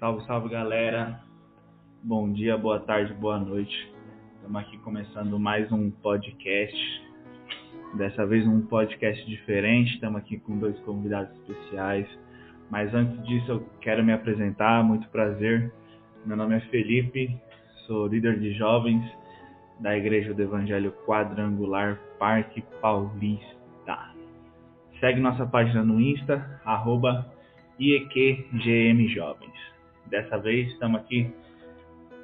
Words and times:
Salve, 0.00 0.24
salve 0.24 0.48
galera. 0.48 1.20
Bom 2.02 2.32
dia, 2.32 2.56
boa 2.56 2.80
tarde, 2.80 3.12
boa 3.12 3.38
noite. 3.38 3.92
Estamos 4.36 4.62
aqui 4.62 4.78
começando 4.78 5.38
mais 5.38 5.70
um 5.70 5.90
podcast. 5.90 7.02
Dessa 7.98 8.24
vez 8.24 8.46
um 8.46 8.62
podcast 8.62 9.26
diferente. 9.26 9.92
Estamos 9.92 10.22
aqui 10.22 10.38
com 10.38 10.58
dois 10.58 10.80
convidados 10.80 11.30
especiais. 11.40 12.08
Mas 12.70 12.94
antes 12.94 13.22
disso, 13.26 13.52
eu 13.52 13.66
quero 13.82 14.02
me 14.02 14.14
apresentar. 14.14 14.82
Muito 14.82 15.06
prazer. 15.10 15.70
Meu 16.24 16.34
nome 16.34 16.56
é 16.56 16.60
Felipe, 16.60 17.38
sou 17.86 18.06
líder 18.06 18.40
de 18.40 18.54
jovens 18.54 19.04
da 19.80 19.94
Igreja 19.94 20.32
do 20.32 20.40
Evangelho 20.40 20.92
Quadrangular 21.04 22.00
Parque 22.18 22.64
Paulista. 22.80 24.14
Segue 24.98 25.20
nossa 25.20 25.44
página 25.44 25.84
no 25.84 26.00
Insta, 26.00 26.58
arroba 26.64 27.30
IEQGMJovens. 27.78 29.79
Dessa 30.10 30.38
vez 30.38 30.68
estamos 30.72 31.00
aqui 31.00 31.32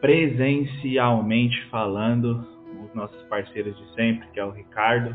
presencialmente 0.01 1.65
falando 1.71 2.45
os 2.85 2.93
nossos 2.95 3.23
parceiros 3.29 3.77
de 3.79 3.95
sempre, 3.95 4.27
que 4.33 4.41
é 4.41 4.45
o 4.45 4.51
Ricardo, 4.51 5.15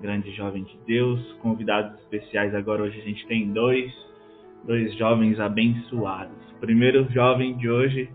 grande 0.00 0.30
jovem 0.32 0.64
de 0.64 0.78
Deus, 0.86 1.20
convidados 1.40 1.98
especiais 2.00 2.54
agora 2.54 2.82
hoje 2.82 3.00
a 3.00 3.04
gente 3.04 3.26
tem 3.26 3.50
dois, 3.52 3.90
dois 4.64 4.94
jovens 4.96 5.40
abençoados. 5.40 6.36
O 6.52 6.60
primeiro 6.60 7.10
jovem 7.10 7.56
de 7.56 7.70
hoje 7.70 8.10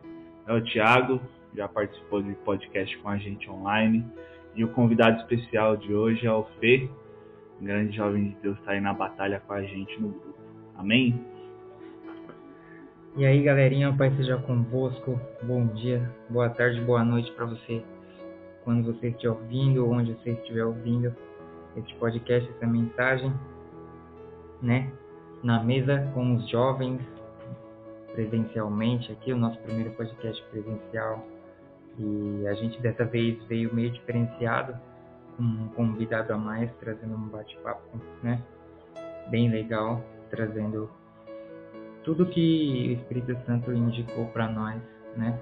é 0.45 0.53
o 0.53 0.61
Tiago, 0.61 1.19
já 1.55 1.67
participou 1.67 2.21
de 2.21 2.33
podcast 2.45 2.95
com 2.99 3.09
a 3.09 3.17
gente 3.17 3.49
online, 3.49 4.05
e 4.55 4.63
o 4.63 4.67
convidado 4.69 5.21
especial 5.21 5.75
de 5.75 5.93
hoje 5.93 6.27
é 6.27 6.31
o 6.31 6.43
Fê, 6.59 6.87
grande 7.59 7.95
jovem 7.95 8.29
de 8.29 8.35
Deus 8.43 8.59
está 8.59 8.73
aí 8.73 8.79
na 8.79 8.93
batalha 8.93 9.41
com 9.45 9.53
a 9.53 9.63
gente 9.63 9.99
no 9.99 10.09
grupo. 10.09 10.37
Amém? 10.77 11.19
E 13.17 13.25
aí, 13.25 13.41
galerinha, 13.41 13.89
o 13.89 13.97
Pai 13.97 14.11
seja 14.15 14.37
convosco. 14.37 15.19
Bom 15.41 15.65
dia, 15.65 16.07
boa 16.29 16.51
tarde, 16.51 16.79
boa 16.81 17.03
noite 17.03 17.31
para 17.31 17.47
você. 17.47 17.83
Quando 18.63 18.93
você 18.93 19.07
estiver 19.07 19.31
ouvindo, 19.31 19.83
ou 19.83 19.91
onde 19.91 20.13
você 20.13 20.33
estiver 20.33 20.63
ouvindo 20.63 21.11
este 21.75 21.95
podcast, 21.95 22.47
essa 22.47 22.67
mensagem, 22.67 23.33
né? 24.61 24.91
Na 25.41 25.63
mesa 25.63 26.11
com 26.13 26.35
os 26.35 26.47
jovens, 26.47 27.01
presencialmente 28.13 29.11
aqui, 29.11 29.33
o 29.33 29.37
nosso 29.37 29.57
primeiro 29.61 29.89
podcast 29.93 30.39
presencial. 30.51 31.25
E 31.97 32.45
a 32.47 32.53
gente 32.53 32.79
dessa 32.83 33.03
vez 33.03 33.43
veio 33.45 33.73
meio 33.73 33.89
diferenciado, 33.89 34.79
com 35.35 35.41
um 35.41 35.69
convidado 35.69 36.31
a 36.33 36.37
mais, 36.37 36.71
trazendo 36.75 37.15
um 37.15 37.29
bate-papo, 37.29 37.99
né? 38.21 38.39
Bem 39.31 39.49
legal, 39.49 40.03
trazendo 40.29 40.87
tudo 42.07 42.25
que 42.25 42.87
o 42.87 43.01
Espírito 43.01 43.37
Santo 43.45 43.73
indicou 43.73 44.27
para 44.27 44.47
nós, 44.47 44.81
né? 45.17 45.37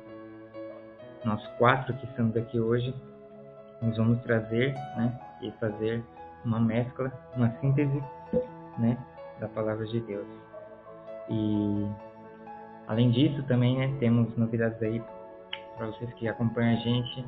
Nós 1.23 1.45
quatro 1.59 1.94
que 1.94 2.07
estamos 2.07 2.35
aqui 2.35 2.59
hoje, 2.59 2.91
nos 3.83 3.95
vamos 3.95 4.19
trazer, 4.23 4.73
né? 4.97 5.16
E 5.44 5.52
fazer 5.59 6.03
uma 6.44 6.59
mescla, 6.59 7.13
uma 7.35 7.52
síntese, 7.59 8.03
né? 8.80 8.97
Da 9.39 9.47
palavra 9.47 9.85
de 9.85 9.99
Deus. 9.99 10.25
E 11.30 11.88
além 12.88 13.11
disso, 13.11 13.44
também, 13.44 13.77
né? 13.77 13.95
Temos 14.00 14.35
novidades 14.35 14.81
aí 14.81 15.00
para 15.77 15.85
vocês 15.85 16.11
que 16.16 16.27
acompanham 16.27 16.79
a 16.79 16.81
gente, 16.81 17.25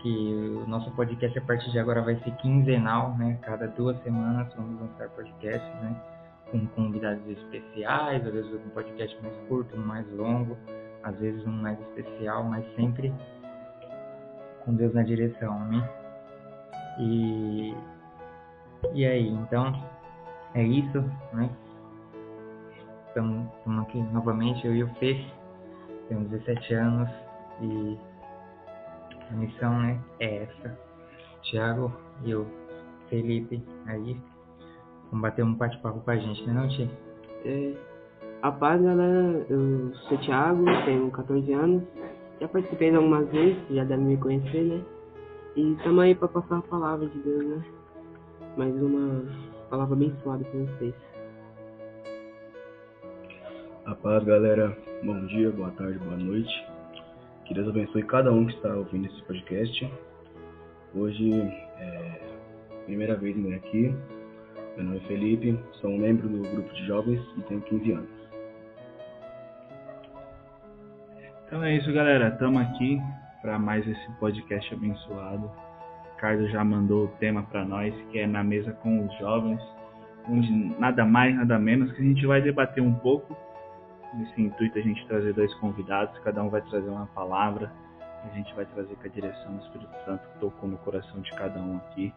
que 0.00 0.62
o 0.64 0.66
nosso 0.66 0.90
podcast 0.92 1.38
a 1.38 1.42
partir 1.42 1.70
de 1.70 1.78
agora 1.78 2.00
vai 2.00 2.16
ser 2.20 2.34
quinzenal, 2.36 3.14
né? 3.18 3.38
Cada 3.42 3.66
duas 3.66 4.02
semanas 4.02 4.50
vamos 4.54 4.80
lançar 4.80 5.10
podcast, 5.10 5.68
né? 5.82 6.13
Com 6.50 6.66
convidados 6.68 7.26
especiais, 7.28 8.26
às 8.26 8.32
vezes 8.32 8.52
um 8.54 8.70
podcast 8.70 9.22
mais 9.22 9.36
curto, 9.48 9.76
um 9.76 9.84
mais 9.84 10.10
longo, 10.12 10.56
às 11.02 11.16
vezes 11.18 11.44
um 11.46 11.52
mais 11.52 11.78
especial, 11.80 12.44
mas 12.44 12.64
sempre 12.76 13.12
com 14.64 14.74
Deus 14.74 14.94
na 14.94 15.02
direção, 15.02 15.58
né? 15.66 15.88
E, 16.98 17.74
e 18.92 19.06
aí, 19.06 19.28
então, 19.28 19.72
é 20.54 20.62
isso, 20.62 21.00
né? 21.32 21.50
Estamos 23.08 23.48
aqui 23.82 23.98
novamente, 24.12 24.66
eu 24.66 24.74
e 24.74 24.82
o 24.82 24.88
Fê, 24.94 25.24
temos 26.08 26.28
17 26.30 26.74
anos 26.74 27.10
e 27.60 27.98
a 29.30 29.34
missão 29.34 29.78
né, 29.80 29.98
é 30.20 30.44
essa. 30.44 30.78
Tiago 31.42 31.92
e 32.24 32.34
o 32.34 32.46
Felipe 33.08 33.62
aí 33.86 34.16
Vamos 35.10 35.22
bater 35.22 35.44
um 35.44 35.54
bate-papo 35.54 36.00
com 36.00 36.10
a 36.10 36.16
gente, 36.16 36.46
né 36.46 36.52
não, 36.52 36.68
Tia? 36.68 36.90
É, 37.44 37.74
a 38.42 38.52
paz, 38.52 38.82
galera, 38.82 39.46
eu 39.48 39.94
sou 40.08 40.18
Thiago, 40.18 40.64
tenho 40.84 41.10
14 41.10 41.52
anos, 41.52 41.82
já 42.40 42.48
participei 42.48 42.90
de 42.90 42.96
algumas 42.96 43.28
vezes, 43.30 43.56
já 43.70 43.84
deve 43.84 44.02
me 44.02 44.16
conhecer, 44.16 44.64
né? 44.64 44.82
E 45.56 45.72
estamos 45.72 46.04
aí 46.04 46.14
para 46.14 46.28
passar 46.28 46.58
a 46.58 46.62
palavra 46.62 47.06
de 47.06 47.18
Deus, 47.20 47.44
né? 47.44 47.64
Mais 48.56 48.74
uma 48.82 49.24
palavra 49.70 49.94
abençoada 49.94 50.44
para 50.44 50.60
vocês. 50.60 50.94
A 53.86 53.94
paz, 53.94 54.24
galera. 54.24 54.76
Bom 55.02 55.26
dia, 55.26 55.50
boa 55.50 55.70
tarde, 55.72 55.98
boa 55.98 56.16
noite. 56.16 56.66
Que 57.46 57.54
Deus 57.54 57.68
abençoe 57.68 58.02
cada 58.04 58.32
um 58.32 58.46
que 58.46 58.54
está 58.54 58.74
ouvindo 58.74 59.06
esse 59.06 59.22
podcast. 59.24 59.92
Hoje 60.94 61.30
é 61.32 62.20
a 62.72 62.84
primeira 62.84 63.16
vez 63.16 63.36
né, 63.36 63.56
aqui 63.56 63.94
meu 64.76 64.86
nome 64.86 64.96
é 64.96 65.00
Felipe, 65.02 65.58
sou 65.80 65.90
um 65.90 65.98
membro 65.98 66.28
do 66.28 66.42
grupo 66.50 66.74
de 66.74 66.84
jovens 66.86 67.20
e 67.36 67.42
tenho 67.42 67.60
15 67.60 67.92
anos. 67.92 68.10
Então 71.46 71.62
é 71.62 71.76
isso, 71.76 71.92
galera. 71.92 72.28
Estamos 72.28 72.60
aqui 72.60 73.00
para 73.40 73.56
mais 73.56 73.86
esse 73.86 74.12
podcast 74.18 74.74
abençoado. 74.74 75.48
Ricardo 76.14 76.48
já 76.48 76.64
mandou 76.64 77.04
o 77.04 77.08
tema 77.18 77.44
para 77.44 77.64
nós, 77.64 77.94
que 78.10 78.18
é 78.18 78.26
na 78.26 78.42
mesa 78.42 78.72
com 78.72 79.06
os 79.06 79.18
jovens, 79.18 79.60
onde 80.28 80.50
nada 80.80 81.04
mais, 81.04 81.36
nada 81.36 81.56
menos 81.56 81.92
que 81.92 82.02
a 82.02 82.04
gente 82.04 82.26
vai 82.26 82.42
debater 82.42 82.82
um 82.82 82.94
pouco. 82.94 83.36
Nesse 84.14 84.42
intuito 84.42 84.78
a 84.78 84.82
gente 84.82 85.06
trazer 85.06 85.34
dois 85.34 85.54
convidados, 85.56 86.18
cada 86.20 86.42
um 86.42 86.48
vai 86.48 86.62
trazer 86.62 86.88
uma 86.88 87.06
palavra. 87.06 87.70
A 88.24 88.34
gente 88.34 88.52
vai 88.54 88.64
trazer 88.66 88.96
com 88.96 89.06
a 89.06 89.10
direção 89.10 89.54
do 89.54 89.62
Espírito 89.62 90.04
Santo 90.04 90.26
que 90.32 90.38
tocou 90.40 90.68
no 90.68 90.78
coração 90.78 91.20
de 91.20 91.30
cada 91.32 91.60
um 91.60 91.76
aqui 91.76 92.12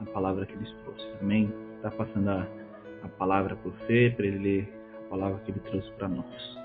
a 0.00 0.06
palavra 0.06 0.46
que 0.46 0.52
eles 0.52 0.72
trouxeram. 0.84 1.18
Amém? 1.20 1.67
Está 1.78 1.90
passando 1.90 2.28
a, 2.28 2.46
a 3.02 3.08
palavra 3.18 3.56
para 3.56 3.68
o 3.68 3.72
Fê, 3.86 4.12
para 4.14 4.26
ele 4.26 4.38
ler 4.38 4.72
a 5.06 5.10
palavra 5.10 5.40
que 5.44 5.50
ele 5.50 5.60
trouxe 5.60 5.90
para 5.92 6.08
nós. 6.08 6.58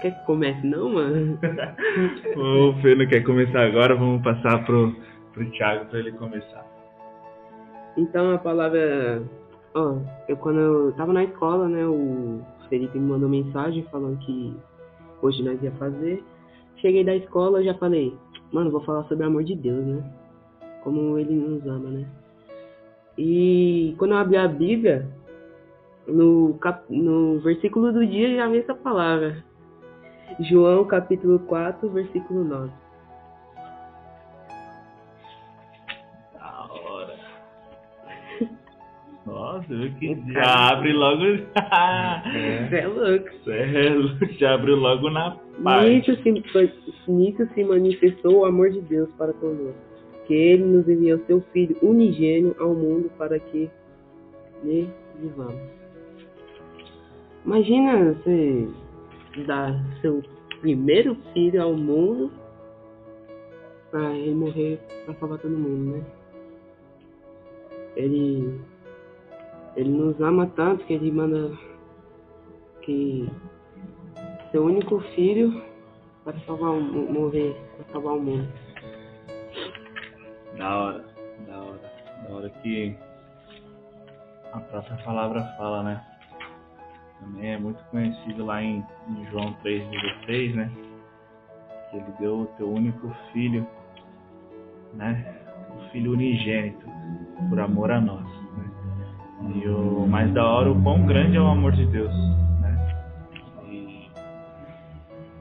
Quer 0.00 0.18
que 0.18 0.24
comece 0.24 0.66
não, 0.66 0.88
mano? 0.88 1.38
o 2.36 2.80
Fê 2.80 2.94
não 2.94 3.06
quer 3.06 3.22
começar 3.22 3.66
agora, 3.66 3.94
vamos 3.94 4.22
passar 4.22 4.64
pro, 4.64 4.94
pro 5.32 5.50
Thiago 5.50 5.86
para 5.86 5.98
ele 5.98 6.12
começar. 6.12 6.64
Então 7.96 8.32
a 8.32 8.38
palavra. 8.38 9.22
Ó, 9.74 9.98
eu 10.26 10.36
quando 10.38 10.58
eu 10.58 10.92
tava 10.92 11.12
na 11.12 11.24
escola, 11.24 11.68
né, 11.68 11.84
o 11.84 12.40
Felipe 12.68 12.98
me 12.98 13.10
mandou 13.10 13.28
mensagem 13.28 13.82
falando 13.90 14.18
que 14.20 14.56
hoje 15.20 15.42
nós 15.42 15.62
ia 15.62 15.72
fazer. 15.72 16.24
Cheguei 16.76 17.04
da 17.04 17.14
escola 17.14 17.62
já 17.62 17.74
falei, 17.74 18.16
mano, 18.52 18.70
vou 18.70 18.80
falar 18.82 19.04
sobre 19.04 19.24
o 19.24 19.28
amor 19.28 19.44
de 19.44 19.54
Deus, 19.54 19.84
né? 19.84 20.02
Como 20.82 21.18
ele 21.18 21.34
nos 21.34 21.66
ama, 21.66 21.90
né? 21.90 22.06
E 23.16 23.94
quando 23.98 24.12
eu 24.12 24.18
abri 24.18 24.36
a 24.36 24.48
Bíblia, 24.48 25.06
no, 26.06 26.54
cap... 26.60 26.84
no 26.88 27.38
versículo 27.40 27.92
do 27.92 28.06
dia 28.06 28.36
já 28.36 28.48
vi 28.48 28.58
essa 28.58 28.74
palavra. 28.74 29.44
João 30.40 30.84
capítulo 30.84 31.38
4, 31.40 31.88
versículo 31.90 32.44
9. 32.44 32.72
Da 36.34 36.66
hora. 36.70 37.16
Nossa, 39.26 39.66
viu 39.68 39.92
que 39.94 40.32
já 40.32 40.70
abre 40.70 40.92
logo. 40.92 41.22
Você 42.68 42.76
é 42.76 42.86
louco. 42.86 43.28
Você 43.44 43.52
é 43.52 43.90
louco, 43.90 44.32
já 44.38 44.54
abre 44.54 44.72
logo 44.72 45.10
na 45.10 45.36
parte. 45.62 45.90
Nisso 45.90 46.22
se, 46.22 47.10
nisso 47.10 47.48
se 47.54 47.64
manifestou 47.64 48.38
o 48.38 48.44
amor 48.44 48.70
de 48.70 48.80
Deus 48.82 49.10
para 49.18 49.32
conosco 49.34 49.89
que 50.30 50.34
ele 50.34 50.64
nos 50.64 50.88
enviou 50.88 51.18
seu 51.26 51.40
Filho 51.52 51.76
unigênio 51.82 52.54
ao 52.60 52.72
mundo 52.72 53.10
para 53.18 53.36
que 53.40 53.68
lhe 54.62 54.88
vivamos. 55.18 55.60
Imagina 57.44 58.14
você 58.14 58.68
dar 59.44 59.74
seu 60.00 60.22
primeiro 60.60 61.16
filho 61.32 61.60
ao 61.60 61.74
mundo 61.74 62.30
para 63.90 64.12
ele 64.16 64.36
morrer 64.36 64.78
para 65.04 65.14
salvar 65.16 65.38
todo 65.40 65.50
mundo, 65.50 65.96
né? 65.96 66.06
Ele 67.96 68.60
ele 69.74 69.90
nos 69.90 70.20
ama 70.20 70.46
tanto 70.54 70.84
que 70.84 70.92
ele 70.92 71.10
manda 71.10 71.58
que 72.82 73.28
seu 74.52 74.64
único 74.64 75.00
filho 75.16 75.60
para 76.22 76.38
salvar 76.46 76.72
morrer 76.72 77.56
para 77.76 77.92
salvar 77.92 78.14
o 78.14 78.20
mundo. 78.20 78.69
Da 80.56 80.76
hora, 80.76 81.04
da 81.46 81.58
hora, 81.58 81.92
da 82.28 82.34
hora 82.34 82.50
que 82.62 82.96
a 84.52 84.60
própria 84.60 84.96
palavra 84.98 85.42
fala, 85.56 85.82
né? 85.82 86.04
também 87.20 87.52
é 87.52 87.58
muito 87.58 87.82
conhecido 87.84 88.44
lá 88.44 88.62
em, 88.62 88.84
em 89.08 89.26
João 89.30 89.54
3,16, 89.62 90.54
né? 90.54 90.70
Que 91.90 91.96
ele 91.96 92.12
deu 92.18 92.40
o 92.40 92.46
teu 92.56 92.72
único 92.72 93.14
filho, 93.32 93.66
né? 94.94 95.36
O 95.76 95.90
filho 95.90 96.12
unigênito, 96.12 96.86
por 97.48 97.60
amor 97.60 97.90
a 97.90 98.00
nós. 98.00 98.24
Né? 98.24 99.54
E 99.54 99.68
o 99.68 100.06
mais 100.06 100.32
da 100.32 100.44
hora, 100.44 100.70
o 100.70 100.82
quão 100.82 101.06
grande 101.06 101.36
é 101.36 101.40
o 101.40 101.46
amor 101.46 101.72
de 101.72 101.86
Deus, 101.86 102.12
né? 102.60 103.04
E 103.68 104.10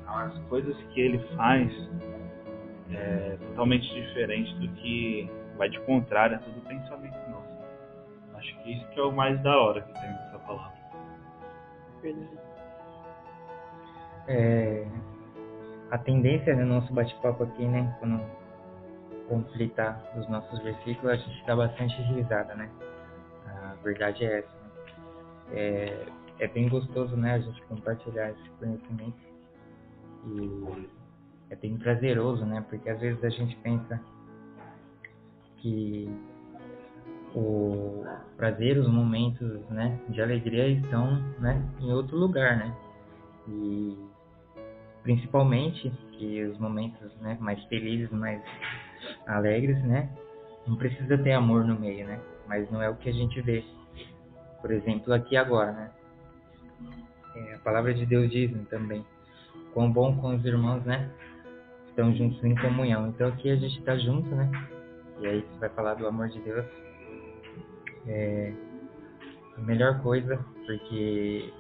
as 0.05 0.37
coisas 0.49 0.75
que 0.93 1.01
ele 1.01 1.19
faz 1.35 1.71
é 2.91 3.37
totalmente 3.47 3.87
diferente 3.93 4.53
do 4.55 4.67
que 4.75 5.29
vai 5.57 5.69
de 5.69 5.79
contrário 5.81 6.37
a 6.37 6.39
todo 6.39 6.61
pensamento 6.67 7.29
nosso. 7.29 7.49
Acho 8.35 8.63
que 8.63 8.73
isso 8.73 8.87
que 8.89 8.99
é 8.99 9.03
o 9.03 9.11
mais 9.11 9.41
da 9.43 9.57
hora 9.57 9.81
que 9.81 9.93
tem 9.93 10.09
nessa 10.09 10.39
palavra. 10.39 10.79
É, 14.27 14.87
a 15.91 15.97
tendência 15.97 16.55
no 16.55 16.65
nosso 16.65 16.93
bate-papo 16.93 17.43
aqui, 17.43 17.65
né, 17.65 17.95
quando 17.99 18.21
conflitar 19.27 20.01
os 20.17 20.27
nossos 20.29 20.59
versículos, 20.63 21.11
a 21.11 21.15
gente 21.15 21.45
dá 21.45 21.55
bastante 21.55 22.01
risada, 22.03 22.55
né? 22.55 22.69
A 23.45 23.75
verdade 23.83 24.25
é 24.25 24.39
essa. 24.39 24.47
Né? 24.47 24.69
É, 25.51 26.05
é 26.39 26.47
bem 26.47 26.69
gostoso, 26.69 27.15
né, 27.17 27.33
a 27.33 27.39
gente 27.39 27.61
compartilhar 27.63 28.31
esse 28.31 28.49
conhecimento 28.51 29.17
e 30.25 30.89
é 31.49 31.55
bem 31.55 31.77
prazeroso, 31.77 32.45
né? 32.45 32.63
Porque 32.69 32.89
às 32.89 32.99
vezes 32.99 33.23
a 33.23 33.29
gente 33.29 33.55
pensa 33.57 33.99
que 35.57 36.09
o 37.35 38.03
prazer, 38.37 38.77
os 38.77 38.87
momentos, 38.87 39.61
né, 39.69 39.99
de 40.09 40.21
alegria 40.21 40.67
estão, 40.67 41.21
né, 41.39 41.61
em 41.79 41.91
outro 41.91 42.17
lugar, 42.17 42.57
né? 42.57 42.75
E 43.47 43.97
principalmente 45.03 45.91
que 46.11 46.43
os 46.43 46.57
momentos, 46.57 47.15
né, 47.21 47.37
mais 47.39 47.63
felizes, 47.65 48.11
mais 48.11 48.41
alegres, 49.27 49.81
né, 49.83 50.09
não 50.67 50.75
precisa 50.75 51.17
ter 51.17 51.33
amor 51.33 51.65
no 51.65 51.79
meio, 51.79 52.05
né? 52.07 52.19
Mas 52.47 52.69
não 52.71 52.81
é 52.81 52.89
o 52.89 52.95
que 52.95 53.09
a 53.09 53.13
gente 53.13 53.39
vê. 53.41 53.63
Por 54.61 54.71
exemplo, 54.71 55.13
aqui 55.13 55.37
agora, 55.37 55.71
né? 55.71 55.91
É, 57.35 57.55
a 57.55 57.59
palavra 57.59 57.93
de 57.93 58.05
Deus 58.05 58.29
diz 58.29 58.51
né, 58.51 58.65
também, 58.69 59.05
quão 59.73 59.91
bom 59.91 60.15
com 60.17 60.35
os 60.35 60.43
irmãos, 60.43 60.83
né? 60.83 61.09
Estão 61.99 62.15
juntos 62.15 62.41
em 62.45 62.55
comunhão. 62.55 63.09
Então 63.09 63.27
aqui 63.27 63.49
a 63.49 63.57
gente 63.57 63.77
está 63.77 63.97
junto, 63.97 64.33
né? 64.33 64.49
E 65.19 65.27
aí 65.27 65.41
você 65.41 65.59
vai 65.59 65.69
falar 65.71 65.95
do 65.95 66.07
amor 66.07 66.29
de 66.29 66.39
Deus. 66.39 66.65
É 68.07 68.53
a 69.57 69.59
melhor 69.59 70.01
coisa, 70.01 70.39
porque 70.65 71.51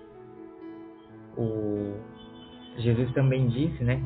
o 1.35 1.93
Jesus 2.77 3.11
também 3.11 3.49
disse, 3.49 3.83
né? 3.83 4.01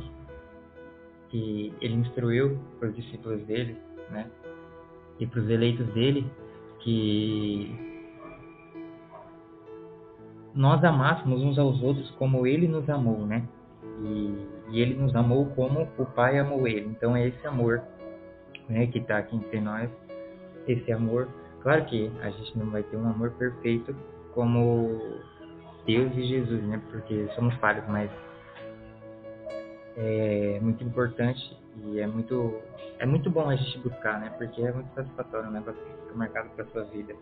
Que 1.29 1.71
ele 1.79 1.93
instruiu 1.97 2.57
para 2.79 2.89
os 2.89 2.95
discípulos 2.95 3.45
dele, 3.45 3.77
né? 4.09 4.27
E 5.19 5.27
para 5.27 5.39
os 5.39 5.47
eleitos 5.47 5.85
dele 5.93 6.25
que 6.79 7.75
nós 10.55 10.83
amássemos 10.83 11.43
uns 11.43 11.59
aos 11.59 11.79
outros 11.83 12.09
como 12.17 12.47
ele 12.47 12.67
nos 12.67 12.89
amou, 12.89 13.23
né? 13.23 13.47
E, 14.01 14.62
e 14.69 14.81
ele 14.81 14.95
nos 14.95 15.15
amou 15.15 15.45
como 15.47 15.87
o 15.97 16.05
Pai 16.05 16.37
amou 16.37 16.67
ele. 16.67 16.87
Então 16.87 17.15
é 17.15 17.27
esse 17.27 17.45
amor 17.47 17.81
né, 18.69 18.87
que 18.87 18.99
está 18.99 19.17
aqui 19.17 19.35
entre 19.35 19.59
nós, 19.59 19.89
esse 20.67 20.91
amor. 20.91 21.27
Claro 21.61 21.85
que 21.85 22.11
a 22.21 22.29
gente 22.29 22.57
não 22.57 22.69
vai 22.69 22.83
ter 22.83 22.97
um 22.97 23.07
amor 23.07 23.31
perfeito 23.31 23.95
como 24.33 25.21
Deus 25.85 26.11
e 26.15 26.23
Jesus, 26.23 26.63
né? 26.63 26.81
Porque 26.89 27.27
somos 27.35 27.55
falhos, 27.55 27.85
mas 27.87 28.09
é 29.95 30.59
muito 30.61 30.83
importante 30.83 31.57
e 31.85 31.99
é 31.99 32.07
muito 32.07 32.59
é 32.99 33.05
muito 33.05 33.29
bom 33.29 33.49
a 33.49 33.55
gente 33.55 33.77
buscar, 33.79 34.19
né? 34.19 34.33
Porque 34.37 34.61
é 34.61 34.71
muito 34.71 34.93
satisfatório, 34.93 35.49
né? 35.51 35.61
Você 35.65 35.79
fica 35.79 36.15
marcado 36.15 36.49
para 36.49 36.65
sua 36.65 36.83
vida. 36.85 37.15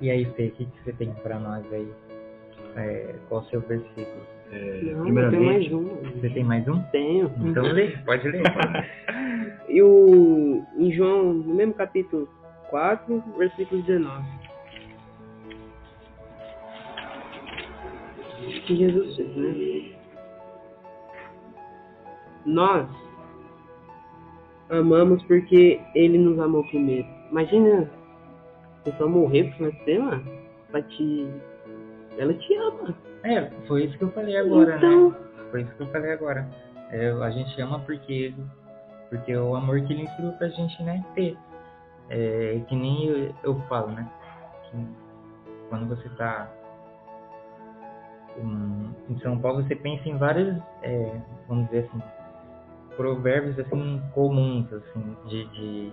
E 0.00 0.10
aí, 0.10 0.24
Fê, 0.34 0.48
o 0.48 0.50
que, 0.52 0.68
você 0.82 0.92
tem 0.94 1.12
para 1.14 1.38
nós 1.38 1.64
aí? 1.72 1.92
É, 2.74 3.14
qual 3.28 3.42
o 3.42 3.44
seu 3.46 3.60
versículo? 3.60 4.31
É, 4.52 4.92
Não, 4.92 5.02
primeiramente, 5.04 5.70
tem 5.70 5.80
mais 5.80 5.86
um. 5.86 6.20
Você 6.20 6.30
tem 6.30 6.44
mais 6.44 6.68
um? 6.68 6.82
Tenho. 6.92 7.32
Então 7.40 7.64
lê, 7.64 7.96
pode 8.04 8.28
ler. 8.28 8.42
E 9.68 9.80
o, 9.82 10.62
em 10.76 10.92
João, 10.92 11.32
no 11.32 11.54
mesmo 11.54 11.72
capítulo 11.72 12.28
4, 12.68 13.24
versículo 13.38 13.80
19. 13.82 14.22
Que 18.66 18.76
Jesus 18.76 19.16
fez, 19.16 19.34
né? 19.34 19.92
Nós 22.44 22.86
amamos 24.68 25.22
porque 25.22 25.80
ele 25.94 26.18
nos 26.18 26.38
amou 26.38 26.64
primeiro. 26.64 27.08
Imagina 27.30 27.90
a 28.80 28.84
pessoa 28.84 29.08
morrer 29.08 29.54
por 29.56 29.72
você, 29.72 29.98
mano. 29.98 30.24
Pra 30.70 30.82
te. 30.82 31.26
Ela 32.18 32.34
te 32.34 32.54
ama. 32.56 32.94
É, 33.24 33.50
foi 33.66 33.84
isso 33.84 33.96
que 33.96 34.04
eu 34.04 34.12
falei 34.12 34.36
agora, 34.36 34.76
então, 34.76 35.10
né? 35.10 35.16
Foi 35.50 35.62
isso 35.62 35.74
que 35.74 35.82
eu 35.82 35.86
falei 35.88 36.12
agora. 36.12 36.48
É, 36.90 37.10
a 37.10 37.30
gente 37.30 37.60
ama 37.60 37.78
porque 37.80 38.34
porque 39.08 39.36
o 39.36 39.54
amor 39.54 39.82
que 39.82 39.92
ele 39.92 40.04
ensinou 40.04 40.32
pra 40.32 40.48
gente, 40.48 40.82
né, 40.82 41.04
ter. 41.14 41.36
É 42.08 42.60
que 42.66 42.74
nem 42.74 43.06
eu, 43.06 43.34
eu 43.44 43.60
falo, 43.68 43.92
né? 43.92 44.10
Que 44.64 44.86
quando 45.68 45.86
você 45.88 46.08
tá 46.10 46.50
em, 48.38 49.12
em 49.12 49.18
São 49.20 49.38
Paulo, 49.38 49.62
você 49.62 49.76
pensa 49.76 50.08
em 50.08 50.16
vários, 50.16 50.56
é, 50.82 51.20
vamos 51.46 51.66
dizer 51.66 51.88
assim, 51.88 52.02
provérbios 52.96 53.58
assim 53.58 54.02
comuns, 54.14 54.72
assim, 54.72 55.16
de, 55.26 55.44
de 55.48 55.92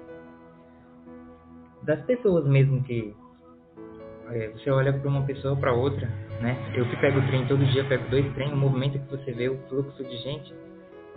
das 1.83 2.01
pessoas 2.05 2.45
mesmo 2.45 2.83
que 2.83 3.15
é, 4.31 4.49
você 4.49 4.69
olha 4.69 4.93
para 4.93 5.09
uma 5.09 5.23
pessoa 5.23 5.55
para 5.55 5.73
outra, 5.73 6.09
né? 6.39 6.57
Eu 6.74 6.86
que 6.86 6.95
pego 6.97 7.19
o 7.19 7.27
trem 7.27 7.45
todo 7.47 7.65
dia, 7.65 7.83
pego 7.86 8.09
dois 8.09 8.33
trens, 8.33 8.51
o 8.51 8.56
movimento 8.56 8.97
que 9.00 9.09
você 9.09 9.31
vê, 9.31 9.50
o 9.50 9.57
fluxo 9.68 10.03
de 10.03 10.18
gente, 10.18 10.53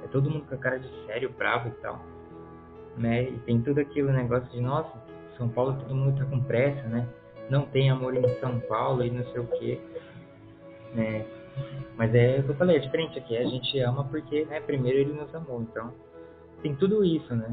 é 0.04 0.08
todo 0.08 0.30
mundo 0.30 0.46
com 0.46 0.54
a 0.54 0.58
cara 0.58 0.78
de 0.78 0.88
sério, 1.06 1.32
bravo 1.36 1.69
e 1.69 1.82
tal, 1.82 2.04
né? 2.96 3.22
E 3.24 3.38
tem 3.40 3.60
tudo 3.62 3.80
aquilo 3.80 4.12
negócio 4.12 4.50
de 4.50 4.60
nossa, 4.60 4.92
São 5.36 5.48
Paulo 5.48 5.74
todo 5.74 5.94
mundo 5.94 6.19
tá 6.19 6.24
com 6.24 6.40
pressa, 6.40 6.82
né? 6.88 7.06
Não 7.48 7.62
tem 7.66 7.90
amor 7.90 8.16
em 8.16 8.40
São 8.40 8.58
Paulo 8.60 9.04
e 9.04 9.10
não 9.10 9.24
sei 9.26 9.40
o 9.40 9.46
quê, 9.46 9.80
né? 10.94 11.24
Mas 11.96 12.14
é 12.14 12.38
o 12.41 12.44
que 12.44 12.50
eu 12.50 12.55
falei, 12.56 12.76
é 12.76 12.81
diferente 12.81 13.19
aqui, 13.19 13.36
a 13.36 13.44
gente 13.44 13.79
ama 13.81 14.05
porque, 14.05 14.44
né, 14.46 14.60
primeiro 14.60 14.98
ele 14.98 15.12
nos 15.12 15.32
amou, 15.34 15.62
então 15.62 15.93
tem 16.62 16.74
tudo 16.74 17.05
isso, 17.05 17.34
né? 17.34 17.52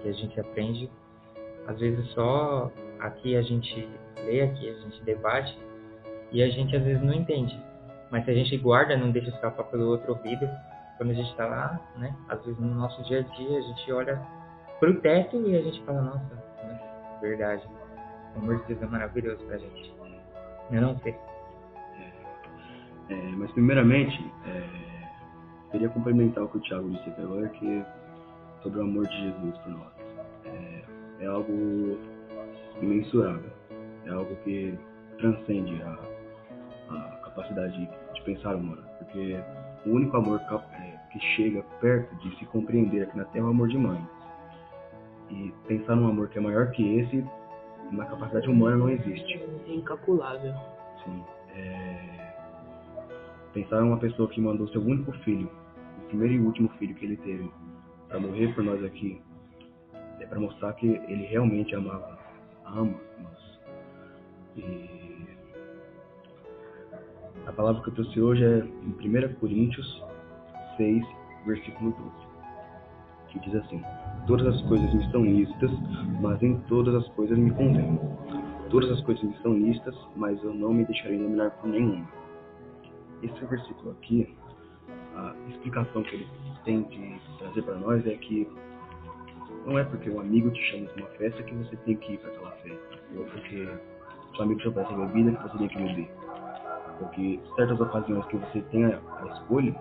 Que 0.00 0.08
a 0.08 0.12
gente 0.12 0.38
aprende, 0.40 0.88
às 1.66 1.78
vezes 1.78 2.08
só 2.12 2.70
aqui 3.00 3.36
a 3.36 3.42
gente 3.42 3.88
lê, 4.24 4.42
aqui 4.42 4.68
a 4.68 4.74
gente 4.74 5.02
debate 5.02 5.58
e 6.32 6.42
a 6.42 6.48
gente 6.48 6.74
às 6.74 6.82
vezes 6.82 7.02
não 7.02 7.12
entende. 7.12 7.58
Mas 8.10 8.24
se 8.24 8.30
a 8.30 8.34
gente 8.34 8.56
guarda, 8.58 8.96
não 8.96 9.10
deixa 9.10 9.30
escapar 9.30 9.64
pelo 9.64 9.88
outro 9.88 10.12
ouvido, 10.12 10.48
quando 10.96 11.10
a 11.10 11.14
gente 11.14 11.30
está 11.30 11.46
lá, 11.46 11.80
né? 11.96 12.14
Às 12.28 12.44
vezes 12.44 12.60
no 12.60 12.74
nosso 12.74 13.02
dia 13.04 13.20
a 13.20 13.22
dia 13.22 13.58
a 13.58 13.62
gente 13.62 13.92
olha 13.92 14.20
pro 14.78 15.00
teto 15.00 15.36
e 15.48 15.56
a 15.56 15.62
gente 15.62 15.82
fala, 15.84 16.02
nossa, 16.02 16.34
né? 16.64 16.80
verdade. 17.20 17.66
O 18.34 18.38
amor 18.38 18.60
de 18.60 18.66
Deus 18.66 18.82
é 18.82 18.86
maravilhoso 18.86 19.44
pra 19.46 19.58
gente. 19.58 19.94
Eu 20.70 20.80
não 20.80 20.98
sei. 20.98 21.14
é, 23.10 23.14
mas 23.36 23.50
primeiramente, 23.52 24.30
é, 24.46 25.70
queria 25.70 25.88
complementar 25.88 26.44
o 26.44 26.48
que 26.48 26.58
o 26.58 26.60
Thiago 26.60 26.90
disse 26.90 27.10
aqui 27.10 27.20
agora, 27.20 27.48
que 27.48 27.84
sobre 28.62 28.78
o 28.78 28.82
amor 28.82 29.06
de 29.06 29.20
Jesus 29.20 29.58
por 29.58 29.72
nós. 29.72 29.92
É, 30.46 30.82
é 31.20 31.26
algo 31.26 31.98
imensurável, 32.80 33.50
é 34.06 34.10
algo 34.10 34.34
que 34.44 34.78
transcende 35.18 35.82
a, 35.82 36.11
a 36.96 37.16
capacidade 37.24 37.72
de, 37.72 37.88
de 38.14 38.22
pensar 38.22 38.54
humana, 38.54 38.82
porque 38.98 39.38
o 39.86 39.90
único 39.90 40.16
amor 40.16 40.40
é, 40.40 40.98
que 41.12 41.20
chega 41.36 41.62
perto 41.80 42.14
de 42.16 42.36
se 42.38 42.46
compreender 42.46 43.02
aqui 43.02 43.16
na 43.16 43.24
Terra 43.26 43.44
é 43.44 43.48
o 43.48 43.50
amor 43.50 43.68
de 43.68 43.78
mãe. 43.78 44.00
E 45.30 45.52
pensar 45.66 45.96
num 45.96 46.08
amor 46.08 46.28
que 46.28 46.38
é 46.38 46.40
maior 46.40 46.70
que 46.70 46.98
esse, 46.98 47.24
na 47.90 48.04
capacidade 48.06 48.48
humana 48.48 48.76
não 48.76 48.88
existe. 48.88 49.42
É 49.66 49.74
incalculável. 49.74 50.54
Sim. 51.04 51.24
É... 51.54 52.32
Pensar 53.52 53.80
em 53.80 53.88
uma 53.88 53.98
pessoa 53.98 54.28
que 54.28 54.40
mandou 54.40 54.68
seu 54.68 54.80
único 54.80 55.12
filho, 55.24 55.50
o 55.98 56.08
primeiro 56.08 56.34
e 56.34 56.40
último 56.40 56.68
filho 56.78 56.94
que 56.94 57.04
ele 57.04 57.16
teve, 57.16 57.50
para 58.08 58.18
morrer 58.18 58.54
por 58.54 58.64
nós 58.64 58.82
aqui, 58.84 59.20
é 60.20 60.26
para 60.26 60.38
mostrar 60.38 60.72
que 60.74 60.86
ele 60.86 61.26
realmente 61.26 61.74
amava, 61.74 62.18
ama 62.64 62.94
nós. 63.22 63.60
E 64.56 65.01
a 67.46 67.52
palavra 67.52 67.82
que 67.82 67.88
eu 67.88 67.94
trouxe 67.94 68.20
hoje 68.20 68.44
é 68.44 68.58
em 68.58 68.90
1 68.90 69.34
Coríntios 69.34 70.02
6, 70.76 71.04
versículo 71.46 71.90
12, 71.90 72.10
que 73.28 73.40
diz 73.40 73.54
assim: 73.56 73.82
Todas 74.26 74.46
as 74.46 74.62
coisas 74.62 74.92
me 74.94 75.10
são 75.10 75.24
lícitas, 75.24 75.70
mas 76.20 76.42
em 76.42 76.58
todas 76.68 76.94
as 76.94 77.08
coisas 77.14 77.36
me 77.36 77.50
convêm. 77.50 77.98
todas 78.70 78.90
as 78.90 79.00
coisas 79.02 79.22
me 79.22 79.36
são 79.42 79.54
listas, 79.54 79.94
mas 80.16 80.42
eu 80.42 80.54
não 80.54 80.72
me 80.72 80.84
deixarei 80.84 81.18
dominar 81.18 81.50
por 81.50 81.68
nenhuma. 81.68 82.06
Esse 83.22 83.44
versículo 83.46 83.92
aqui, 83.92 84.34
a 85.16 85.34
explicação 85.50 86.02
que 86.02 86.16
ele 86.16 86.28
tem 86.64 86.82
de 86.84 87.20
trazer 87.38 87.62
para 87.62 87.74
nós 87.76 88.06
é 88.06 88.16
que 88.16 88.48
não 89.66 89.78
é 89.78 89.84
porque 89.84 90.10
um 90.10 90.20
amigo 90.20 90.50
te 90.50 90.60
chama 90.70 90.86
para 90.86 91.02
uma 91.02 91.10
festa 91.10 91.42
que 91.42 91.54
você 91.54 91.76
tem 91.76 91.96
que 91.96 92.14
ir 92.14 92.18
para 92.18 92.30
aquela 92.30 92.50
festa, 92.52 92.98
ou 93.16 93.24
porque 93.24 93.68
seu 94.34 94.44
amigo 94.44 94.60
te 94.60 94.68
oferece 94.68 94.94
bebida 94.94 95.32
que 95.32 95.42
você 95.42 95.58
tem 95.58 95.68
que 95.68 95.76
beber. 95.76 96.21
Porque 97.02 97.40
certas 97.56 97.80
ocasiões 97.80 98.24
que 98.26 98.36
você 98.36 98.60
tem 98.70 98.84
a, 98.84 99.00
a 99.20 99.26
escolha, 99.34 99.74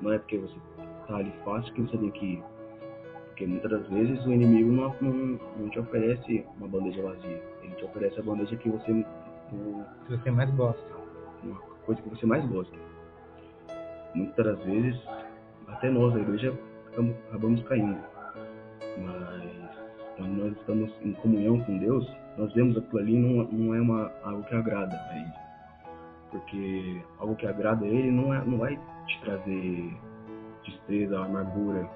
não 0.00 0.12
é 0.12 0.18
porque 0.18 0.38
você 0.38 0.54
está 1.00 1.16
ali 1.16 1.32
fácil 1.44 1.72
que 1.74 1.82
você 1.82 1.96
tem 1.96 2.10
que 2.10 2.26
ir. 2.26 2.42
Porque 3.28 3.46
muitas 3.46 3.70
das 3.70 3.88
vezes 3.88 4.24
o 4.26 4.32
inimigo 4.32 4.70
não, 4.70 4.94
não, 5.00 5.40
não 5.56 5.68
te 5.70 5.78
oferece 5.78 6.44
uma 6.58 6.68
bandeja 6.68 7.02
vazia. 7.02 7.42
Ele 7.62 7.74
te 7.76 7.84
oferece 7.84 8.20
a 8.20 8.22
bandeja 8.22 8.56
que 8.56 8.68
você. 8.68 9.06
Que 10.06 10.16
você 10.16 10.30
mais 10.30 10.50
gosta. 10.54 10.82
Uma 11.42 11.56
coisa 11.86 12.02
que 12.02 12.08
você 12.10 12.26
mais 12.26 12.44
gosta. 12.46 12.76
Muitas 14.14 14.44
das 14.44 14.58
vezes, 14.64 15.00
até 15.68 15.88
nós, 15.88 16.14
a 16.14 16.20
igreja, 16.20 16.52
acabamos 17.28 17.62
caindo. 17.62 17.98
Mas 18.98 19.68
quando 20.16 20.32
nós 20.32 20.52
estamos 20.58 20.92
em 21.02 21.12
comunhão 21.12 21.60
com 21.60 21.78
Deus, 21.78 22.10
nós 22.36 22.52
vemos 22.52 22.76
aquilo 22.76 22.98
ali 22.98 23.16
não, 23.16 23.44
não 23.44 23.74
é 23.74 23.80
uma, 23.80 24.12
algo 24.24 24.42
que 24.44 24.54
agrada 24.54 24.94
a 24.94 25.16
Ele. 25.16 25.47
Porque 26.30 27.02
algo 27.18 27.36
que 27.36 27.46
agrada 27.46 27.84
a 27.84 27.88
Ele 27.88 28.10
não, 28.10 28.34
é, 28.34 28.44
não 28.44 28.58
vai 28.58 28.78
te 29.06 29.20
trazer 29.20 29.96
tristeza, 30.62 31.24
amargura, 31.24 31.88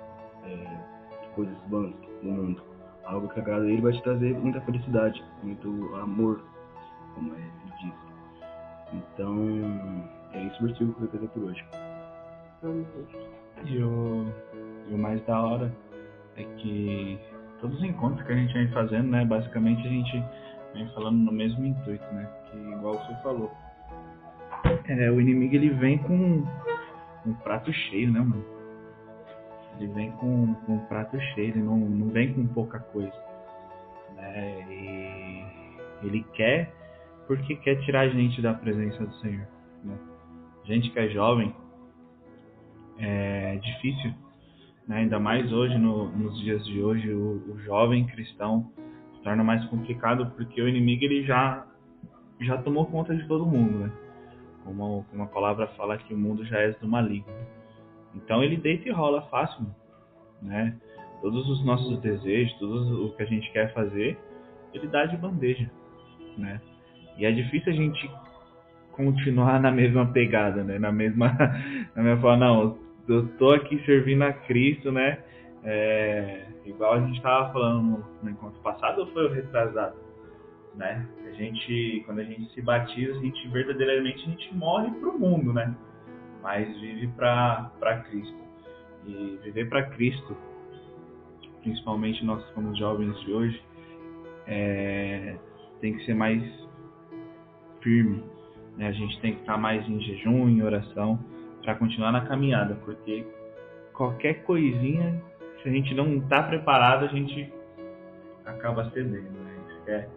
é, 0.44 0.92
coisas 1.34 1.56
vãs 1.68 1.94
no 2.22 2.32
mundo. 2.32 2.62
Algo 3.04 3.28
que 3.28 3.40
agrada 3.40 3.64
a 3.64 3.68
ele 3.68 3.82
vai 3.82 3.92
te 3.92 4.02
trazer 4.02 4.38
muita 4.38 4.60
felicidade, 4.62 5.22
muito 5.42 5.68
amor, 5.96 6.42
como 7.14 7.34
ele 7.34 7.50
diz. 7.80 7.94
Então, 8.92 10.08
é 10.32 10.46
esse 10.46 10.62
o 10.62 10.66
versículo 10.66 10.94
que 10.94 11.02
eu 11.02 11.08
trazer 11.08 11.28
por 11.28 11.42
hoje. 11.44 11.64
E 13.64 13.82
o, 13.82 14.26
e 14.88 14.94
o 14.94 14.98
mais 14.98 15.24
da 15.26 15.40
hora 15.40 15.72
é 16.36 16.44
que 16.44 17.18
todos 17.60 17.76
os 17.76 17.84
encontros 17.84 18.24
que 18.26 18.32
a 18.32 18.36
gente 18.36 18.54
vem 18.54 18.68
fazendo, 18.68 19.10
né, 19.10 19.24
basicamente 19.24 19.86
a 19.86 19.90
gente 19.90 20.24
vem 20.72 20.88
falando 20.94 21.18
no 21.18 21.32
mesmo 21.32 21.64
intuito, 21.64 22.04
né, 22.12 22.28
que 22.50 22.56
igual 22.56 22.94
você 22.94 23.14
falou. 23.22 23.50
É, 24.86 25.10
o 25.10 25.20
inimigo 25.20 25.54
ele 25.54 25.70
vem 25.70 25.98
com 25.98 26.44
um 27.26 27.34
prato 27.42 27.72
cheio, 27.72 28.10
né, 28.10 28.20
mano? 28.20 28.44
Ele 29.78 29.88
vem 29.92 30.10
com, 30.12 30.54
com 30.54 30.74
um 30.74 30.86
prato 30.86 31.18
cheio, 31.34 31.48
ele 31.48 31.62
não, 31.62 31.76
não 31.76 32.08
vem 32.08 32.32
com 32.34 32.46
pouca 32.48 32.78
coisa. 32.78 33.12
Né? 34.16 34.66
E 34.70 36.06
ele 36.06 36.24
quer 36.34 36.72
porque 37.26 37.56
quer 37.56 37.76
tirar 37.82 38.00
a 38.00 38.08
gente 38.08 38.42
da 38.42 38.52
presença 38.52 39.06
do 39.06 39.14
Senhor. 39.16 39.46
Né? 39.84 39.96
Gente 40.64 40.90
que 40.90 40.98
é 40.98 41.08
jovem, 41.08 41.54
é 42.98 43.56
difícil, 43.56 44.12
né? 44.86 44.98
ainda 44.98 45.18
mais 45.18 45.52
hoje, 45.52 45.78
no, 45.78 46.08
nos 46.10 46.38
dias 46.40 46.64
de 46.66 46.82
hoje, 46.82 47.10
o, 47.12 47.42
o, 47.52 47.58
jovem 47.60 48.06
cristão 48.06 48.70
se 49.14 49.22
torna 49.22 49.42
mais 49.42 49.64
complicado 49.66 50.30
porque 50.36 50.60
o 50.60 50.68
inimigo 50.68 51.04
ele 51.04 51.24
já, 51.24 51.66
já 52.40 52.58
tomou 52.58 52.86
conta 52.86 53.14
de 53.16 53.26
todo 53.26 53.46
mundo. 53.46 53.78
Né? 53.78 53.92
Como, 54.64 55.04
como 55.10 55.22
a 55.22 55.26
palavra 55.26 55.66
fala 55.68 55.98
que 55.98 56.14
o 56.14 56.18
mundo 56.18 56.44
já 56.44 56.58
é 56.58 56.70
do 56.70 56.88
maligno. 56.88 57.32
Então 58.14 58.42
ele 58.42 58.56
deita 58.56 58.88
e 58.88 58.92
rola 58.92 59.22
fácil, 59.22 59.66
né? 60.40 60.76
Todos 61.20 61.48
os 61.48 61.64
nossos 61.64 61.98
desejos, 62.00 62.52
tudo 62.58 63.06
o 63.06 63.16
que 63.16 63.22
a 63.22 63.26
gente 63.26 63.50
quer 63.52 63.72
fazer, 63.72 64.18
ele 64.74 64.86
dá 64.88 65.06
de 65.06 65.16
bandeja, 65.16 65.70
né? 66.36 66.60
E 67.16 67.24
é 67.24 67.32
difícil 67.32 67.72
a 67.72 67.76
gente 67.76 68.10
continuar 68.92 69.60
na 69.60 69.70
mesma 69.70 70.06
pegada, 70.06 70.62
né? 70.62 70.78
Na 70.78 70.92
mesma, 70.92 71.32
na 71.94 72.02
mesma 72.02 72.20
forma, 72.20 72.44
não, 72.44 72.78
eu 73.08 73.28
tô 73.38 73.52
aqui 73.52 73.84
servindo 73.84 74.22
a 74.22 74.32
Cristo, 74.32 74.92
né? 74.92 75.18
É, 75.64 76.46
igual 76.64 76.94
a 76.94 77.00
gente 77.00 77.16
estava 77.16 77.52
falando 77.52 78.04
no 78.22 78.30
encontro 78.30 78.60
passado 78.60 79.00
ou 79.00 79.06
foi 79.08 79.26
o 79.26 79.32
retrasado, 79.32 79.96
né? 80.74 81.06
A 81.26 81.32
gente, 81.32 82.02
quando 82.06 82.20
a 82.20 82.24
gente 82.24 82.52
se 82.52 82.62
batiza, 82.62 83.18
a 83.18 83.22
gente 83.22 83.48
verdadeiramente 83.48 84.22
a 84.26 84.30
gente 84.30 84.54
morre 84.54 84.90
para 84.90 85.08
o 85.08 85.18
mundo, 85.18 85.52
né? 85.52 85.74
mas 86.42 86.68
vive 86.80 87.06
para 87.08 88.04
Cristo. 88.08 88.42
E 89.06 89.38
viver 89.42 89.68
para 89.68 89.84
Cristo, 89.90 90.36
principalmente 91.62 92.24
nós 92.24 92.44
como 92.50 92.76
jovens 92.76 93.18
de 93.20 93.32
hoje, 93.32 93.62
é, 94.46 95.36
tem 95.80 95.96
que 95.96 96.04
ser 96.04 96.14
mais 96.14 96.42
firme. 97.80 98.22
Né? 98.76 98.88
A 98.88 98.92
gente 98.92 99.20
tem 99.20 99.34
que 99.34 99.40
estar 99.40 99.56
mais 99.56 99.88
em 99.88 100.00
jejum, 100.00 100.48
em 100.48 100.62
oração, 100.62 101.18
para 101.62 101.74
continuar 101.76 102.12
na 102.12 102.26
caminhada, 102.26 102.74
porque 102.84 103.24
qualquer 103.92 104.42
coisinha, 104.42 105.22
se 105.62 105.68
a 105.68 105.72
gente 105.72 105.94
não 105.94 106.16
está 106.16 106.42
preparado, 106.42 107.04
a 107.04 107.08
gente 107.08 107.52
acaba 108.44 108.90
cedendo. 108.90 109.30
Né? 109.30 109.56
Isso 109.68 109.84
que 109.84 109.90
é, 109.90 110.08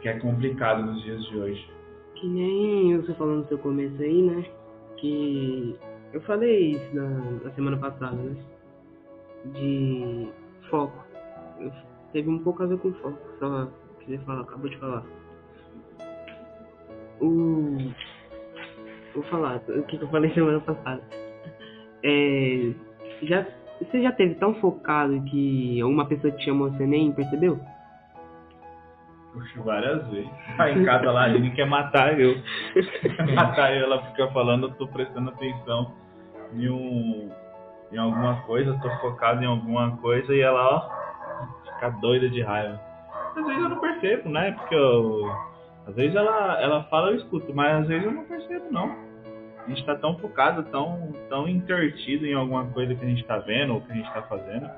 que 0.00 0.08
é 0.08 0.18
complicado 0.18 0.84
nos 0.84 1.02
dias 1.02 1.24
de 1.26 1.36
hoje. 1.36 1.70
Que 2.14 2.26
nem 2.26 2.96
você 2.96 3.14
falando 3.14 3.42
no 3.42 3.48
seu 3.48 3.58
começo 3.58 4.00
aí, 4.02 4.22
né? 4.22 4.44
que 4.98 5.76
eu 6.12 6.20
falei 6.22 6.72
isso 6.72 6.96
na, 6.96 7.08
na 7.44 7.50
semana 7.52 7.76
passada, 7.76 8.16
né? 8.16 8.36
De 9.54 10.28
foco. 10.68 11.04
Eu, 11.60 11.72
teve 12.12 12.28
um 12.28 12.38
pouco 12.40 12.62
a 12.62 12.66
ver 12.66 12.78
com 12.78 12.92
foco, 12.94 13.18
só 13.38 13.68
que 14.00 14.18
falar, 14.18 14.42
acabou 14.42 14.68
de 14.68 14.76
falar. 14.78 15.04
O. 17.20 17.76
Vou 19.14 19.24
falar 19.24 19.62
o 19.68 19.82
que 19.84 19.96
eu 20.00 20.08
falei 20.08 20.32
semana 20.34 20.60
passada. 20.60 21.02
É, 22.02 22.72
já, 23.22 23.46
você 23.80 24.02
já 24.02 24.12
teve 24.12 24.34
tão 24.36 24.54
focado 24.54 25.20
que 25.22 25.82
uma 25.82 26.06
pessoa 26.06 26.32
te 26.32 26.44
chamou 26.44 26.70
você 26.70 26.86
nem 26.86 27.12
percebeu? 27.12 27.58
Puxa, 29.38 29.62
várias 29.62 30.06
vezes. 30.08 30.30
Tá 30.56 30.70
em 30.70 30.84
casa 30.84 31.10
lá, 31.12 31.28
ele 31.28 31.50
quer 31.50 31.66
matar 31.66 32.18
eu. 32.18 32.34
Quer 33.00 33.32
matar 33.32 33.72
eu, 33.76 33.84
ela 33.84 34.02
fica 34.06 34.26
falando, 34.32 34.66
eu 34.66 34.74
tô 34.74 34.88
prestando 34.88 35.30
atenção 35.30 35.92
em, 36.52 36.68
um, 36.68 37.30
em 37.92 37.96
alguma 37.98 38.42
coisa, 38.42 38.78
tô 38.82 38.90
focado 38.98 39.42
em 39.42 39.46
alguma 39.46 39.96
coisa 39.98 40.34
e 40.34 40.40
ela, 40.40 40.60
ó, 40.60 41.72
fica 41.72 41.90
doida 42.00 42.28
de 42.28 42.42
raiva. 42.42 42.80
Às 43.36 43.46
vezes 43.46 43.62
eu 43.62 43.68
não 43.68 43.80
percebo, 43.80 44.28
né? 44.28 44.52
Porque 44.52 44.74
eu, 44.74 45.32
às 45.86 45.94
vezes 45.94 46.16
ela, 46.16 46.60
ela 46.60 46.84
fala, 46.84 47.10
eu 47.10 47.18
escuto, 47.18 47.54
mas 47.54 47.82
às 47.82 47.86
vezes 47.86 48.04
eu 48.04 48.12
não 48.12 48.24
percebo, 48.24 48.64
não. 48.72 48.96
A 49.64 49.68
gente 49.68 49.84
tá 49.84 49.94
tão 49.94 50.18
focado, 50.18 50.64
tão, 50.64 51.12
tão 51.28 51.46
intertido 51.46 52.26
em 52.26 52.34
alguma 52.34 52.64
coisa 52.66 52.94
que 52.94 53.04
a 53.04 53.08
gente 53.08 53.24
tá 53.24 53.38
vendo 53.38 53.74
ou 53.74 53.80
que 53.82 53.92
a 53.92 53.94
gente 53.94 54.12
tá 54.12 54.22
fazendo 54.22 54.68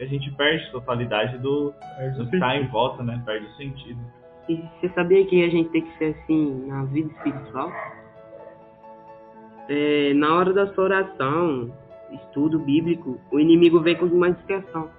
a 0.00 0.06
gente 0.06 0.30
perde 0.32 0.66
a 0.66 0.70
totalidade 0.72 1.38
do, 1.38 1.74
do 2.16 2.26
que 2.28 2.36
está 2.36 2.56
em 2.56 2.66
volta, 2.68 3.02
né? 3.02 3.22
Perde 3.24 3.46
o 3.46 3.56
sentido. 3.56 4.00
E 4.48 4.56
você 4.56 4.88
sabia 4.94 5.24
que 5.26 5.44
a 5.44 5.48
gente 5.48 5.68
tem 5.70 5.82
que 5.82 5.98
ser 5.98 6.16
assim 6.16 6.66
na 6.66 6.84
vida 6.84 7.10
espiritual? 7.12 7.70
É, 9.68 10.14
na 10.14 10.34
hora 10.34 10.52
da 10.52 10.72
sua 10.74 10.84
oração, 10.84 11.72
estudo 12.12 12.58
bíblico, 12.58 13.20
o 13.30 13.38
inimigo 13.38 13.80
vem 13.80 13.94
com 13.96 14.06
uma 14.06 14.32
distração. 14.32 14.90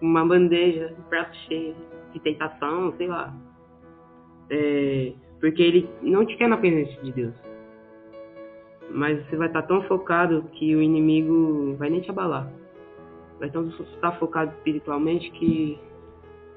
Uma 0.00 0.24
bandeja, 0.24 0.94
um 0.98 1.02
prato 1.02 1.36
cheio 1.48 1.74
de 2.12 2.20
tentação, 2.20 2.94
sei 2.96 3.08
lá. 3.08 3.34
É, 4.48 5.12
porque 5.40 5.62
ele 5.62 5.90
não 6.00 6.24
te 6.24 6.36
quer 6.36 6.48
na 6.48 6.56
presença 6.56 7.02
de 7.02 7.12
Deus. 7.12 7.34
Mas 8.90 9.26
você 9.26 9.36
vai 9.36 9.48
estar 9.48 9.62
tão 9.62 9.82
focado 9.82 10.44
que 10.52 10.74
o 10.76 10.80
inimigo 10.80 11.74
vai 11.76 11.90
nem 11.90 12.00
te 12.00 12.10
abalar. 12.10 12.48
Então 13.40 13.68
estar 13.68 14.12
focado 14.12 14.52
espiritualmente 14.52 15.30
que 15.32 15.78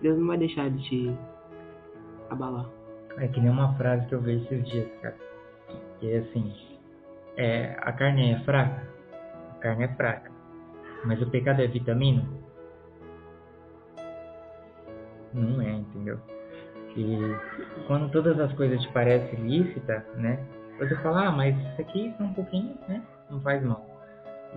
Deus 0.01 0.17
não 0.17 0.27
vai 0.27 0.37
deixar 0.37 0.69
de 0.69 0.83
te 0.83 1.17
abalar. 2.29 2.65
É 3.17 3.27
que 3.27 3.39
nem 3.39 3.49
uma 3.49 3.73
frase 3.75 4.05
que 4.07 4.15
eu 4.15 4.21
vejo 4.21 4.45
esses 4.45 4.69
dias, 4.69 4.87
cara. 5.01 5.15
Que 5.99 6.11
é 6.11 6.17
assim, 6.19 6.53
é, 7.35 7.75
a 7.79 7.91
carne 7.91 8.33
é 8.33 8.39
fraca, 8.41 8.87
a 9.51 9.59
carne 9.59 9.83
é 9.85 9.87
fraca, 9.95 10.31
mas 11.03 11.21
o 11.21 11.29
pecado 11.29 11.61
é 11.61 11.67
vitamina? 11.67 12.23
Não 15.33 15.61
é, 15.61 15.71
entendeu? 15.71 16.19
E 16.95 17.17
quando 17.85 18.11
todas 18.11 18.39
as 18.39 18.51
coisas 18.53 18.81
te 18.81 18.91
parecem 18.91 19.39
lícitas, 19.47 20.03
né? 20.15 20.43
Você 20.79 20.95
fala, 20.97 21.27
ah, 21.27 21.31
mas 21.31 21.57
isso 21.57 21.81
aqui 21.81 22.15
é 22.19 22.23
um 22.23 22.33
pouquinho, 22.33 22.75
né? 22.87 23.03
Não 23.29 23.41
faz 23.41 23.63
mal. 23.63 23.86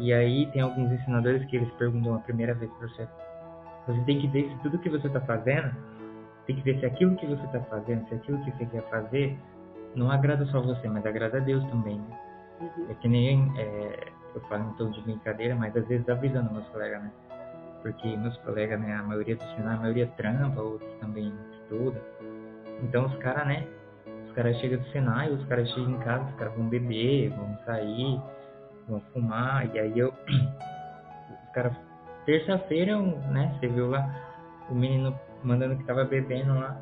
E 0.00 0.14
aí 0.14 0.46
tem 0.46 0.62
alguns 0.62 0.90
ensinadores 0.90 1.44
que 1.46 1.56
eles 1.56 1.70
perguntam 1.74 2.14
a 2.14 2.20
primeira 2.20 2.54
vez 2.54 2.70
para 2.72 2.88
você. 2.88 3.08
Você 3.86 4.00
tem 4.04 4.18
que 4.18 4.28
ver 4.28 4.48
se 4.48 4.56
tudo 4.62 4.78
que 4.78 4.88
você 4.88 5.06
está 5.06 5.20
fazendo, 5.20 5.76
tem 6.46 6.56
que 6.56 6.62
ver 6.62 6.80
se 6.80 6.86
aquilo 6.86 7.16
que 7.16 7.26
você 7.26 7.44
está 7.44 7.60
fazendo, 7.60 8.08
se 8.08 8.14
aquilo 8.14 8.42
que 8.42 8.50
você 8.52 8.64
quer 8.64 8.82
fazer, 8.88 9.38
não 9.94 10.10
agrada 10.10 10.46
só 10.46 10.60
você, 10.60 10.88
mas 10.88 11.04
agrada 11.04 11.36
a 11.36 11.40
Deus 11.40 11.62
também, 11.66 11.98
né? 11.98 12.18
Uhum. 12.60 12.86
É 12.90 12.94
que 12.94 13.08
nem, 13.08 13.52
é, 13.58 14.08
eu 14.34 14.40
falo 14.42 14.70
em 14.70 14.72
tom 14.74 14.90
de 14.90 15.02
brincadeira, 15.02 15.54
mas 15.54 15.76
às 15.76 15.86
vezes 15.86 16.08
avisando 16.08 16.50
meus 16.50 16.66
colegas, 16.68 17.02
né? 17.02 17.12
Porque 17.82 18.16
meus 18.16 18.36
colegas, 18.38 18.80
né, 18.80 18.94
a 18.94 19.02
maioria 19.02 19.36
do 19.36 19.44
sinal, 19.54 19.74
a 19.74 19.80
maioria 19.80 20.06
trampa, 20.16 20.60
outros 20.60 20.92
também 21.00 21.32
estuda. 21.52 22.00
Então 22.82 23.06
os 23.06 23.16
caras, 23.16 23.46
né? 23.46 23.66
Os 24.26 24.32
caras 24.32 24.56
chegam 24.58 24.78
do 24.78 24.86
Senai, 24.90 25.30
os 25.30 25.44
caras 25.46 25.68
chegam 25.70 25.90
em 25.90 25.98
casa, 25.98 26.24
os 26.24 26.34
caras 26.36 26.54
vão 26.54 26.68
beber, 26.68 27.30
vão 27.30 27.58
sair, 27.66 28.20
vão 28.90 29.00
fumar, 29.12 29.74
e 29.74 29.78
aí 29.78 29.98
eu. 29.98 30.08
Os 31.46 31.52
caras. 31.54 31.72
Terça-feira, 32.26 33.00
né? 33.00 33.56
Você 33.58 33.68
viu 33.68 33.88
lá 33.88 34.06
o 34.68 34.74
menino 34.74 35.18
mandando 35.42 35.76
que 35.76 35.84
tava 35.84 36.04
bebendo 36.04 36.54
lá. 36.54 36.76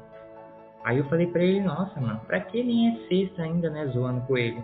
Aí 0.84 0.98
eu 0.98 1.04
falei 1.04 1.26
pra 1.26 1.42
ele, 1.42 1.60
nossa, 1.60 2.00
mano, 2.00 2.20
pra 2.26 2.40
que 2.40 2.62
nem 2.62 2.88
é 2.88 3.08
sexta 3.08 3.42
ainda, 3.42 3.70
né? 3.70 3.86
Zoando 3.86 4.20
com 4.22 4.36
ele. 4.36 4.62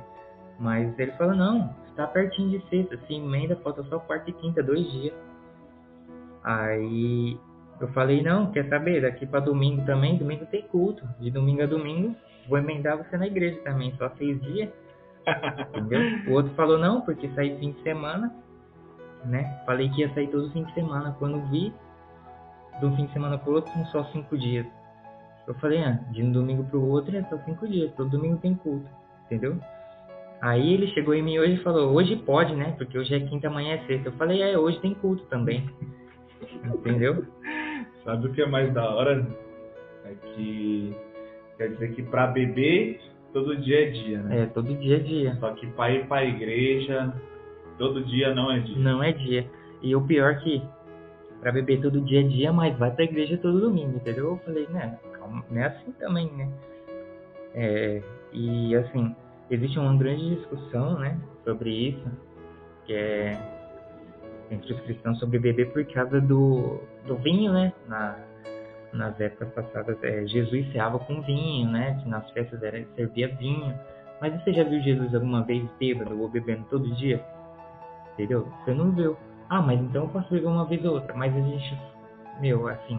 Mas 0.59 0.97
ele 0.99 1.13
falou, 1.13 1.35
não, 1.35 1.75
está 1.89 2.07
pertinho 2.07 2.51
de 2.51 2.69
sexta, 2.69 2.99
se 3.07 3.15
emenda, 3.15 3.57
falta 3.57 3.83
só 3.85 3.99
quarta 3.99 4.31
e 4.31 4.33
quinta, 4.33 4.63
dois 4.63 4.91
dias. 4.91 5.15
Aí 6.43 7.39
eu 7.81 7.89
falei, 7.89 8.23
não, 8.23 8.53
quer 8.53 8.69
saber, 8.69 9.03
daqui 9.03 9.27
para 9.27 9.41
domingo 9.41 9.85
também, 9.85 10.17
domingo 10.17 10.47
tem 10.47 10.63
culto. 10.63 11.07
De 11.19 11.31
domingo 11.31 11.63
a 11.63 11.67
domingo, 11.67 12.15
vou 12.49 12.59
emendar 12.59 12.97
você 12.97 13.17
na 13.17 13.27
igreja 13.27 13.59
também, 13.63 13.95
só 13.97 14.09
seis 14.11 14.41
dias. 14.43 14.71
Entendeu? 15.71 16.01
O 16.29 16.33
outro 16.35 16.53
falou, 16.55 16.79
não, 16.79 17.01
porque 17.01 17.29
sair 17.31 17.59
fim 17.59 17.73
de 17.73 17.83
semana, 17.83 18.35
né? 19.25 19.63
Falei 19.67 19.89
que 19.91 20.01
ia 20.01 20.13
sair 20.15 20.29
todo 20.29 20.51
fim 20.51 20.65
de 20.65 20.75
semana. 20.75 21.15
Quando 21.19 21.41
vi, 21.51 21.73
de 22.81 22.87
um 22.87 22.97
fim 22.97 23.07
de 23.07 23.13
semana 23.13 23.39
pro 23.39 23.55
outro, 23.55 23.73
são 23.73 23.87
só 23.87 24.05
cinco 24.13 24.37
dias. 24.37 24.67
Eu 25.47 25.55
falei, 25.55 25.83
ah, 25.83 26.01
de 26.11 26.23
um 26.23 26.33
domingo 26.33 26.65
pro 26.65 26.83
outro 26.83 27.17
é 27.17 27.23
só 27.25 27.37
cinco 27.45 27.69
dias, 27.69 27.93
todo 27.95 28.11
domingo 28.11 28.39
tem 28.39 28.55
culto, 28.55 28.89
entendeu? 29.27 29.59
Aí 30.41 30.75
ele 30.75 30.89
chegou 30.89 31.15
em 31.15 31.23
mim 31.23 31.39
hoje 31.39 31.55
e 31.55 31.63
falou, 31.63 31.93
hoje 31.95 32.17
pode, 32.17 32.55
né? 32.55 32.75
Porque 32.77 32.99
hoje 32.99 33.15
é 33.15 33.21
quinta, 33.21 33.49
amanhã 33.49 33.75
é 33.75 33.87
sexta. 33.87 34.09
Eu 34.09 34.13
falei, 34.13 34.43
é, 34.43 34.59
hoje 34.59 34.79
tem 34.81 34.95
culto 34.95 35.25
também. 35.27 35.69
Entendeu? 36.65 37.25
Sabe 38.05 38.27
o 38.27 38.33
que 38.33 38.43
é 38.43 38.47
mais 38.47 38.73
da 38.75 38.87
hora? 38.89 39.27
É 40.05 40.15
que 40.15 40.95
quer 41.57 41.69
dizer 41.71 41.95
que 41.95 42.03
para 42.03 42.27
beber 42.27 43.01
todo 43.35 43.57
dia 43.57 43.89
é 43.89 43.91
dia, 43.91 44.23
né? 44.23 44.43
É, 44.43 44.47
todo 44.47 44.75
dia 44.75 44.97
é 44.97 45.01
dia. 45.01 45.37
Só 45.41 45.51
que 45.53 45.67
para 45.67 45.93
ir 45.93 46.07
para 46.07 46.23
a 46.23 46.25
igreja 46.25 47.13
todo 47.77 48.03
dia 48.05 48.35
não 48.35 48.51
é 48.51 48.61
dia. 48.61 48.79
Não 48.79 49.03
é 49.03 49.13
dia. 49.13 49.47
E 49.83 49.95
o 49.95 50.01
pior 50.01 50.33
é 50.33 50.35
que 50.37 50.63
para 51.41 51.53
beber 51.53 51.83
todo 51.83 52.01
dia 52.01 52.21
é 52.21 52.23
dia, 52.23 52.53
mas 52.53 52.79
vai 52.79 52.91
pra 52.91 53.05
igreja 53.05 53.37
todo 53.37 53.61
domingo, 53.61 53.97
entendeu? 53.97 54.31
Eu 54.31 54.39
falei, 54.39 54.67
né, 54.69 54.99
calma, 55.13 55.45
não 55.51 55.61
é 55.61 55.67
assim 55.67 55.93
também, 55.99 56.31
né? 56.33 56.49
É, 57.55 58.03
e 58.33 58.75
assim, 58.75 59.15
existe 59.51 59.79
uma 59.79 59.95
grande 59.95 60.37
discussão, 60.37 60.99
né, 60.99 61.19
sobre 61.45 61.71
isso, 61.71 62.11
que 62.87 62.95
é 62.95 63.39
entre 64.51 64.73
os 64.73 64.81
cristãos 64.81 65.19
sobre 65.19 65.39
beber 65.39 65.71
por 65.73 65.85
causa 65.87 66.21
do, 66.21 66.81
do 67.07 67.17
vinho, 67.17 67.53
né? 67.53 67.75
Na, 67.89 68.17
nas 68.95 69.19
épocas 69.21 69.53
passadas, 69.53 70.03
é, 70.03 70.27
Jesus 70.27 70.71
ceava 70.73 70.99
com 71.01 71.21
vinho, 71.23 71.71
né? 71.71 71.99
Que 72.01 72.09
nas 72.09 72.31
festas 72.31 72.63
era, 72.63 72.83
servia 72.95 73.29
vinho. 73.37 73.75
Mas 74.21 74.33
você 74.41 74.53
já 74.53 74.63
viu 74.63 74.81
Jesus 74.81 75.15
alguma 75.15 75.43
vez 75.43 75.69
bêbado 75.79 76.19
ou 76.19 76.29
bebendo 76.29 76.65
todo 76.71 76.95
dia? 76.95 77.23
Entendeu? 78.13 78.49
Você 78.65 78.73
não 78.73 78.93
viu. 78.93 79.17
Ah, 79.49 79.61
mas 79.61 79.81
então 79.81 80.05
eu 80.05 80.09
posso 80.09 80.31
beber 80.31 80.47
uma 80.47 80.65
vez 80.65 80.85
ou 80.85 80.95
outra. 80.95 81.15
Mas 81.15 81.35
a 81.37 81.41
gente, 81.41 81.79
meu, 82.41 82.69
assim, 82.69 82.99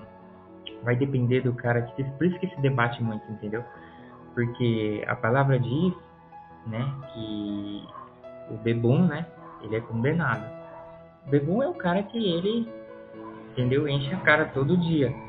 vai 0.84 0.96
depender 0.96 1.42
do 1.42 1.54
cara. 1.54 1.82
Que, 1.82 2.04
por 2.04 2.26
isso 2.28 2.38
que 2.40 2.48
se 2.48 2.62
debate 2.62 3.02
muito, 3.02 3.24
entendeu? 3.32 3.64
Porque 4.34 5.04
a 5.08 5.16
palavra 5.16 5.58
diz, 5.58 5.94
né, 6.68 6.94
que 7.14 7.88
o 8.52 8.58
bebum, 8.58 9.08
né, 9.08 9.26
ele 9.64 9.78
é 9.78 9.82
condenado. 9.82 10.46
Bebum 11.28 11.64
é 11.64 11.68
o 11.68 11.74
cara 11.74 12.04
que 12.04 12.18
ele, 12.18 12.70
entendeu? 13.52 13.88
Enche 13.88 14.14
a 14.14 14.20
cara 14.20 14.46
todo 14.54 14.78
dia. 14.78 15.25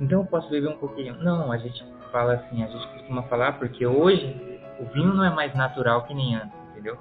Então 0.00 0.20
eu 0.20 0.26
posso 0.26 0.48
beber 0.50 0.68
um 0.68 0.78
pouquinho? 0.78 1.16
Não, 1.22 1.50
a 1.50 1.56
gente 1.58 1.84
fala 2.12 2.34
assim, 2.34 2.62
a 2.62 2.66
gente 2.66 2.86
costuma 2.88 3.22
falar 3.24 3.58
porque 3.58 3.86
hoje 3.86 4.60
o 4.78 4.84
vinho 4.92 5.14
não 5.14 5.24
é 5.24 5.30
mais 5.30 5.54
natural 5.54 6.04
que 6.04 6.14
nem 6.14 6.36
antes, 6.36 6.52
entendeu? 6.70 6.98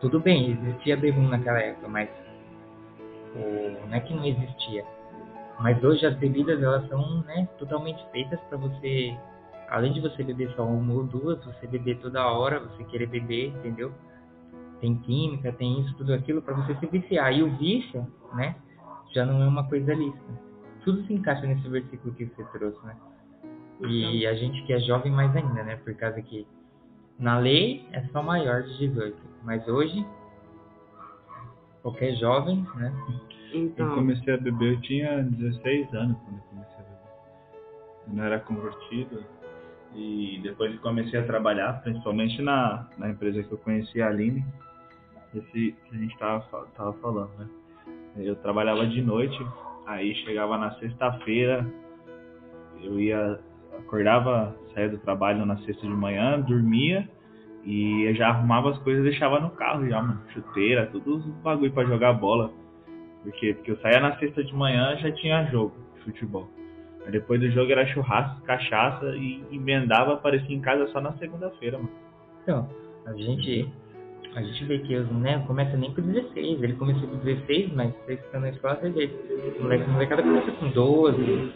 Tudo 0.00 0.18
bem, 0.18 0.52
existia 0.52 0.96
bebum 0.96 1.28
naquela 1.28 1.60
época, 1.60 1.88
mas 1.88 2.08
o, 3.34 3.86
não 3.86 3.94
é 3.94 4.00
que 4.00 4.14
não 4.14 4.24
existia. 4.24 4.84
Mas 5.58 5.82
hoje 5.84 6.06
as 6.06 6.14
bebidas 6.16 6.62
elas 6.62 6.88
são 6.88 7.20
né, 7.22 7.46
totalmente 7.58 8.02
feitas 8.10 8.40
para 8.48 8.56
você, 8.56 9.14
além 9.68 9.92
de 9.92 10.00
você 10.00 10.22
beber 10.22 10.50
só 10.56 10.64
uma 10.64 10.94
ou 10.94 11.04
duas, 11.04 11.44
você 11.44 11.66
beber 11.66 11.98
toda 11.98 12.26
hora, 12.26 12.60
você 12.60 12.82
querer 12.84 13.06
beber, 13.06 13.48
entendeu? 13.48 13.92
tem 14.80 14.96
química, 14.96 15.52
tem 15.52 15.80
isso, 15.80 15.94
tudo 15.96 16.12
aquilo 16.12 16.42
para 16.42 16.54
você 16.54 16.74
se 16.76 16.86
viciar. 16.86 17.32
E 17.32 17.42
o 17.42 17.56
vício, 17.56 18.06
né, 18.34 18.56
já 19.12 19.24
não 19.24 19.42
é 19.42 19.46
uma 19.46 19.68
coisa 19.68 19.94
lícita. 19.94 20.49
Tudo 20.84 21.02
se 21.06 21.12
encaixa 21.12 21.46
nesse 21.46 21.68
versículo 21.68 22.14
que 22.14 22.26
você 22.26 22.44
trouxe, 22.44 22.84
né? 22.86 22.96
E 23.88 24.26
a 24.26 24.34
gente 24.34 24.62
que 24.64 24.72
é 24.72 24.80
jovem 24.80 25.10
mais 25.10 25.34
ainda, 25.34 25.62
né? 25.62 25.76
Por 25.76 25.94
causa 25.94 26.20
que 26.20 26.46
na 27.18 27.38
lei 27.38 27.86
é 27.92 28.02
só 28.08 28.22
maior 28.22 28.62
de 28.62 28.78
18, 28.78 29.16
mas 29.42 29.66
hoje 29.68 30.04
qualquer 31.82 32.14
jovem, 32.16 32.66
né? 32.76 32.92
Então... 33.52 33.88
Eu 33.88 33.94
comecei 33.94 34.34
a 34.34 34.36
beber, 34.36 34.74
eu 34.74 34.80
tinha 34.80 35.22
16 35.22 35.94
anos 35.94 36.16
quando 36.18 36.36
eu 36.36 36.44
comecei 36.50 36.74
a 36.74 36.82
beber. 36.82 38.06
Eu 38.06 38.14
não 38.14 38.24
era 38.24 38.40
convertido. 38.40 39.24
E 39.94 40.38
depois 40.42 40.70
que 40.72 40.78
comecei 40.78 41.18
a 41.18 41.26
trabalhar, 41.26 41.82
principalmente 41.82 42.40
na, 42.42 42.88
na 42.96 43.10
empresa 43.10 43.42
que 43.42 43.50
eu 43.50 43.58
conheci, 43.58 44.00
a 44.00 44.06
Aline, 44.08 44.44
esse 45.34 45.72
que 45.72 45.96
a 45.96 45.98
gente 45.98 46.16
tava, 46.16 46.44
tava 46.76 46.92
falando, 46.94 47.30
né? 47.38 47.48
Eu 48.16 48.36
trabalhava 48.36 48.86
de 48.86 49.02
noite, 49.02 49.38
aí 49.90 50.14
chegava 50.16 50.56
na 50.56 50.70
sexta-feira, 50.74 51.66
eu 52.82 52.98
ia, 53.00 53.40
acordava, 53.78 54.54
saía 54.72 54.88
do 54.88 54.98
trabalho 54.98 55.44
na 55.44 55.56
sexta 55.58 55.86
de 55.86 55.92
manhã, 55.92 56.40
dormia 56.40 57.08
e 57.64 58.12
já 58.14 58.28
arrumava 58.28 58.70
as 58.70 58.78
coisas 58.78 59.02
deixava 59.02 59.40
no 59.40 59.50
carro 59.50 59.86
já, 59.88 60.00
mano, 60.00 60.20
chuteira, 60.32 60.86
tudo 60.86 61.16
os 61.16 61.26
bagulho 61.42 61.72
para 61.72 61.88
jogar 61.88 62.12
bola. 62.12 62.52
Porque, 63.22 63.52
porque 63.52 63.72
eu 63.72 63.76
saía 63.78 64.00
na 64.00 64.16
sexta 64.16 64.42
de 64.42 64.54
manhã 64.54 64.96
já 64.98 65.10
tinha 65.12 65.44
jogo, 65.46 65.74
futebol. 66.04 66.48
Aí 67.04 67.12
depois 67.12 67.40
do 67.40 67.50
jogo 67.50 67.72
era 67.72 67.86
churrasco, 67.86 68.40
cachaça 68.42 69.06
e 69.16 69.44
emendava, 69.50 70.14
aparecia 70.14 70.54
em 70.54 70.60
casa 70.60 70.86
só 70.88 71.00
na 71.00 71.12
segunda-feira, 71.14 71.78
mano. 71.78 71.90
Então, 72.42 72.70
a 73.06 73.12
gente 73.14 73.68
a 74.34 74.42
gente 74.42 74.64
vê 74.64 74.78
que 74.78 74.96
os 74.96 75.10
né, 75.10 75.42
começa 75.46 75.76
nem 75.76 75.92
com 75.92 76.02
16. 76.02 76.62
Ele 76.62 76.72
começou 76.74 77.08
com 77.08 77.16
16, 77.16 77.72
mas 77.72 77.92
você 77.94 78.14
está 78.14 78.38
na 78.38 78.50
escola, 78.50 78.76
você 78.76 78.90
vê. 78.90 79.10
O 79.58 79.62
moleque, 79.62 79.90
molecada 79.90 80.22
começa 80.22 80.52
com 80.52 80.68
12, 80.70 81.52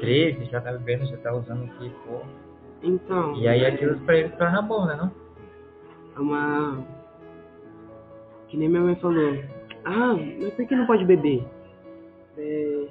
13, 0.00 0.44
já 0.46 0.60
tá 0.60 0.72
bebendo, 0.72 1.06
já 1.06 1.16
tá 1.18 1.32
usando 1.34 1.64
o 1.64 1.68
que 1.68 1.90
for. 2.04 2.22
Então. 2.82 3.36
E 3.36 3.46
aí 3.46 3.64
aquilo 3.64 3.98
pra 4.00 4.16
ele 4.16 4.28
torna 4.30 4.62
bom, 4.62 4.86
né, 4.86 4.96
não? 4.96 5.12
É 6.16 6.20
uma. 6.20 6.84
Que 8.48 8.56
nem 8.56 8.68
minha 8.68 8.82
mãe 8.82 8.96
falou. 8.96 9.38
Ah, 9.84 10.16
mas 10.40 10.54
por 10.54 10.66
que 10.66 10.74
não 10.74 10.86
pode 10.86 11.04
beber? 11.04 11.44
É. 12.36 12.88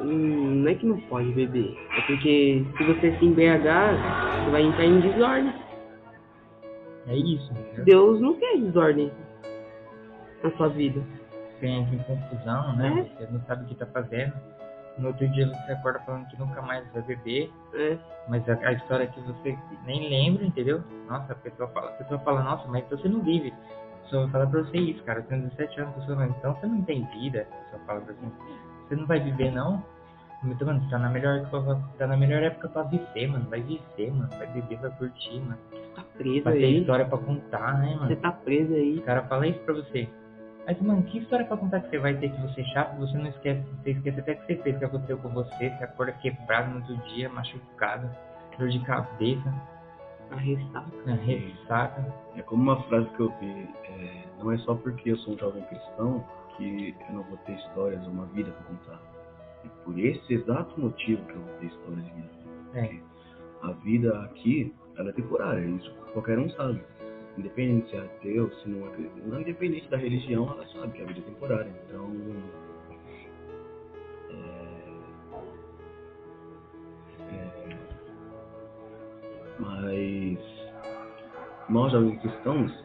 Hum, 0.00 0.62
não 0.62 0.70
é 0.70 0.74
que 0.74 0.86
não 0.86 0.98
pode 1.02 1.30
beber. 1.32 1.76
É 1.96 2.00
porque 2.02 2.64
se 2.76 2.84
você 2.84 3.16
se 3.18 3.24
embriagar, 3.24 3.94
você 4.44 4.50
vai 4.50 4.62
entrar 4.62 4.84
em 4.84 5.00
desordem. 5.00 5.52
É 7.06 7.16
isso. 7.16 7.52
Né? 7.52 7.84
Deus 7.84 8.20
não 8.20 8.34
quer 8.34 8.58
desordem 8.58 9.12
na 10.42 10.50
sua 10.52 10.68
vida. 10.68 11.02
Você 11.58 11.66
entra 11.66 11.94
em 11.94 11.98
confusão, 11.98 12.76
né? 12.76 13.08
É. 13.20 13.26
Você 13.26 13.32
não 13.32 13.40
sabe 13.42 13.64
o 13.64 13.66
que 13.68 13.74
tá 13.74 13.86
fazendo. 13.86 14.32
No 14.98 15.08
outro 15.08 15.26
dia 15.28 15.48
você 15.48 15.72
acorda 15.72 16.00
falando 16.00 16.28
que 16.28 16.38
nunca 16.38 16.60
mais 16.60 16.86
vai 16.92 17.02
beber. 17.02 17.50
É. 17.74 17.98
Mas 18.28 18.48
a, 18.48 18.54
a, 18.54 18.72
história 18.72 19.06
que 19.06 19.20
você 19.20 19.56
nem 19.86 20.08
lembra, 20.08 20.44
entendeu? 20.44 20.82
Nossa, 21.08 21.32
a 21.32 21.36
pessoa 21.36 21.68
fala, 21.70 21.90
a 21.90 21.92
pessoa 21.94 22.20
fala, 22.20 22.42
nossa, 22.42 22.68
mas 22.68 22.84
você 22.88 23.08
não 23.08 23.20
vive. 23.20 23.52
A 23.52 24.02
pessoa 24.04 24.22
vai 24.24 24.32
falar 24.32 24.46
pra 24.46 24.60
você 24.60 24.76
isso, 24.76 25.02
cara. 25.04 25.22
Você 25.22 25.28
tem 25.28 25.40
17 25.40 25.80
anos, 25.80 25.94
a 25.94 26.00
pessoa 26.00 26.18
fala, 26.18 26.34
então 26.38 26.54
você 26.54 26.66
não 26.66 26.82
tem 26.82 27.04
vida. 27.06 27.48
A 27.50 27.64
pessoa 27.64 27.82
fala 27.86 28.00
pra 28.00 28.14
você, 28.14 28.26
você 28.88 28.96
não 28.96 29.06
vai 29.06 29.20
viver 29.20 29.50
não? 29.50 29.82
Muito, 30.42 30.66
mano, 30.66 30.82
você 30.82 30.90
tá 30.90 30.98
na 30.98 31.08
melhor, 31.08 31.48
tá 31.98 32.06
na 32.06 32.16
melhor 32.16 32.42
época 32.42 32.68
pra 32.68 32.82
viver, 32.82 33.28
mano. 33.28 33.48
Vai 33.48 33.62
viver, 33.62 34.12
mano. 34.12 34.28
Vai 34.36 34.46
beber, 34.48 34.78
vai 34.78 34.90
curtir, 34.90 35.40
mano 35.40 35.58
tá 35.94 36.04
preso 36.16 36.48
aí. 36.48 36.60
ter 36.60 36.70
história 36.70 37.04
pra 37.04 37.18
contar, 37.18 37.78
né, 37.78 37.94
mano? 37.94 38.08
Você 38.08 38.16
tá 38.16 38.32
preso 38.32 38.74
aí. 38.74 38.98
O 38.98 39.02
cara 39.02 39.22
fala 39.22 39.46
isso 39.46 39.58
pra 39.60 39.74
você. 39.74 40.08
Mas, 40.66 40.80
mano, 40.80 41.02
que 41.02 41.18
história 41.18 41.44
pra 41.44 41.56
contar 41.56 41.80
que 41.80 41.90
você 41.90 41.98
vai 41.98 42.16
ter 42.16 42.30
que 42.30 42.40
você 42.40 42.60
é 42.60 42.64
chato, 42.66 42.96
você 42.98 43.18
não 43.18 43.26
esquece, 43.26 43.62
você 43.82 43.90
esquece 43.90 44.20
até 44.20 44.34
que 44.36 44.46
você 44.46 44.62
fez, 44.62 44.78
que 44.78 44.84
aconteceu 44.84 45.18
com 45.18 45.28
você, 45.30 45.70
você 45.70 45.84
acorda 45.84 46.12
quebrado 46.12 46.70
no 46.70 46.76
outro 46.76 46.96
dia, 47.08 47.28
machucado, 47.28 48.08
dor 48.58 48.68
de 48.68 48.78
cabeça. 48.84 49.52
A 50.30 50.36
ressaca. 50.36 51.10
A 51.10 51.14
ressaca. 51.14 52.14
É 52.36 52.42
como 52.42 52.62
uma 52.62 52.82
frase 52.84 53.08
que 53.10 53.20
eu 53.20 53.32
vi, 53.40 53.68
é, 53.84 54.24
não 54.38 54.52
é 54.52 54.58
só 54.58 54.74
porque 54.74 55.10
eu 55.10 55.16
sou 55.18 55.34
um 55.34 55.38
jovem 55.38 55.62
cristão 55.64 56.24
que 56.56 56.94
eu 57.08 57.16
não 57.16 57.22
vou 57.24 57.36
ter 57.38 57.52
histórias, 57.52 58.06
uma 58.06 58.26
vida 58.26 58.52
pra 58.52 58.64
contar. 58.64 59.02
É 59.64 59.68
por 59.84 59.98
esse 59.98 60.34
exato 60.34 60.80
motivo 60.80 61.24
que 61.26 61.34
eu 61.34 61.40
vou 61.40 61.54
ter 61.54 61.66
histórias 61.66 62.04
de 62.04 62.12
vida. 62.12 62.30
É. 62.74 63.12
A 63.62 63.72
vida 63.72 64.22
aqui 64.22 64.72
ela 64.96 65.10
é 65.10 65.12
temporária, 65.12 65.64
isso 65.64 65.92
qualquer 66.12 66.38
um 66.38 66.48
sabe. 66.50 66.82
Independente 67.38 67.88
se 67.90 67.96
é 67.96 68.00
ateu, 68.00 68.50
se 68.56 68.68
não 68.68 68.86
é 68.86 68.90
não 69.24 69.40
independente 69.40 69.88
da 69.88 69.96
religião, 69.96 70.50
ela 70.52 70.66
sabe 70.68 70.92
que 70.92 71.02
a 71.02 71.06
vida 71.06 71.20
é 71.20 71.22
temporária. 71.22 71.72
Então, 71.86 72.12
é, 74.30 74.82
Mas 79.58 80.38
nós 81.68 81.92
jovens 81.92 82.20
cristãos, 82.20 82.84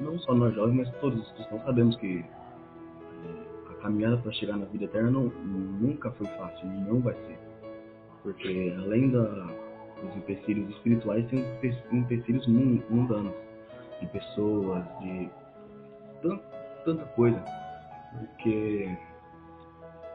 não 0.00 0.18
só 0.20 0.34
nós 0.34 0.54
jovens, 0.54 0.76
mas 0.76 1.00
todos 1.00 1.20
os 1.20 1.32
cristãos 1.32 1.62
sabemos 1.62 1.96
que 1.98 2.18
é, 2.18 3.70
a 3.70 3.74
caminhada 3.82 4.16
para 4.18 4.32
chegar 4.32 4.56
na 4.56 4.64
vida 4.66 4.84
eterna 4.86 5.10
não, 5.10 5.24
nunca 5.24 6.10
foi 6.12 6.26
fácil, 6.26 6.66
não 6.66 7.00
vai 7.00 7.14
ser. 7.14 7.38
Porque 8.22 8.74
além 8.76 9.10
da, 9.10 9.48
dos 10.02 10.16
empecilhos 10.16 10.68
espirituais, 10.70 11.24
os 11.26 11.92
empecilhos 11.92 12.46
mundanos, 12.46 13.34
de 14.00 14.06
pessoas, 14.08 14.84
de 15.00 15.30
tanta, 16.22 16.42
tanta 16.84 17.04
coisa. 17.06 17.42
Porque 18.18 18.88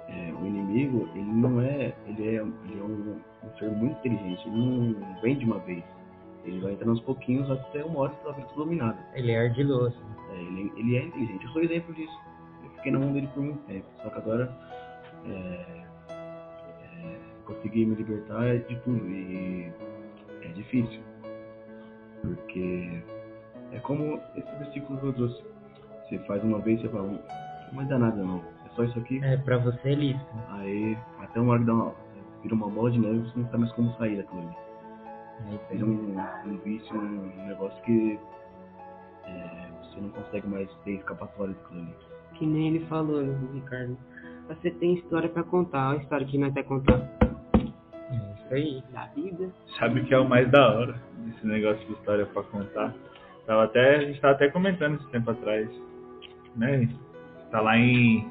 é, 0.08 0.34
o 0.34 0.46
inimigo, 0.46 1.10
ele 1.13 1.24
não 1.24 1.62
é, 1.62 1.94
ele 2.08 2.36
é, 2.36 2.41
ele 2.41 2.80
é 2.80 2.84
um, 2.84 3.20
um, 3.44 3.58
ser 3.58 3.70
muito 3.72 3.98
inteligente, 4.00 4.48
ele 4.48 4.58
não 4.58 5.22
vem 5.22 5.38
de 5.38 5.46
uma 5.46 5.60
vez. 5.60 5.84
Ele 6.44 6.60
vai 6.60 6.74
entrando 6.74 6.91
aos 6.91 7.02
pouquinhos 7.02 7.50
até 7.52 7.84
uma 7.84 8.00
hora 8.00 8.13
que 8.13 8.26
ela 8.26 8.34
fica 8.34 8.54
dominada. 8.56 8.98
Ele 9.13 9.32
é 9.32 9.41
ardiloso. 9.41 9.96
É, 10.32 10.41
ele, 10.41 10.72
ele 10.76 10.98
é 10.98 11.06
inteligente. 11.06 11.46
Eu 11.46 11.52
sou 11.52 11.62
exemplo 11.62 11.94
disso. 11.94 12.20
Eu 12.63 12.70
fiquei 12.72 12.91
na 12.91 13.00
mão 13.00 13.13
dele 13.13 13.28
por 13.34 13.44
muito 13.44 13.63
tempo. 13.67 13.86
Só 14.02 14.10
que 14.10 14.17
agora 14.17 14.52
é, 15.28 15.81
consegui 17.54 17.86
me 17.86 17.96
libertar 17.96 18.58
de 18.60 18.76
tudo. 18.82 19.08
E 19.08 19.72
é 20.42 20.48
difícil. 20.50 21.02
Porque 22.22 23.04
é 23.72 23.80
como 23.80 24.20
esse 24.36 24.56
versículo 24.58 25.00
que 25.00 25.06
eu 25.06 25.14
trouxe. 25.14 25.44
Você 26.08 26.20
faz 26.20 26.44
uma 26.44 26.60
vez, 26.60 26.82
você 26.82 26.90
fala, 26.90 27.08
não 27.08 27.20
vai 27.74 27.86
dar 27.86 28.00
nada 28.00 28.22
não 28.22 28.42
só 28.76 28.84
isso 28.84 29.00
aqui. 29.00 29.20
É, 29.24 29.38
pra 29.38 29.58
você 29.58 29.90
é 29.90 29.96
lícito. 29.96 30.26
Aí, 30.50 30.98
até 31.20 31.40
uma 31.40 31.54
hora 31.54 31.60
que 31.60 31.66
dá 31.66 31.74
uma, 31.74 31.96
vira 32.42 32.56
uma 32.56 32.70
bola 32.70 32.92
de 32.92 33.00
neve, 33.00 33.20
você 33.20 33.40
não 33.40 33.46
sabe 33.46 33.60
mais 33.60 33.72
como 33.74 33.94
sair 33.94 34.18
daquilo 34.18 34.42
ali. 34.42 34.56
É, 35.72 35.78
é 35.78 35.84
um, 35.84 36.52
um 36.52 36.58
vício, 36.60 36.96
um 36.96 37.48
negócio 37.48 37.82
que 37.84 38.20
é, 39.26 39.68
você 39.84 40.02
não 40.02 40.10
consegue 40.10 40.48
mais 40.48 40.70
ter 40.84 40.94
escapatória 40.94 41.54
daquilo 41.54 41.82
ali. 41.82 41.96
Que 42.36 42.46
nem 42.46 42.68
ele 42.70 42.86
falou, 42.86 43.22
Ricardo. 43.54 43.98
Você 44.48 44.72
tem 44.72 44.96
história 44.96 45.30
pra 45.30 45.44
contar, 45.44 45.92
a 45.92 45.96
história 45.98 46.26
que 46.26 46.38
nós 46.38 46.54
vai 46.54 46.64
contar. 46.64 47.20
Aí. 48.52 48.84
Da 48.92 49.06
vida. 49.08 49.50
Sabe 49.80 50.02
o 50.02 50.06
que 50.06 50.14
é 50.14 50.20
o 50.20 50.28
mais 50.28 50.50
da 50.52 50.70
hora 50.70 50.96
desse 51.26 51.48
negócio 51.48 51.86
de 51.88 51.94
história 51.94 52.26
pra 52.26 52.44
contar? 52.44 52.94
Tava 53.46 53.64
até, 53.64 53.96
a 53.96 54.06
gente 54.06 54.22
tava 54.22 54.34
até 54.34 54.50
comentando 54.50 54.96
esse 54.96 55.10
tempo 55.10 55.32
atrás, 55.32 55.70
né? 56.56 56.88
Tá 57.50 57.62
lá 57.62 57.78
em 57.78 58.30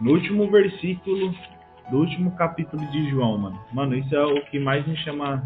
no 0.00 0.12
último 0.12 0.48
versículo 0.50 1.34
do 1.90 1.98
último 1.98 2.36
capítulo 2.36 2.84
de 2.90 3.10
João, 3.10 3.36
mano. 3.38 3.60
Mano, 3.72 3.94
isso 3.96 4.14
é 4.14 4.24
o 4.24 4.44
que 4.46 4.58
mais 4.58 4.86
me 4.86 4.96
chama. 4.98 5.42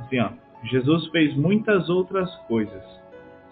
Assim, 0.00 0.18
ó. 0.20 0.30
Jesus 0.64 1.06
fez 1.08 1.36
muitas 1.36 1.90
outras 1.90 2.34
coisas. 2.46 2.82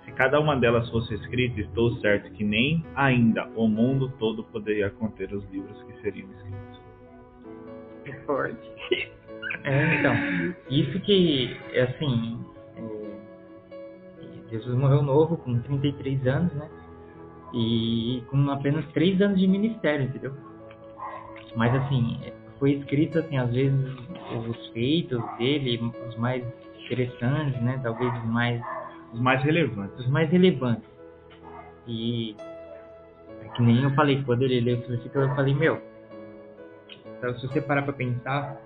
Se 0.04 0.12
cada 0.12 0.40
uma 0.40 0.56
delas 0.56 0.88
fosse 0.90 1.14
escrita, 1.14 1.60
estou 1.60 1.92
certo 1.96 2.30
que 2.32 2.42
nem 2.42 2.84
ainda 2.94 3.46
o 3.54 3.68
mundo 3.68 4.10
todo 4.18 4.42
poderia 4.44 4.90
conter 4.90 5.32
os 5.32 5.44
livros 5.50 5.82
que 5.84 6.00
seriam 6.00 6.28
escritos. 6.30 6.80
É 8.06 8.12
forte. 8.24 8.70
É, 9.64 9.94
então. 9.94 10.14
Isso 10.70 10.98
que, 11.00 11.56
assim. 11.80 12.44
É, 12.76 14.50
Jesus 14.50 14.76
morreu 14.76 15.02
novo, 15.02 15.36
com 15.36 15.58
33 15.60 16.26
anos, 16.26 16.52
né? 16.54 16.68
e 17.52 18.22
com 18.30 18.50
apenas 18.50 18.84
três 18.92 19.20
anos 19.20 19.38
de 19.38 19.46
ministério, 19.46 20.06
entendeu? 20.06 20.32
Mas 21.54 21.74
assim, 21.74 22.18
foi 22.58 22.72
escrito 22.72 23.18
assim, 23.18 23.36
às 23.36 23.50
vezes 23.50 23.78
os 24.48 24.68
feitos 24.68 25.22
dele, 25.36 25.92
os 26.08 26.16
mais 26.16 26.42
interessantes, 26.84 27.60
né? 27.62 27.78
Talvez 27.82 28.12
os 28.14 28.24
mais 28.24 28.62
os 29.12 29.20
mais 29.20 29.42
relevantes, 29.42 29.98
os 29.98 30.08
mais 30.08 30.30
relevantes. 30.30 30.88
E 31.86 32.34
é 33.42 33.48
que 33.48 33.62
nem 33.62 33.82
eu 33.82 33.90
falei 33.90 34.22
quando 34.24 34.42
ele 34.42 34.60
leu 34.60 34.78
esse 34.78 34.88
versículo, 34.88 35.24
eu 35.26 35.34
falei 35.34 35.54
meu. 35.54 35.82
Então, 37.18 37.38
se 37.38 37.46
você 37.46 37.60
parar 37.60 37.82
para 37.82 37.92
pensar, 37.92 38.58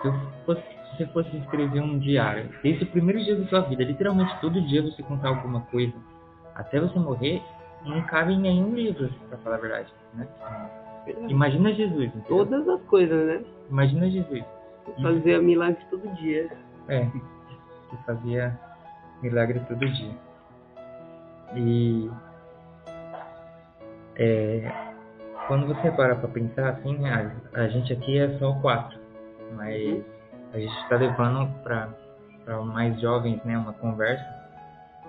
se, 0.00 0.08
eu 0.08 0.14
fosse, 0.46 0.62
se 0.62 0.96
você 0.96 1.06
fosse 1.06 1.36
escrever 1.36 1.80
um 1.80 1.98
diário, 1.98 2.48
desde 2.62 2.84
o 2.84 2.86
primeiro 2.86 3.22
dia 3.22 3.36
da 3.36 3.46
sua 3.46 3.60
vida, 3.60 3.84
literalmente 3.84 4.38
todo 4.40 4.60
dia 4.62 4.82
você 4.82 5.02
contar 5.02 5.28
alguma 5.28 5.62
coisa, 5.62 5.94
até 6.54 6.80
você 6.80 6.98
morrer, 6.98 7.42
não 7.84 8.02
cabe 8.02 8.34
em 8.34 8.40
nenhum 8.40 8.74
livro, 8.74 9.10
pra 9.28 9.38
falar 9.38 9.56
a 9.56 9.60
verdade, 9.60 9.92
né? 10.14 10.26
Imagina 11.28 11.72
Jesus. 11.72 12.06
Entendeu? 12.06 12.28
Todas 12.28 12.68
as 12.68 12.80
coisas, 12.82 13.26
né? 13.26 13.44
Imagina 13.70 14.10
Jesus. 14.10 14.44
Fazia 15.02 15.40
milagres 15.40 15.84
todo 15.90 16.06
dia. 16.16 16.50
É, 16.88 17.06
que 17.06 17.96
fazia 18.04 18.58
milagre 19.22 19.60
todo 19.60 19.88
dia. 19.88 20.12
E 21.56 22.10
é, 24.16 24.72
quando 25.46 25.66
você 25.66 25.90
para 25.90 26.14
pra 26.14 26.28
pensar 26.28 26.70
assim, 26.70 27.08
a, 27.08 27.32
a 27.54 27.68
gente 27.68 27.92
aqui 27.92 28.18
é 28.18 28.38
só 28.38 28.52
quatro, 28.60 28.98
mas 29.54 30.04
a 30.52 30.58
gente 30.58 30.82
está 30.82 30.96
levando 30.96 31.52
para 31.62 31.88
mais 32.64 33.00
jovens 33.00 33.42
né, 33.44 33.56
uma 33.56 33.72
conversa 33.74 34.24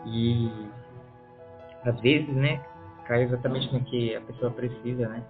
e 0.05 0.49
às 1.83 1.99
vezes, 1.99 2.33
né, 2.35 2.63
cai 3.07 3.23
exatamente 3.23 3.73
no 3.73 3.83
que 3.83 4.15
a 4.15 4.21
pessoa 4.21 4.51
precisa, 4.51 5.07
né? 5.07 5.23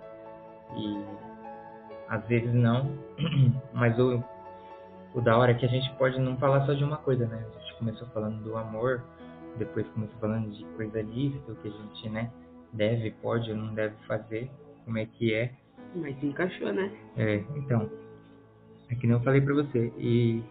E 0.76 1.06
às 2.10 2.26
vezes 2.28 2.54
não, 2.54 2.92
mas 3.74 3.98
o, 3.98 4.24
o 5.14 5.22
da 5.22 5.38
hora 5.38 5.52
é 5.52 5.56
que 5.56 5.66
a 5.66 5.70
gente 5.70 5.92
pode 5.96 6.20
não 6.20 6.38
falar 6.38 6.66
só 6.66 6.74
de 6.74 6.84
uma 6.84 6.98
coisa, 6.98 7.26
né? 7.26 7.46
A 7.56 7.60
gente 7.60 7.78
começou 7.78 8.08
falando 8.10 8.44
do 8.44 8.58
amor, 8.58 9.02
depois 9.58 9.88
começou 9.90 10.18
falando 10.20 10.52
de 10.52 10.64
coisa 10.76 11.02
lícita, 11.02 11.52
o 11.52 11.56
que 11.56 11.68
a 11.68 11.72
gente, 11.72 12.10
né, 12.10 12.30
deve, 12.74 13.12
pode 13.12 13.50
ou 13.52 13.58
não 13.58 13.74
deve 13.74 13.96
fazer, 14.08 14.50
como 14.86 14.98
é 14.98 15.06
que 15.06 15.34
é. 15.34 15.52
Mas 15.96 16.18
se 16.20 16.26
encaixou, 16.28 16.72
né? 16.72 16.92
É, 17.18 17.44
então, 17.56 17.90
é 18.92 18.96
que 18.96 19.08
nem 19.08 19.16
eu 19.16 19.24
falei 19.24 19.42
pra 19.42 19.54
você, 19.54 19.92
e 19.98 20.42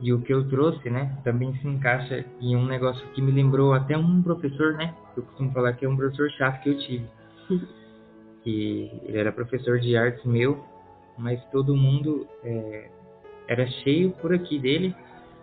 e 0.00 0.12
o 0.12 0.20
que 0.20 0.32
eu 0.32 0.48
trouxe, 0.48 0.88
né, 0.88 1.18
também 1.24 1.52
se 1.56 1.66
encaixa 1.66 2.24
em 2.40 2.54
um 2.54 2.64
negócio 2.64 3.04
que 3.08 3.20
me 3.20 3.32
lembrou 3.32 3.72
até 3.72 3.98
um 3.98 4.22
professor, 4.22 4.74
né? 4.74 4.94
Eu 5.16 5.24
costumo 5.24 5.50
falar 5.50 5.72
que 5.72 5.84
é 5.84 5.88
um 5.88 5.96
professor 5.96 6.30
chato 6.30 6.62
que 6.62 6.68
eu 6.68 6.78
tive. 6.78 7.06
que 8.44 9.00
ele 9.04 9.18
era 9.18 9.32
professor 9.32 9.80
de 9.80 9.96
artes 9.96 10.24
meu, 10.24 10.64
mas 11.18 11.42
todo 11.50 11.76
mundo 11.76 12.28
é, 12.44 12.88
era 13.48 13.66
cheio 13.66 14.12
por 14.12 14.32
aqui 14.32 14.58
dele, 14.58 14.94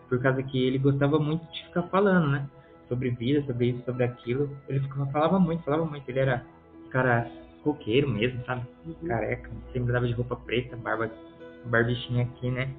por 0.08 0.21
causa 0.21 0.41
que 0.41 0.65
ele 0.65 0.78
gostava 0.78 1.19
muito 1.19 1.45
de 1.51 1.65
ficar 1.65 1.84
falando, 1.84 2.30
né? 2.30 2.47
Sobre 2.88 3.10
vida, 3.10 3.45
sobre 3.45 3.71
isso, 3.71 3.84
sobre 3.84 4.06
aquilo. 4.06 4.49
Ele 4.69 4.80
ficava, 4.80 5.06
falava 5.08 5.39
muito, 5.39 5.63
falava 5.63 5.84
muito. 5.84 6.08
Ele 6.08 6.19
era 6.19 6.45
cara 6.91 7.30
roqueiro 7.62 8.08
mesmo, 8.08 8.41
sabe? 8.45 8.62
Uhum. 8.86 9.08
Careca, 9.08 9.49
sempre 9.73 9.91
dava 9.91 10.08
de 10.08 10.13
roupa 10.13 10.38
preta, 10.38 10.78
barba, 10.78 11.12
barbichinha 11.69 12.23
aqui, 12.23 12.49
né? 12.51 12.69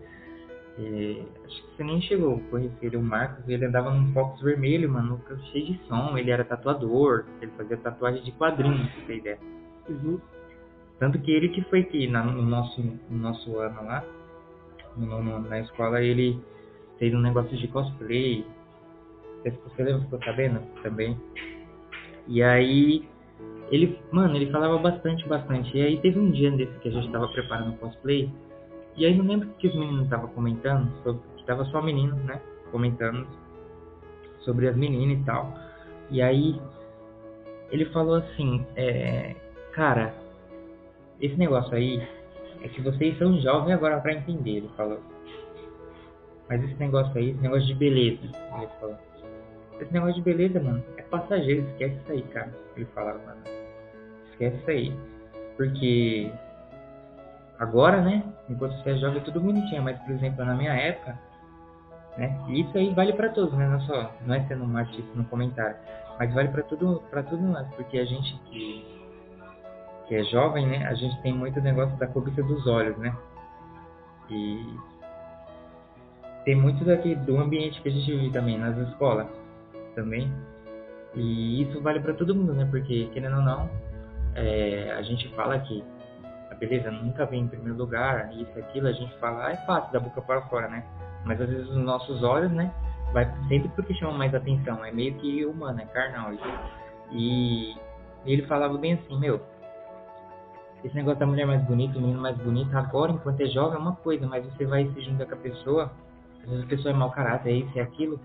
E, 0.78 1.22
acho 1.44 1.62
que 1.62 1.76
você 1.76 1.84
nem 1.84 2.00
chegou 2.02 2.36
a 2.36 2.50
conhecer 2.50 2.96
o 2.96 3.02
Marcos, 3.02 3.48
ele 3.48 3.64
andava 3.64 3.90
num 3.90 4.12
Fox 4.12 4.40
vermelho, 4.42 4.90
mano, 4.90 5.20
cheio 5.50 5.66
de 5.66 5.80
som, 5.88 6.18
ele 6.18 6.30
era 6.30 6.44
tatuador, 6.44 7.24
ele 7.40 7.50
fazia 7.56 7.76
tatuagem 7.78 8.22
de 8.22 8.32
quadrinhos, 8.32 8.90
pra 9.06 9.14
ideia. 9.14 9.38
Uhum. 9.88 10.20
Tanto 10.98 11.18
que 11.18 11.30
ele 11.30 11.48
que 11.48 11.62
foi 11.64 11.84
que 11.84 12.06
na, 12.06 12.22
no, 12.24 12.42
nosso, 12.42 12.80
no 13.10 13.18
nosso 13.18 13.58
ano 13.58 13.84
lá, 13.84 14.04
no, 14.96 15.22
no, 15.22 15.40
na 15.40 15.60
escola, 15.60 16.02
ele 16.02 16.38
fez 16.98 17.14
um 17.14 17.20
negócio 17.20 17.56
de 17.56 17.68
cosplay. 17.68 18.44
Você 19.44 19.82
lembra, 19.82 20.02
ficou 20.02 20.18
sabendo 20.24 20.60
também? 20.82 21.16
E 22.26 22.42
aí, 22.42 23.06
ele, 23.70 23.98
mano, 24.10 24.36
ele 24.36 24.50
falava 24.50 24.78
bastante, 24.78 25.26
bastante. 25.28 25.76
E 25.76 25.82
aí 25.82 26.00
teve 26.00 26.18
um 26.18 26.30
dia 26.30 26.50
desse 26.50 26.78
que 26.80 26.88
a 26.88 26.92
gente 26.92 27.10
tava 27.12 27.28
preparando 27.28 27.78
cosplay, 27.78 28.30
e 28.96 29.04
aí 29.04 29.16
não 29.16 29.26
lembro 29.26 29.48
que 29.58 29.68
os 29.68 29.74
meninos 29.74 30.04
estavam 30.04 30.28
comentando, 30.28 30.90
sobre, 31.02 31.22
que 31.36 31.44
tava 31.44 31.64
só 31.66 31.82
meninos, 31.82 32.18
né? 32.24 32.40
Comentando 32.70 33.26
sobre 34.40 34.68
as 34.68 34.76
meninas 34.76 35.18
e 35.18 35.24
tal. 35.24 35.52
E 36.10 36.22
aí 36.22 36.60
ele 37.70 37.84
falou 37.86 38.16
assim, 38.16 38.64
é, 38.74 39.34
cara, 39.72 40.14
esse 41.20 41.36
negócio 41.36 41.74
aí 41.74 42.06
é 42.62 42.68
que 42.68 42.80
vocês 42.80 43.18
são 43.18 43.38
jovens 43.40 43.74
agora 43.74 44.00
para 44.00 44.14
entender, 44.14 44.58
ele 44.58 44.70
falou. 44.76 45.00
Mas 46.48 46.62
esse 46.62 46.74
negócio 46.76 47.12
aí, 47.16 47.30
esse 47.30 47.40
negócio 47.40 47.66
de 47.66 47.74
beleza, 47.74 48.22
ele 48.22 48.68
falou. 48.80 48.96
Esse 49.80 49.92
negócio 49.92 50.14
de 50.14 50.22
beleza, 50.22 50.60
mano, 50.60 50.82
é 50.96 51.02
passageiro, 51.02 51.66
esquece 51.68 51.96
isso 51.96 52.12
aí, 52.12 52.22
cara. 52.22 52.54
Ele 52.76 52.86
falava, 52.94 53.18
mano. 53.26 53.42
Esquece 54.30 54.56
isso 54.56 54.70
aí. 54.70 54.94
Porque 55.56 56.32
agora, 57.58 58.00
né? 58.00 58.22
Enquanto 58.48 58.76
você 58.82 58.90
é 58.90 58.96
jovem, 58.96 59.18
é 59.18 59.24
tudo 59.24 59.40
bonitinho, 59.40 59.82
mas, 59.82 59.98
por 60.00 60.12
exemplo, 60.12 60.44
na 60.44 60.54
minha 60.54 60.72
época, 60.72 61.18
né? 62.16 62.38
Isso 62.48 62.76
aí 62.76 62.92
vale 62.94 63.12
para 63.12 63.28
todos, 63.30 63.52
né? 63.54 63.68
Não 63.68 63.80
só, 63.80 64.12
não 64.26 64.34
é 64.34 64.40
sendo 64.46 64.64
um 64.64 64.76
artista 64.76 65.10
no 65.14 65.24
comentário, 65.24 65.76
mas 66.18 66.32
vale 66.32 66.48
para 66.48 66.62
tudo, 66.62 67.02
para 67.10 67.22
tudo 67.22 67.42
nós, 67.42 67.66
porque 67.74 67.98
a 67.98 68.04
gente 68.04 68.36
que 68.50 68.96
que 70.06 70.14
é 70.14 70.22
jovem, 70.24 70.66
né? 70.66 70.86
A 70.86 70.94
gente 70.94 71.20
tem 71.20 71.32
muito 71.32 71.60
negócio 71.60 71.96
da 71.96 72.06
cobiça 72.06 72.42
dos 72.42 72.66
olhos, 72.66 72.96
né? 72.98 73.14
E 74.30 74.76
tem 76.44 76.54
muito 76.54 76.84
daqui 76.84 77.14
do 77.14 77.38
ambiente 77.38 77.80
que 77.82 77.88
a 77.88 77.92
gente 77.92 78.10
vive 78.10 78.30
também, 78.30 78.56
nas 78.56 78.76
escolas 78.88 79.26
também. 79.94 80.32
E 81.14 81.62
isso 81.62 81.80
vale 81.80 81.98
para 82.00 82.14
todo 82.14 82.34
mundo, 82.34 82.52
né? 82.52 82.68
Porque, 82.70 83.10
querendo 83.12 83.38
ou 83.38 83.42
não, 83.42 83.68
é, 84.34 84.92
a 84.96 85.02
gente 85.02 85.28
fala 85.34 85.58
que 85.58 85.82
beleza 86.54 86.90
nunca 86.90 87.26
vem 87.26 87.42
em 87.42 87.48
primeiro 87.48 87.76
lugar, 87.76 88.32
isso, 88.32 88.58
aquilo, 88.58 88.88
a 88.88 88.92
gente 88.92 89.14
fala, 89.18 89.46
ah, 89.46 89.52
é 89.52 89.56
fácil, 89.66 89.92
da 89.92 90.00
boca 90.00 90.22
para 90.22 90.42
fora, 90.42 90.68
né? 90.68 90.84
Mas 91.24 91.40
às 91.40 91.48
vezes 91.48 91.68
os 91.68 91.76
nossos 91.76 92.22
olhos, 92.22 92.50
né? 92.52 92.72
Vai 93.12 93.26
sempre 93.48 93.68
porque 93.70 93.94
chama 93.94 94.12
mais 94.12 94.34
atenção, 94.34 94.84
é 94.84 94.90
meio 94.90 95.14
que 95.14 95.44
humano, 95.44 95.80
é 95.80 95.86
carnal 95.86 96.32
isso. 96.32 96.44
E 97.12 97.76
ele 98.24 98.42
falava 98.46 98.76
bem 98.78 98.94
assim, 98.94 99.18
meu, 99.18 99.40
esse 100.84 100.94
negócio 100.94 101.18
da 101.18 101.26
mulher 101.26 101.46
mais 101.46 101.62
bonita, 101.64 101.98
o 101.98 102.00
menino 102.00 102.20
mais 102.20 102.36
bonito, 102.36 102.76
agora 102.76 103.12
enquanto 103.12 103.40
é 103.40 103.46
jovem 103.46 103.76
é 103.76 103.80
uma 103.80 103.96
coisa, 103.96 104.26
mas 104.26 104.44
você 104.44 104.64
vai 104.64 104.86
se 104.86 105.00
juntar 105.02 105.26
com 105.26 105.34
a 105.34 105.38
pessoa, 105.38 105.92
às 106.42 106.48
vezes 106.48 106.64
a 106.64 106.68
pessoa 106.68 106.94
é 106.94 106.96
mau 106.96 107.10
caráter, 107.10 107.50
é 107.50 107.52
isso, 107.54 107.78
é 107.78 107.82
aquilo. 107.82 108.20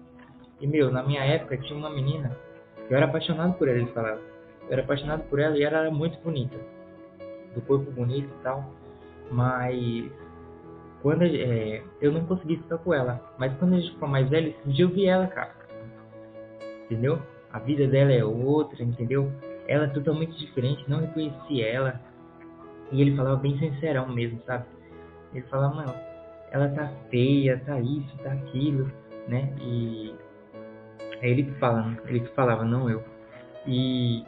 E 0.59 0.67
meu, 0.67 0.91
na 0.91 1.01
minha 1.01 1.23
época 1.23 1.57
tinha 1.57 1.77
uma 1.77 1.89
menina, 1.89 2.37
eu 2.89 2.97
era 2.97 3.05
apaixonado 3.05 3.53
por 3.53 3.67
ela, 3.67 3.77
ele 3.77 3.91
falava. 3.91 4.19
Eu 4.67 4.73
era 4.73 4.81
apaixonado 4.81 5.23
por 5.23 5.39
ela 5.39 5.57
e 5.57 5.63
ela 5.63 5.79
era 5.79 5.91
muito 5.91 6.21
bonita. 6.21 6.57
Do 7.55 7.61
corpo 7.61 7.91
bonito 7.91 8.29
e 8.29 8.43
tal. 8.43 8.73
Mas 9.31 10.11
quando 11.01 11.23
é, 11.23 11.83
eu 11.99 12.11
não 12.11 12.25
consegui 12.25 12.57
ficar 12.57 12.77
com 12.77 12.93
ela. 12.93 13.19
Mas 13.37 13.53
quando 13.57 13.75
a 13.75 13.79
gente 13.79 13.93
ficou 13.93 14.07
mais 14.07 14.29
velho, 14.29 14.49
esse 14.49 14.69
dia 14.69 14.85
eu 14.85 14.89
vi 14.89 15.05
ela, 15.05 15.27
cara. 15.27 15.51
Entendeu? 16.85 17.19
A 17.51 17.59
vida 17.59 17.87
dela 17.87 18.11
é 18.11 18.23
outra, 18.23 18.83
entendeu? 18.83 19.31
Ela 19.67 19.85
é 19.85 19.87
totalmente 19.87 20.37
diferente, 20.37 20.83
não 20.87 21.01
reconheci 21.01 21.61
ela. 21.61 21.99
E 22.91 23.01
ele 23.01 23.15
falava 23.15 23.37
bem 23.37 23.57
sincerão 23.57 24.07
mesmo, 24.07 24.41
sabe? 24.45 24.65
Ele 25.33 25.45
falava, 25.47 25.75
mano, 25.75 25.93
ela 26.51 26.69
tá 26.69 26.91
feia, 27.09 27.61
tá 27.65 27.79
isso, 27.79 28.17
tá 28.17 28.33
aquilo, 28.33 28.91
né? 29.27 29.53
E 29.61 30.13
é 31.21 31.29
ele 31.29 31.43
que 31.43 31.51
fala, 31.53 31.97
ele 32.05 32.19
que 32.19 32.35
falava, 32.35 32.65
não 32.65 32.89
eu. 32.89 33.03
E 33.65 34.25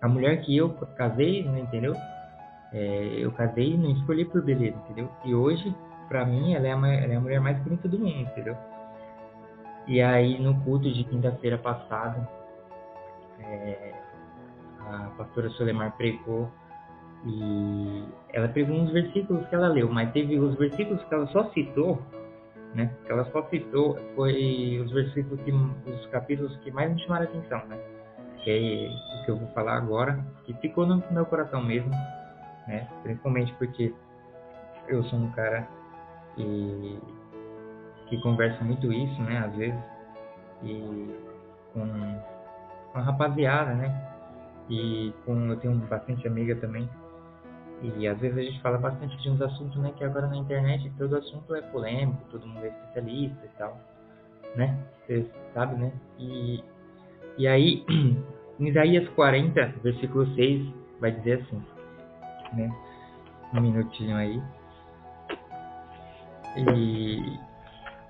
a 0.00 0.08
mulher 0.08 0.40
que 0.42 0.56
eu 0.56 0.70
casei, 0.96 1.44
né, 1.44 1.60
entendeu? 1.60 1.94
É, 2.72 3.16
eu 3.18 3.30
casei 3.32 3.74
e 3.74 3.78
não 3.78 3.90
escolhi 3.90 4.24
por 4.24 4.42
beleza, 4.42 4.76
entendeu? 4.84 5.10
E 5.24 5.34
hoje, 5.34 5.74
pra 6.08 6.24
mim, 6.24 6.54
ela 6.54 6.66
é, 6.66 6.72
a, 6.72 6.76
ela 6.76 7.12
é 7.12 7.16
a 7.16 7.20
mulher 7.20 7.40
mais 7.40 7.58
bonita 7.58 7.88
do 7.88 7.98
mundo, 7.98 8.20
entendeu? 8.20 8.56
E 9.86 10.02
aí, 10.02 10.38
no 10.40 10.60
culto 10.62 10.92
de 10.92 11.04
quinta-feira 11.04 11.58
passada, 11.58 12.28
é, 13.40 13.94
a 14.80 15.10
pastora 15.16 15.48
Solemar 15.50 15.96
pregou 15.96 16.50
e 17.24 18.04
ela 18.32 18.48
pegou 18.48 18.76
uns 18.76 18.92
versículos 18.92 19.46
que 19.48 19.54
ela 19.54 19.68
leu, 19.68 19.90
mas 19.90 20.12
teve 20.12 20.38
os 20.38 20.56
versículos 20.56 21.02
que 21.04 21.14
ela 21.14 21.26
só 21.28 21.50
citou, 21.50 22.00
né? 22.74 22.90
Que 23.04 23.12
ela 23.12 23.24
só 23.32 23.42
citou 23.48 23.98
foi 24.14 24.80
os 24.84 24.92
versículos 24.92 25.40
que 25.42 25.52
os 25.52 26.06
capítulos 26.06 26.56
que 26.58 26.70
mais 26.70 26.92
me 26.92 27.00
chamaram 27.00 27.26
a 27.26 27.28
atenção, 27.28 27.66
né? 27.66 27.78
Que 28.44 28.50
é 28.50 29.20
o 29.20 29.24
que 29.24 29.30
eu 29.30 29.36
vou 29.36 29.48
falar 29.48 29.76
agora, 29.76 30.24
que 30.44 30.52
ficou 30.54 30.86
no 30.86 31.02
meu 31.10 31.26
coração 31.26 31.62
mesmo, 31.62 31.90
né? 32.66 32.88
Principalmente 33.02 33.52
porque 33.54 33.94
eu 34.88 35.02
sou 35.04 35.18
um 35.18 35.30
cara 35.32 35.66
que, 36.34 36.98
que 38.08 38.20
conversa 38.20 38.62
muito 38.64 38.92
isso, 38.92 39.20
né? 39.22 39.38
Às 39.38 39.56
vezes 39.56 39.80
e 40.62 41.14
com, 41.72 41.86
com 42.92 42.98
a 42.98 43.02
rapaziada, 43.02 43.74
né? 43.74 44.12
E 44.68 45.12
com 45.24 45.50
eu 45.50 45.56
tenho 45.56 45.76
bastante 45.76 46.26
amiga 46.26 46.56
também 46.56 46.88
e 47.82 48.08
às 48.08 48.18
vezes 48.18 48.38
a 48.38 48.42
gente 48.42 48.60
fala 48.60 48.78
bastante 48.78 49.16
de 49.18 49.30
uns 49.30 49.40
assuntos, 49.40 49.76
né, 49.76 49.92
que 49.96 50.04
agora 50.04 50.26
na 50.26 50.36
internet 50.36 50.90
todo 50.96 51.16
assunto 51.16 51.54
é 51.54 51.60
polêmico, 51.60 52.18
todo 52.30 52.46
mundo 52.46 52.64
é 52.64 52.68
especialista 52.68 53.44
e 53.44 53.58
tal, 53.58 53.78
né? 54.54 54.78
Você 55.06 55.26
sabe, 55.52 55.76
né? 55.76 55.92
E, 56.18 56.64
e 57.36 57.46
aí, 57.46 57.84
em 58.58 58.68
Isaías 58.68 59.06
40, 59.10 59.74
versículo 59.82 60.26
6, 60.34 60.72
vai 61.00 61.12
dizer 61.12 61.42
assim, 61.42 61.62
né? 62.56 62.74
Um 63.54 63.60
minutinho 63.60 64.16
aí. 64.16 64.40
E 66.56 67.38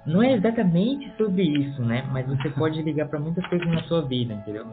não 0.06 0.22
é 0.22 0.34
exatamente 0.34 1.12
sobre 1.16 1.42
isso, 1.42 1.82
né? 1.82 2.08
Mas 2.12 2.26
você 2.26 2.48
pode 2.56 2.80
ligar 2.82 3.08
para 3.08 3.18
muitas 3.18 3.44
coisas 3.46 3.66
na 3.66 3.82
sua 3.84 4.02
vida, 4.02 4.34
entendeu? 4.34 4.64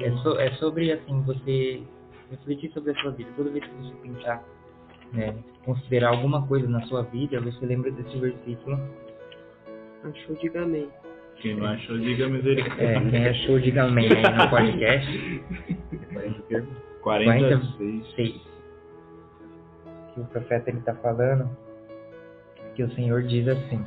É, 0.00 0.10
so, 0.22 0.38
é 0.40 0.50
sobre, 0.52 0.92
assim, 0.92 1.22
você 1.22 1.82
refletir 2.30 2.72
sobre 2.72 2.90
a 2.90 2.94
sua 2.96 3.12
vida. 3.12 3.30
Toda 3.36 3.50
vez 3.50 3.64
que 3.64 3.70
você 3.70 3.94
pensar, 4.02 4.42
né, 5.12 5.34
considerar 5.64 6.08
alguma 6.08 6.46
coisa 6.46 6.68
na 6.68 6.80
sua 6.82 7.02
vida, 7.02 7.40
você 7.40 7.64
lembra 7.64 7.90
desse 7.92 8.18
versículo. 8.18 8.80
Achou, 10.02 10.34
diga 10.36 10.62
amém. 10.62 10.88
Quem 11.36 11.54
não 11.56 11.66
achou, 11.66 11.98
diga 11.98 12.28
misericórdia. 12.28 12.84
É, 12.84 13.10
quem 13.10 13.26
achou, 13.28 13.60
diga 13.60 13.84
amém 13.84 14.08
aí 14.12 14.36
no 14.36 14.50
podcast. 14.50 15.42
46. 17.02 18.51
Que 20.14 20.20
o 20.20 20.24
profeta 20.24 20.70
ele 20.70 20.78
está 20.78 20.94
falando, 20.94 21.48
que 22.74 22.82
o 22.82 22.94
Senhor 22.94 23.22
diz 23.22 23.48
assim: 23.48 23.84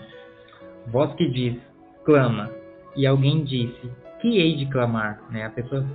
Voz 0.88 1.14
que 1.16 1.30
diz, 1.30 1.62
clama, 2.04 2.50
e 2.96 3.06
alguém 3.06 3.44
disse, 3.44 3.92
que 4.22 4.40
hei 4.40 4.56
de 4.56 4.66
clamar? 4.68 5.22
Né? 5.30 5.46
A 5.46 5.50
pessoa, 5.50 5.86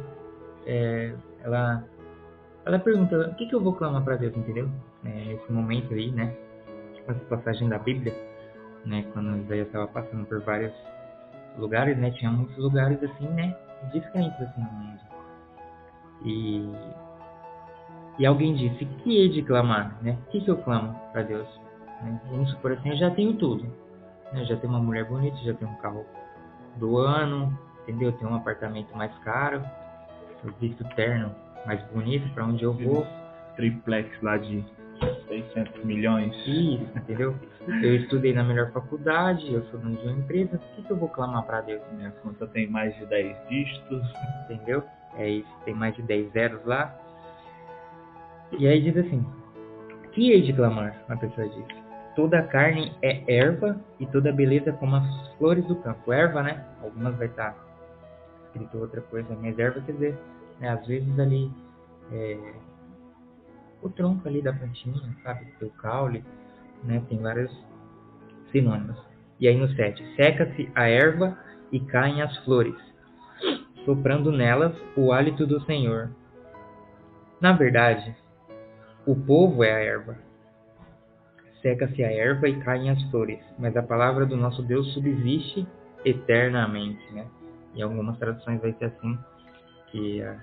é, 0.66 1.14
ela 1.42 1.84
ela 2.64 2.78
pergunta, 2.78 3.16
o 3.16 3.34
que, 3.34 3.46
que 3.46 3.54
eu 3.54 3.60
vou 3.60 3.74
clamar 3.74 4.04
para 4.04 4.16
Deus, 4.16 4.36
entendeu? 4.36 4.68
É, 5.04 5.08
nesse 5.08 5.50
momento 5.50 5.94
aí, 5.94 6.10
né? 6.10 6.34
Tipo 6.94 7.12
essa 7.12 7.24
passagem 7.24 7.68
da 7.68 7.78
Bíblia, 7.78 8.14
né? 8.84 9.04
Quando 9.12 9.38
Isaías 9.44 9.66
estava 9.66 9.86
passando 9.88 10.26
por 10.26 10.40
vários 10.42 10.72
lugares, 11.58 11.96
né? 11.96 12.10
Tinha 12.10 12.30
muitos 12.30 12.56
lugares 12.58 13.02
assim, 13.02 13.26
né? 13.28 13.56
Diferentes 13.92 14.40
assim 14.40 14.60
no 14.60 14.70
mundo. 14.70 15.00
E, 16.22 16.70
e 18.18 18.26
alguém 18.26 18.54
disse, 18.54 18.84
que 18.84 19.16
hei 19.16 19.28
de 19.28 19.42
clamar, 19.42 19.96
né? 20.02 20.18
O 20.26 20.30
que, 20.30 20.40
que 20.40 20.50
eu 20.50 20.56
clamo 20.58 20.94
para 21.12 21.22
Deus? 21.22 21.48
Né? 22.02 22.20
Vamos 22.30 22.50
supor 22.50 22.72
assim, 22.72 22.90
eu 22.90 22.96
já 22.96 23.10
tenho 23.10 23.34
tudo. 23.34 23.64
Né? 24.32 24.42
Eu 24.42 24.46
já 24.46 24.56
tenho 24.56 24.72
uma 24.72 24.82
mulher 24.82 25.04
bonita, 25.04 25.36
já 25.38 25.54
tenho 25.54 25.70
um 25.70 25.76
carro 25.76 26.04
do 26.76 26.98
ano, 26.98 27.56
entendeu? 27.82 28.10
Eu 28.10 28.12
tenho 28.12 28.30
um 28.30 28.34
apartamento 28.34 28.94
mais 28.96 29.16
caro, 29.18 29.62
eu 30.44 30.52
visto 30.60 30.84
terno 30.96 31.34
mais 31.66 31.82
bonito 31.90 32.28
para 32.34 32.44
onde 32.44 32.62
eu 32.62 32.72
vou. 32.72 33.06
Triplex 33.56 34.08
lá 34.22 34.38
de 34.38 34.64
600 35.28 35.84
milhões. 35.84 36.34
Isso, 36.46 36.88
entendeu? 36.96 37.34
Eu 37.66 37.96
estudei 37.96 38.32
na 38.32 38.42
melhor 38.42 38.70
faculdade, 38.72 39.52
eu 39.52 39.62
sou 39.66 39.78
dono 39.80 39.96
de 39.96 40.06
uma 40.06 40.18
empresa, 40.18 40.58
por 40.58 40.76
que, 40.76 40.82
que 40.82 40.90
eu 40.90 40.96
vou 40.96 41.08
clamar 41.08 41.44
para 41.44 41.60
Deus? 41.60 41.82
Minha 41.92 42.10
conta 42.22 42.46
tem 42.46 42.68
mais 42.68 42.94
de 42.96 43.06
10 43.06 43.36
dígitos. 43.48 44.02
Entendeu? 44.44 44.82
É 45.16 45.28
isso, 45.28 45.48
tem 45.64 45.74
mais 45.74 45.94
de 45.94 46.02
10 46.02 46.32
zeros 46.32 46.64
lá. 46.64 46.96
E 48.58 48.66
aí 48.66 48.80
diz 48.80 48.96
assim, 48.96 49.24
que 50.12 50.32
hei 50.32 50.42
de 50.42 50.52
clamar? 50.52 51.04
Uma 51.08 51.16
pessoa 51.16 51.48
diz. 51.48 51.64
Toda 52.16 52.42
carne 52.42 52.92
é 53.02 53.22
erva 53.32 53.80
e 53.98 54.06
toda 54.06 54.32
beleza 54.32 54.72
como 54.72 54.96
as 54.96 55.28
flores 55.38 55.64
do 55.66 55.76
campo. 55.76 56.12
Erva, 56.12 56.42
né? 56.42 56.64
Algumas 56.82 57.16
vai 57.16 57.28
estar 57.28 57.56
escrito 58.46 58.78
outra 58.78 59.00
coisa, 59.02 59.36
mas 59.40 59.58
erva 59.58 59.80
quer 59.80 59.92
dizer 59.92 60.18
né? 60.60 60.68
Às 60.68 60.86
vezes 60.86 61.18
ali 61.18 61.50
é, 62.12 62.38
o 63.82 63.88
tronco 63.88 64.28
ali 64.28 64.42
da 64.42 64.52
plantinha, 64.52 65.00
sabe? 65.24 65.46
O 65.62 65.70
caule, 65.70 66.22
né? 66.84 67.02
Tem 67.08 67.18
vários 67.18 67.50
sinônimos. 68.52 68.96
E 69.40 69.48
aí 69.48 69.56
no 69.56 69.68
7, 69.68 70.16
seca-se 70.16 70.70
a 70.74 70.86
erva 70.86 71.36
e 71.72 71.80
caem 71.80 72.20
as 72.20 72.36
flores, 72.44 72.76
soprando 73.86 74.30
nelas 74.30 74.76
o 74.96 75.12
hálito 75.12 75.46
do 75.46 75.64
Senhor. 75.64 76.10
Na 77.40 77.52
verdade, 77.52 78.14
o 79.06 79.14
povo 79.14 79.64
é 79.64 79.72
a 79.72 79.80
erva. 79.80 80.16
Seca-se 81.62 82.02
a 82.02 82.10
erva 82.10 82.48
e 82.48 82.58
caem 82.60 82.90
as 82.90 83.02
flores, 83.10 83.40
mas 83.58 83.76
a 83.76 83.82
palavra 83.82 84.24
do 84.24 84.36
nosso 84.36 84.62
Deus 84.62 84.92
subsiste 84.94 85.66
eternamente, 86.04 87.12
né? 87.12 87.26
Em 87.74 87.82
algumas 87.82 88.18
traduções 88.18 88.60
vai 88.60 88.72
ser 88.74 88.86
assim, 88.86 89.18
que 89.90 90.22
a 90.22 90.40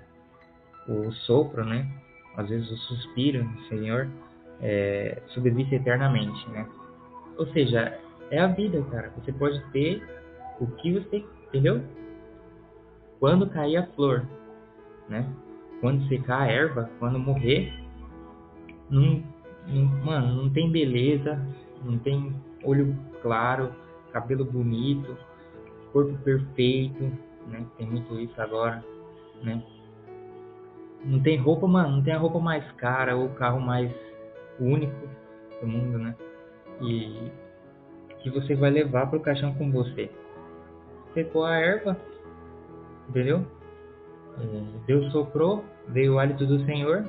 o 0.88 1.12
sopro, 1.12 1.66
né? 1.66 1.88
Às 2.36 2.50
vezes 2.50 2.72
o 2.72 2.78
suspiro 2.78 3.44
do 3.44 3.62
Senhor 3.64 4.08
é, 4.62 5.22
subsiste 5.28 5.76
eternamente, 5.76 6.50
né? 6.50 6.68
Ou 7.38 7.46
seja, 7.48 8.00
é 8.32 8.40
a 8.40 8.48
vida, 8.48 8.82
cara. 8.92 9.12
Você 9.18 9.32
pode 9.34 9.60
ter 9.72 10.02
o 10.60 10.68
que 10.68 10.94
você, 10.94 11.26
entendeu? 11.48 11.84
Quando 13.20 13.50
cair 13.50 13.78
a 13.78 13.88
flor, 13.88 14.26
né? 15.10 15.28
Quando 15.82 16.08
secar 16.08 16.44
a 16.44 16.48
erva, 16.48 16.90
quando 17.00 17.20
morrer, 17.20 17.74
não, 18.90 19.24
não, 19.68 19.86
mano, 20.04 20.44
não 20.44 20.50
tem 20.50 20.72
beleza, 20.72 21.40
não 21.84 21.98
tem 22.00 22.34
olho 22.64 22.96
claro, 23.22 23.72
cabelo 24.12 24.46
bonito, 24.46 25.18
corpo 25.92 26.18
perfeito, 26.24 27.04
né? 27.48 27.66
Tem 27.78 27.88
muito 27.88 28.20
isso 28.20 28.42
agora, 28.42 28.84
né? 29.44 29.62
Não 31.06 31.20
tem 31.22 31.38
roupa, 31.38 31.68
mano, 31.68 31.98
não 31.98 32.04
tem 32.04 32.14
a 32.14 32.18
roupa 32.18 32.40
mais 32.40 32.70
cara 32.74 33.16
ou 33.16 33.26
o 33.26 33.36
carro 33.36 33.60
mais 33.60 33.92
único 34.60 35.08
do 35.62 35.68
mundo, 35.68 35.98
né? 35.98 36.16
E 36.82 37.32
que 38.20 38.30
você 38.30 38.56
vai 38.56 38.70
levar 38.70 39.08
para 39.08 39.18
o 39.18 39.22
caixão 39.22 39.54
com 39.54 39.72
você. 39.72 40.10
Secou 41.14 41.46
a 41.46 41.56
erva, 41.56 41.98
entendeu? 43.10 43.46
É, 44.40 44.64
Deus 44.86 45.12
soprou, 45.12 45.64
veio 45.88 46.16
o 46.16 46.20
hálito 46.20 46.46
do 46.46 46.64
Senhor, 46.66 47.08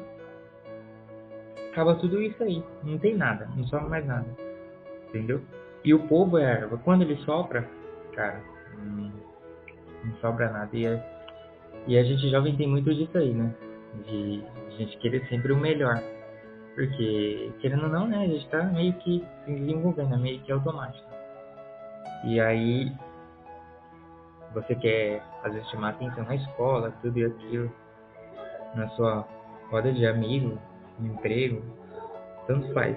acaba 1.78 1.94
tudo 1.94 2.20
isso 2.20 2.42
aí. 2.42 2.62
Não 2.82 2.98
tem 2.98 3.16
nada, 3.16 3.48
não 3.56 3.64
sobra 3.68 3.88
mais 3.88 4.04
nada. 4.04 4.26
Entendeu? 5.08 5.40
E 5.84 5.94
o 5.94 6.00
povo 6.08 6.36
é 6.36 6.44
a 6.44 6.50
erva. 6.50 6.78
Quando 6.78 7.02
ele 7.02 7.16
sopra, 7.18 7.68
cara, 8.12 8.42
hum, 8.76 9.12
não 10.04 10.14
sobra 10.16 10.50
nada. 10.50 10.68
E, 10.72 10.86
é, 10.86 11.02
e 11.86 11.96
a 11.96 12.02
gente 12.02 12.28
jovem 12.30 12.56
tem 12.56 12.66
muito 12.66 12.92
disso 12.92 13.16
aí, 13.16 13.32
né? 13.32 13.54
De 14.04 14.42
a 14.66 14.70
gente 14.72 14.98
querer 14.98 15.24
sempre 15.28 15.52
o 15.52 15.56
melhor. 15.56 16.02
Porque, 16.74 17.52
querendo 17.60 17.84
ou 17.84 17.88
não, 17.88 18.08
né? 18.08 18.24
A 18.24 18.26
gente 18.26 18.48
tá 18.48 18.64
meio 18.64 18.92
que 18.94 19.24
se 19.44 19.52
desenvolvendo, 19.52 20.14
é 20.14 20.18
meio 20.18 20.40
que 20.40 20.50
automático. 20.50 21.08
E 22.24 22.40
aí, 22.40 22.92
você 24.52 24.74
quer, 24.74 25.22
às 25.44 25.52
vezes, 25.52 25.68
chamar 25.70 25.90
atenção 25.90 26.24
na 26.24 26.34
escola, 26.34 26.92
tudo 27.02 27.18
e 27.18 27.24
aquilo, 27.24 27.72
na 28.74 28.88
sua 28.90 29.26
roda 29.70 29.92
de 29.92 30.06
amigos, 30.06 30.58
no 30.98 31.06
emprego, 31.06 31.62
tanto 32.46 32.72
faz. 32.72 32.96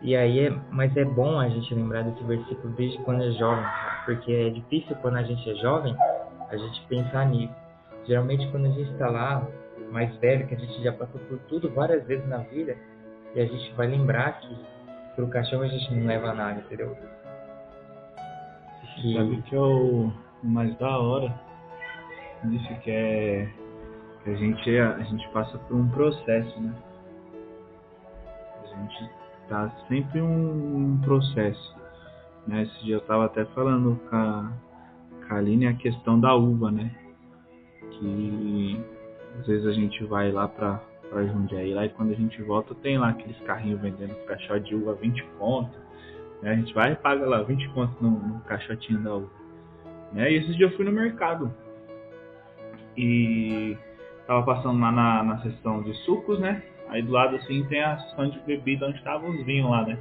E 0.00 0.16
aí 0.16 0.46
é, 0.46 0.50
mas 0.70 0.96
é 0.96 1.04
bom 1.04 1.38
a 1.38 1.48
gente 1.48 1.74
lembrar 1.74 2.02
desse 2.02 2.22
versículo 2.24 2.74
desde 2.74 2.98
quando 3.04 3.22
é 3.22 3.30
jovem, 3.32 3.64
porque 4.04 4.32
é 4.32 4.50
difícil 4.50 4.96
quando 4.96 5.16
a 5.16 5.22
gente 5.22 5.48
é 5.48 5.54
jovem 5.56 5.96
a 6.50 6.56
gente 6.56 6.86
pensar 6.86 7.26
nisso. 7.26 7.54
Geralmente 8.06 8.50
quando 8.50 8.66
a 8.66 8.70
gente 8.70 8.90
está 8.90 9.08
lá, 9.08 9.46
mais 9.90 10.14
velho, 10.16 10.46
que 10.46 10.54
a 10.54 10.58
gente 10.58 10.82
já 10.82 10.92
passou 10.92 11.20
por 11.22 11.38
tudo 11.40 11.70
várias 11.70 12.04
vezes 12.06 12.26
na 12.28 12.38
vida, 12.38 12.76
e 13.34 13.40
a 13.40 13.46
gente 13.46 13.72
vai 13.74 13.86
lembrar 13.86 14.40
que 14.40 14.56
pro 15.14 15.28
cachorro 15.28 15.62
a 15.62 15.68
gente 15.68 15.94
não 15.94 16.06
leva 16.06 16.32
nada, 16.32 16.60
entendeu? 16.60 16.96
E... 19.04 19.14
Sabe 19.14 19.42
que 19.42 19.54
é 19.54 19.60
o 19.60 20.12
mais 20.42 20.76
da 20.78 20.98
hora 20.98 21.32
disso 22.44 22.74
que 22.80 22.90
é 22.90 23.48
que 24.24 24.30
a 24.30 24.34
gente, 24.34 24.78
a 24.78 25.02
gente 25.02 25.28
passa 25.30 25.58
por 25.58 25.76
um 25.76 25.88
processo, 25.88 26.60
né? 26.60 26.72
Gente 28.82 29.10
tá 29.48 29.70
sempre 29.88 30.20
um, 30.20 30.94
um 30.94 31.00
processo. 31.02 31.76
Né? 32.46 32.62
Esse 32.62 32.84
dia 32.84 32.96
eu 32.96 33.00
tava 33.02 33.26
até 33.26 33.44
falando 33.46 34.00
com 34.08 34.16
a, 34.16 34.52
com 35.26 35.34
a 35.34 35.38
Aline 35.38 35.66
a 35.66 35.74
questão 35.74 36.18
da 36.18 36.34
uva, 36.34 36.70
né? 36.70 36.90
Que 37.92 38.80
às 39.38 39.46
vezes 39.46 39.66
a 39.66 39.72
gente 39.72 40.04
vai 40.04 40.30
lá 40.32 40.48
pra, 40.48 40.80
pra 41.08 41.24
Jundiaí 41.24 41.72
lá 41.72 41.86
e 41.86 41.90
quando 41.90 42.12
a 42.12 42.16
gente 42.16 42.42
volta 42.42 42.74
tem 42.76 42.98
lá 42.98 43.10
aqueles 43.10 43.38
carrinhos 43.40 43.80
vendendo 43.80 44.14
caixote 44.26 44.68
de 44.68 44.74
uva 44.74 44.94
20 44.94 45.22
conto. 45.38 45.78
Né? 46.42 46.50
A 46.50 46.56
gente 46.56 46.74
vai 46.74 46.92
e 46.92 46.96
paga 46.96 47.26
lá 47.26 47.42
20 47.42 47.68
conto 47.70 47.96
no, 48.02 48.10
no 48.10 48.40
caixotinho 48.40 49.00
da 49.00 49.14
uva. 49.14 49.30
Né? 50.12 50.30
E 50.32 50.36
esse 50.36 50.54
dia 50.54 50.66
eu 50.66 50.76
fui 50.76 50.84
no 50.84 50.92
mercado. 50.92 51.52
E 52.96 53.76
tava 54.26 54.44
passando 54.44 54.80
lá 54.80 54.92
na, 54.92 55.22
na 55.22 55.38
seção 55.42 55.82
de 55.82 55.94
sucos, 56.04 56.38
né? 56.38 56.62
Aí 56.92 57.00
do 57.00 57.10
lado 57.10 57.36
assim 57.36 57.64
tem 57.64 57.82
a 57.82 57.98
seção 57.98 58.28
de 58.28 58.38
bebida 58.40 58.86
onde 58.86 58.98
estavam 58.98 59.30
os 59.30 59.42
vinhos 59.46 59.70
lá, 59.70 59.82
né? 59.86 59.98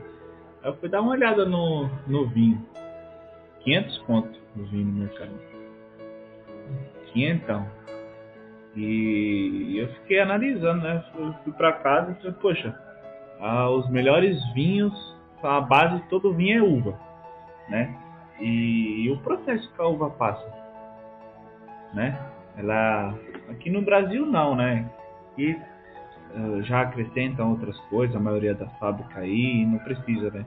Aí 0.62 0.70
eu 0.70 0.76
fui 0.76 0.90
dar 0.90 1.02
uma 1.02 1.12
olhada 1.12 1.46
no, 1.46 1.90
no 2.06 2.28
vinho. 2.28 2.64
500 3.62 3.98
conto 4.00 4.40
o 4.58 4.64
vinho 4.66 4.88
no 4.88 5.00
mercado. 5.00 5.32
500. 7.14 7.62
E 8.76 9.78
eu 9.78 9.88
fiquei 9.96 10.20
analisando, 10.20 10.84
né? 10.84 11.02
Fui, 11.14 11.34
fui 11.46 11.54
pra 11.54 11.72
casa 11.74 12.12
e 12.12 12.16
falei, 12.16 12.34
poxa, 12.42 12.78
ah, 13.40 13.70
os 13.70 13.90
melhores 13.90 14.38
vinhos, 14.54 14.94
a 15.42 15.62
base 15.62 15.96
de 15.96 16.10
todo 16.10 16.34
vinho 16.34 16.60
é 16.60 16.62
uva, 16.62 17.00
né? 17.70 17.98
E, 18.42 19.06
e 19.06 19.12
o 19.12 19.18
processo 19.20 19.72
que 19.74 19.82
a 19.82 19.88
uva 19.88 20.10
passa, 20.10 20.46
né? 21.94 22.20
Ela 22.58 23.18
aqui 23.50 23.70
no 23.70 23.82
Brasil 23.82 24.26
não, 24.26 24.56
né? 24.56 24.90
E 25.38 25.58
já 26.64 26.82
acrescentam 26.82 27.52
outras 27.52 27.78
coisas, 27.90 28.16
a 28.16 28.20
maioria 28.20 28.54
da 28.54 28.68
fábrica 28.80 29.20
aí 29.20 29.66
não 29.66 29.80
precisa, 29.80 30.30
né? 30.32 30.46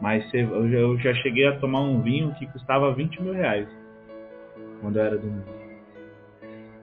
Mas 0.00 0.24
eu 0.34 0.98
já 0.98 1.14
cheguei 1.14 1.46
a 1.46 1.58
tomar 1.58 1.80
um 1.80 2.00
vinho 2.02 2.34
que 2.34 2.46
custava 2.46 2.92
20 2.92 3.22
mil 3.22 3.32
reais 3.32 3.68
quando 4.80 4.96
eu 4.96 5.04
era 5.04 5.16
do 5.16 5.26
mundo. 5.26 5.62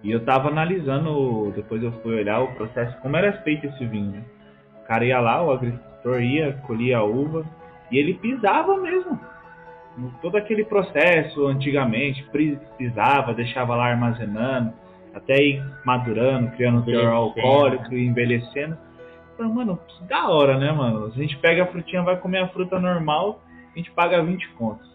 E 0.02 0.12
eu 0.12 0.24
tava 0.24 0.48
analisando, 0.48 1.52
depois 1.54 1.84
eu 1.84 1.92
fui 2.02 2.16
olhar 2.16 2.40
o 2.40 2.54
processo, 2.56 2.98
como 3.02 3.18
era 3.18 3.34
feito 3.42 3.68
esse 3.68 3.86
vinho. 3.86 4.12
Né? 4.12 4.24
O 4.82 4.88
cara 4.88 5.04
ia 5.06 5.20
lá, 5.20 5.44
o 5.44 5.52
agricultor 5.52 6.22
ia, 6.22 6.54
colhia 6.66 7.00
a 7.00 7.04
uva 7.04 7.46
e 7.92 7.98
ele 7.98 8.14
pisava 8.14 8.78
mesmo 8.78 9.20
todo 10.22 10.38
aquele 10.38 10.64
processo 10.64 11.46
antigamente, 11.48 12.26
pisava, 12.78 13.34
deixava 13.34 13.76
lá 13.76 13.88
armazenando, 13.88 14.74
até 15.14 15.36
ir 15.36 15.64
madurando, 15.86 16.52
criando 16.52 16.86
teor 16.86 17.12
alcoólico 17.12 17.94
e 17.94 18.06
envelhecendo. 18.06 18.78
Então, 19.34 19.54
mano, 19.54 19.80
da 20.08 20.30
hora, 20.30 20.58
né, 20.58 20.72
mano? 20.72 21.06
A 21.06 21.10
gente 21.12 21.38
pega 21.38 21.64
a 21.64 21.68
frutinha, 21.68 22.04
vai 22.04 22.18
comer 22.18 22.40
a 22.40 22.50
fruta 22.50 22.80
normal, 22.80 23.42
a 23.74 23.78
gente 23.78 23.92
paga 23.92 24.22
20 24.22 24.50
contos. 24.50 24.90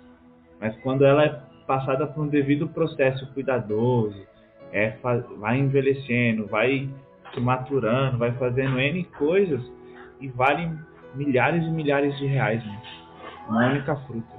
Mas 0.61 0.77
quando 0.83 1.05
ela 1.05 1.25
é 1.25 1.41
passada 1.67 2.07
por 2.07 2.25
um 2.25 2.29
devido 2.29 2.69
processo 2.69 3.27
cuidadoso, 3.33 4.23
é, 4.73 4.97
vai 5.39 5.59
envelhecendo, 5.59 6.47
vai 6.47 6.89
se 7.33 7.41
maturando, 7.41 8.19
vai 8.19 8.33
fazendo 8.33 8.79
N 8.79 9.05
coisas 9.17 9.61
e 10.21 10.29
vale 10.29 10.71
milhares 11.15 11.65
e 11.65 11.71
milhares 11.71 12.17
de 12.19 12.27
reais, 12.27 12.65
mano. 12.65 12.81
Uma 13.49 13.67
única 13.67 13.97
fruta. 13.97 14.35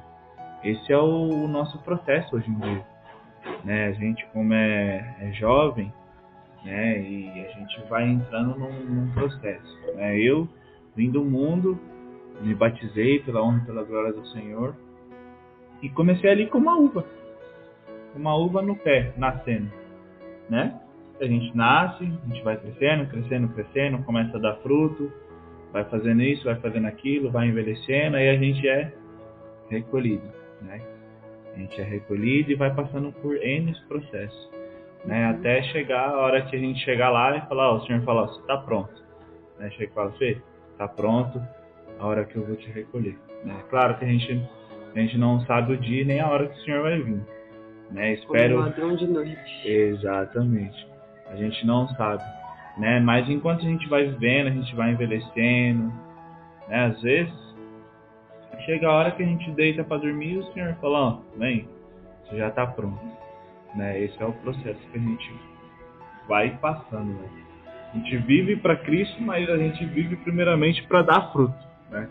Esse 0.63 0.91
é 0.91 0.97
o, 0.97 1.47
nosso 1.47 1.77
processo 1.79 2.35
hoje 2.35 2.49
em 2.49 2.59
dia. 2.59 2.85
Né? 3.63 3.87
A 3.87 3.91
gente, 3.93 4.25
como 4.33 4.53
é, 4.53 5.15
é 5.21 5.31
jovem, 5.33 5.91
né? 6.63 6.99
e 6.99 7.45
a 7.45 7.49
gente 7.49 7.81
vai 7.89 8.07
entrando 8.07 8.57
num, 8.57 8.83
num 8.83 9.11
processo. 9.11 9.77
Né? 9.95 10.19
Eu 10.19 10.47
vim 10.95 11.11
do 11.11 11.23
mundo, 11.23 11.79
me 12.41 12.53
batizei 12.53 13.19
pela 13.19 13.41
honra 13.43 13.61
e 13.63 13.65
pela 13.65 13.83
glória 13.83 14.13
do 14.13 14.25
Senhor 14.27 14.75
e 15.81 15.89
comecei 15.89 16.29
ali 16.29 16.47
com 16.47 16.57
uma 16.57 16.77
uva, 16.77 17.05
uma 18.15 18.35
uva 18.35 18.61
no 18.61 18.75
pé, 18.75 19.13
nascendo, 19.17 19.69
né? 20.49 20.79
A 21.19 21.25
gente 21.25 21.55
nasce, 21.55 22.03
a 22.03 22.27
gente 22.27 22.43
vai 22.43 22.57
crescendo, 22.57 23.07
crescendo, 23.07 23.47
crescendo, 23.49 24.03
começa 24.03 24.37
a 24.37 24.39
dar 24.39 24.55
fruto, 24.57 25.11
vai 25.71 25.85
fazendo 25.85 26.21
isso, 26.21 26.43
vai 26.43 26.55
fazendo 26.55 26.87
aquilo, 26.87 27.31
vai 27.31 27.47
envelhecendo, 27.47 28.17
aí 28.17 28.29
a 28.29 28.37
gente 28.37 28.67
é 28.67 28.93
recolhido 29.69 30.45
né? 30.61 30.81
A 31.55 31.59
gente 31.59 31.79
é 31.79 31.83
recolhido 31.83 32.51
e 32.51 32.55
vai 32.55 32.73
passando 32.73 33.13
por 33.13 33.37
N 33.37 33.73
processos, 33.87 34.51
né? 35.05 35.29
Uhum. 35.29 35.39
Até 35.39 35.63
chegar 35.63 36.09
a 36.09 36.17
hora 36.17 36.41
que 36.41 36.55
a 36.55 36.59
gente 36.59 36.83
chegar 36.83 37.09
lá 37.09 37.37
e 37.37 37.47
falar, 37.47 37.71
ó, 37.71 37.77
o 37.77 37.85
senhor 37.85 38.01
fala, 38.03 38.27
você 38.27 38.39
está 38.41 38.57
pronto, 38.57 38.93
né? 39.57 39.69
Chega 39.71 39.91
e 39.91 39.93
fala, 39.95 40.11
Fê, 40.13 40.37
tá 40.77 40.87
pronto, 40.87 41.41
a 41.97 42.05
hora 42.05 42.25
que 42.25 42.35
eu 42.35 42.45
vou 42.45 42.55
te 42.57 42.69
recolher, 42.71 43.17
né? 43.43 43.55
Claro 43.69 43.97
que 43.97 44.03
a 44.03 44.07
gente 44.07 44.41
a 44.95 44.99
gente 44.99 45.17
não 45.17 45.41
sabe 45.41 45.73
o 45.73 45.77
dia 45.77 46.05
nem 46.05 46.21
a 46.21 46.29
hora 46.29 46.47
que 46.47 46.57
o 46.57 46.63
senhor 46.63 46.83
vai 46.83 47.01
vir, 47.01 47.21
né? 47.91 48.13
Espero. 48.13 48.55
Como 48.55 48.65
ladrão 48.65 48.95
de 48.95 49.07
noite. 49.07 49.67
Exatamente. 49.67 50.87
A 51.29 51.35
gente 51.35 51.65
não 51.65 51.87
sabe, 51.89 52.23
né? 52.77 52.99
Mas 52.99 53.29
enquanto 53.29 53.59
a 53.59 53.69
gente 53.69 53.87
vai 53.89 54.05
vivendo, 54.05 54.47
a 54.47 54.51
gente 54.51 54.73
vai 54.75 54.91
envelhecendo, 54.91 55.91
né? 56.69 56.85
Às 56.85 57.01
vezes 57.01 57.44
Chega 58.65 58.87
a 58.87 58.93
hora 58.93 59.11
que 59.11 59.21
a 59.21 59.25
gente 59.25 59.51
deita 59.51 59.83
para 59.83 59.97
dormir 59.97 60.33
e 60.33 60.37
o 60.39 60.53
Senhor 60.53 60.73
fala, 60.81 60.99
ó, 60.99 61.21
vem, 61.37 61.69
você 62.23 62.37
já 62.37 62.47
está 62.47 62.65
pronto. 62.65 62.99
Né? 63.75 64.01
Esse 64.01 64.19
é 64.21 64.25
o 64.25 64.33
processo 64.33 64.79
que 64.91 64.97
a 64.97 65.01
gente 65.01 65.35
vai 66.27 66.57
passando. 66.57 67.13
Né? 67.13 67.29
A 67.93 67.97
gente 67.97 68.17
vive 68.25 68.55
para 68.55 68.75
Cristo, 68.75 69.21
mas 69.21 69.47
a 69.51 69.57
gente 69.57 69.85
vive 69.85 70.15
primeiramente 70.15 70.81
para 70.87 71.03
dar 71.03 71.31
fruto. 71.31 71.55
Né? 71.91 72.09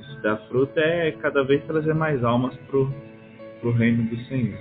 Esse 0.00 0.22
dar 0.22 0.38
fruto 0.48 0.80
é 0.80 1.12
cada 1.12 1.44
vez 1.44 1.62
trazer 1.66 1.94
mais 1.94 2.24
almas 2.24 2.56
pro, 2.68 2.90
pro 3.60 3.72
reino 3.72 4.04
do 4.04 4.16
Senhor. 4.24 4.58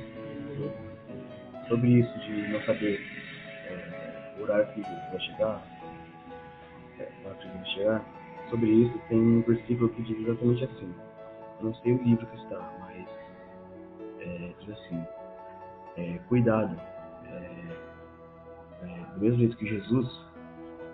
Sobre 1.70 1.88
isso 1.88 2.20
de 2.20 2.52
não 2.52 2.62
saber 2.64 3.00
é, 3.70 4.34
o 4.38 4.44
horário 4.44 4.68
que 4.74 4.82
vai 4.82 5.20
chegar, 5.22 5.62
é, 7.00 7.08
vai 7.24 7.66
chegar, 7.68 8.06
sobre 8.50 8.70
isso 8.70 9.02
tem 9.08 9.18
um 9.18 9.42
versículo 9.44 9.88
que 9.88 10.02
diz 10.02 10.20
exatamente 10.20 10.66
assim 10.66 10.94
não 11.64 11.74
sei 11.76 11.94
o 11.94 12.04
livro 12.04 12.26
que 12.26 12.38
está, 12.38 12.60
mas 12.80 13.08
é, 14.20 14.54
diz 14.60 14.70
assim, 14.70 15.04
é, 15.98 16.20
cuidado, 16.28 16.80
é, 17.26 17.78
é, 18.84 19.06
do 19.14 19.20
mesmo 19.20 19.40
jeito 19.40 19.58
que 19.58 19.68
Jesus, 19.68 20.26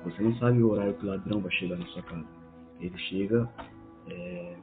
você 0.03 0.22
não 0.22 0.36
sabe 0.38 0.61
o 0.61 0.72
horário 0.72 0.93
que 0.95 1.05
o 1.05 1.09
ladrão 1.09 1.41
vai 1.41 1.51
chegar 1.51 1.78
na 1.78 1.86
sua 1.88 2.03
casa. 2.03 2.26
Ele 2.80 2.97
chega, 2.97 3.49
é, 4.09 4.55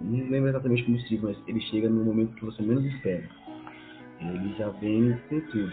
não 0.00 0.30
lembro 0.30 0.48
exatamente 0.48 0.84
como 0.84 0.98
se 1.00 1.08
diz, 1.08 1.20
mas 1.20 1.36
ele 1.46 1.60
chega 1.62 1.88
no 1.88 2.04
momento 2.04 2.34
que 2.34 2.44
você 2.44 2.62
menos 2.62 2.84
espera. 2.84 3.28
Ele 4.20 4.54
já 4.56 4.68
vem 4.68 5.16
com 5.28 5.40
tudo. 5.40 5.72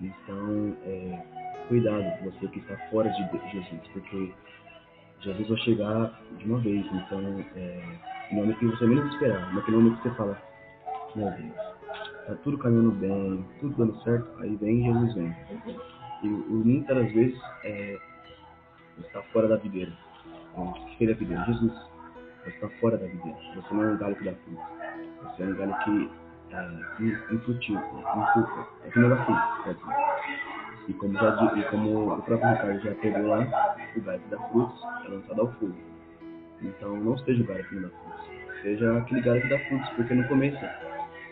Então, 0.00 0.76
é, 0.84 1.22
cuidado, 1.68 2.24
você 2.24 2.48
que 2.48 2.58
está 2.60 2.76
fora 2.90 3.08
de 3.10 3.50
Jesus, 3.52 3.88
porque 3.92 4.32
Jesus 5.20 5.48
vai 5.48 5.58
chegar 5.58 6.20
de 6.38 6.44
uma 6.46 6.58
vez. 6.60 6.86
Então, 6.86 7.44
é, 7.56 7.82
no 8.30 8.40
momento 8.40 8.58
que 8.58 8.66
você 8.66 8.86
menos 8.86 9.12
esperar, 9.12 9.54
naquele 9.54 9.76
momento 9.76 9.96
que 10.02 10.08
você 10.08 10.14
fala, 10.16 10.38
meu 11.14 11.30
Deus, 11.30 11.54
tá 12.26 12.34
tudo 12.42 12.58
caminhando 12.58 12.92
bem, 12.92 13.44
tudo 13.60 13.76
dando 13.76 14.02
certo, 14.02 14.28
aí 14.40 14.56
vem 14.56 14.84
Jesus 14.84 15.14
vem. 15.14 15.36
E 16.22 16.28
o 16.28 16.62
muitas 16.64 16.96
das 16.96 17.12
vezes 17.12 17.40
é, 17.64 17.98
está 18.98 19.22
fora 19.32 19.48
da 19.48 19.56
videira. 19.56 19.92
Que 20.88 20.96
fez 20.96 21.10
a 21.10 21.14
videira? 21.14 21.44
Jesus, 21.44 21.72
você 22.42 22.50
está 22.50 22.68
fora 22.80 22.96
da 22.96 23.06
videira. 23.06 23.38
Você 23.54 23.74
não 23.74 23.84
é 23.84 23.86
um 23.92 23.98
galho 23.98 24.16
que 24.16 24.24
dá 24.24 24.32
fruto. 24.32 24.62
Você 25.22 25.42
é 25.42 25.46
um 25.46 25.56
galho 25.56 25.76
que 25.84 26.10
é 26.52 27.34
infrutífero, 27.34 27.98
infrutífero, 27.98 28.66
é 28.84 28.90
que 28.90 28.98
não 28.98 29.08
dá 29.08 29.24
fruto. 29.24 29.80
E 30.88 30.94
como, 30.94 31.14
já, 31.14 31.52
e 31.56 31.62
como 31.64 32.14
o 32.14 32.22
próprio 32.22 32.50
Ricardo 32.50 32.80
já 32.80 32.94
pegou 32.96 33.28
lá, 33.28 33.69
o 33.98 34.02
galho 34.02 34.20
que 34.20 34.28
dá 34.30 34.38
frutos 34.48 34.82
é 35.04 35.08
lançado 35.08 35.40
ao 35.40 35.52
fogo. 35.54 35.74
Então 36.62 36.96
não 36.96 37.18
seja 37.18 37.42
o 37.42 37.46
galho 37.46 37.68
que 37.68 37.74
não 37.74 37.82
dá. 37.82 37.88
Seja 38.62 38.98
aquele 38.98 39.20
galho 39.22 39.42
que 39.42 39.48
dá 39.48 39.58
porque 39.96 40.14
no 40.14 40.28
começo, 40.28 40.58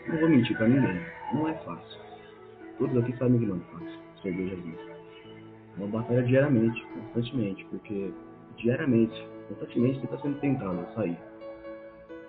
não 0.07 0.19
vou 0.19 0.29
mentir 0.29 0.57
para 0.57 0.67
ninguém, 0.67 0.99
não 1.33 1.47
é 1.47 1.53
fácil. 1.59 1.99
Todos 2.77 2.97
aqui 3.03 3.15
sabem 3.17 3.39
que 3.39 3.45
não 3.45 3.57
é 3.57 3.59
fácil 3.71 3.99
servir 4.21 4.49
Jesus. 4.49 4.79
É 5.77 5.83
uma 5.83 5.87
batalha 5.87 6.23
diariamente, 6.23 6.85
constantemente, 6.93 7.65
porque 7.65 8.11
diariamente, 8.57 9.27
constantemente 9.47 9.99
você 9.99 10.05
está 10.05 10.17
sendo 10.19 10.39
tentado 10.39 10.79
a 10.79 10.85
sair. 10.93 11.17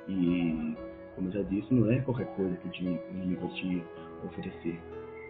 E, 0.09 0.77
como 1.15 1.29
eu 1.29 1.33
já 1.33 1.43
disse, 1.43 1.73
não 1.73 1.91
é 1.91 2.01
qualquer 2.01 2.27
coisa 2.37 2.57
que 2.57 2.69
o 2.69 3.01
inimigo 3.11 3.49
te 3.55 3.83
oferecer. 4.25 4.79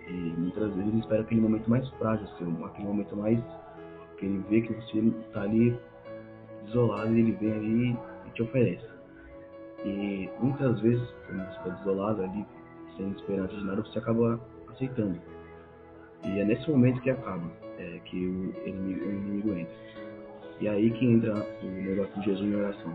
E 0.08 0.12
muitas 0.12 0.74
vezes 0.74 0.88
ele 0.88 0.98
espera 1.00 1.22
aquele 1.22 1.40
momento 1.40 1.70
mais 1.70 1.88
frágil 1.90 2.26
seu, 2.38 2.66
aquele 2.66 2.88
momento 2.88 3.16
mais 3.16 3.38
que 4.20 4.26
ele 4.26 4.44
vê 4.50 4.60
que 4.60 4.72
você 4.74 4.98
está 4.98 5.42
ali 5.42 5.76
isolado 6.66 7.12
e 7.16 7.20
ele 7.20 7.32
vem 7.32 7.52
ali 7.52 7.98
e 8.26 8.30
te 8.34 8.42
oferece. 8.42 8.86
E 9.84 10.28
muitas 10.38 10.78
vezes, 10.80 11.02
quando 11.26 11.42
você 11.46 11.58
está 11.58 11.80
isolado 11.80 12.22
ali, 12.22 12.46
sem 12.96 13.10
esperança 13.10 13.54
de 13.56 13.64
nada, 13.64 13.82
você 13.82 13.98
acaba 13.98 14.38
aceitando. 14.68 15.18
E 16.24 16.38
é 16.38 16.44
nesse 16.44 16.70
momento 16.70 17.00
que 17.00 17.10
acaba, 17.10 17.50
é, 17.78 17.98
que 18.04 18.16
o 18.16 18.68
inimigo, 18.68 19.06
o 19.06 19.10
inimigo 19.10 19.52
entra. 19.54 19.74
E 20.60 20.66
é 20.66 20.70
aí 20.70 20.90
que 20.90 21.06
entra 21.06 21.34
o 21.62 21.66
negócio 21.66 22.20
de 22.20 22.26
Jesus 22.26 22.46
em 22.46 22.54
oração. 22.56 22.92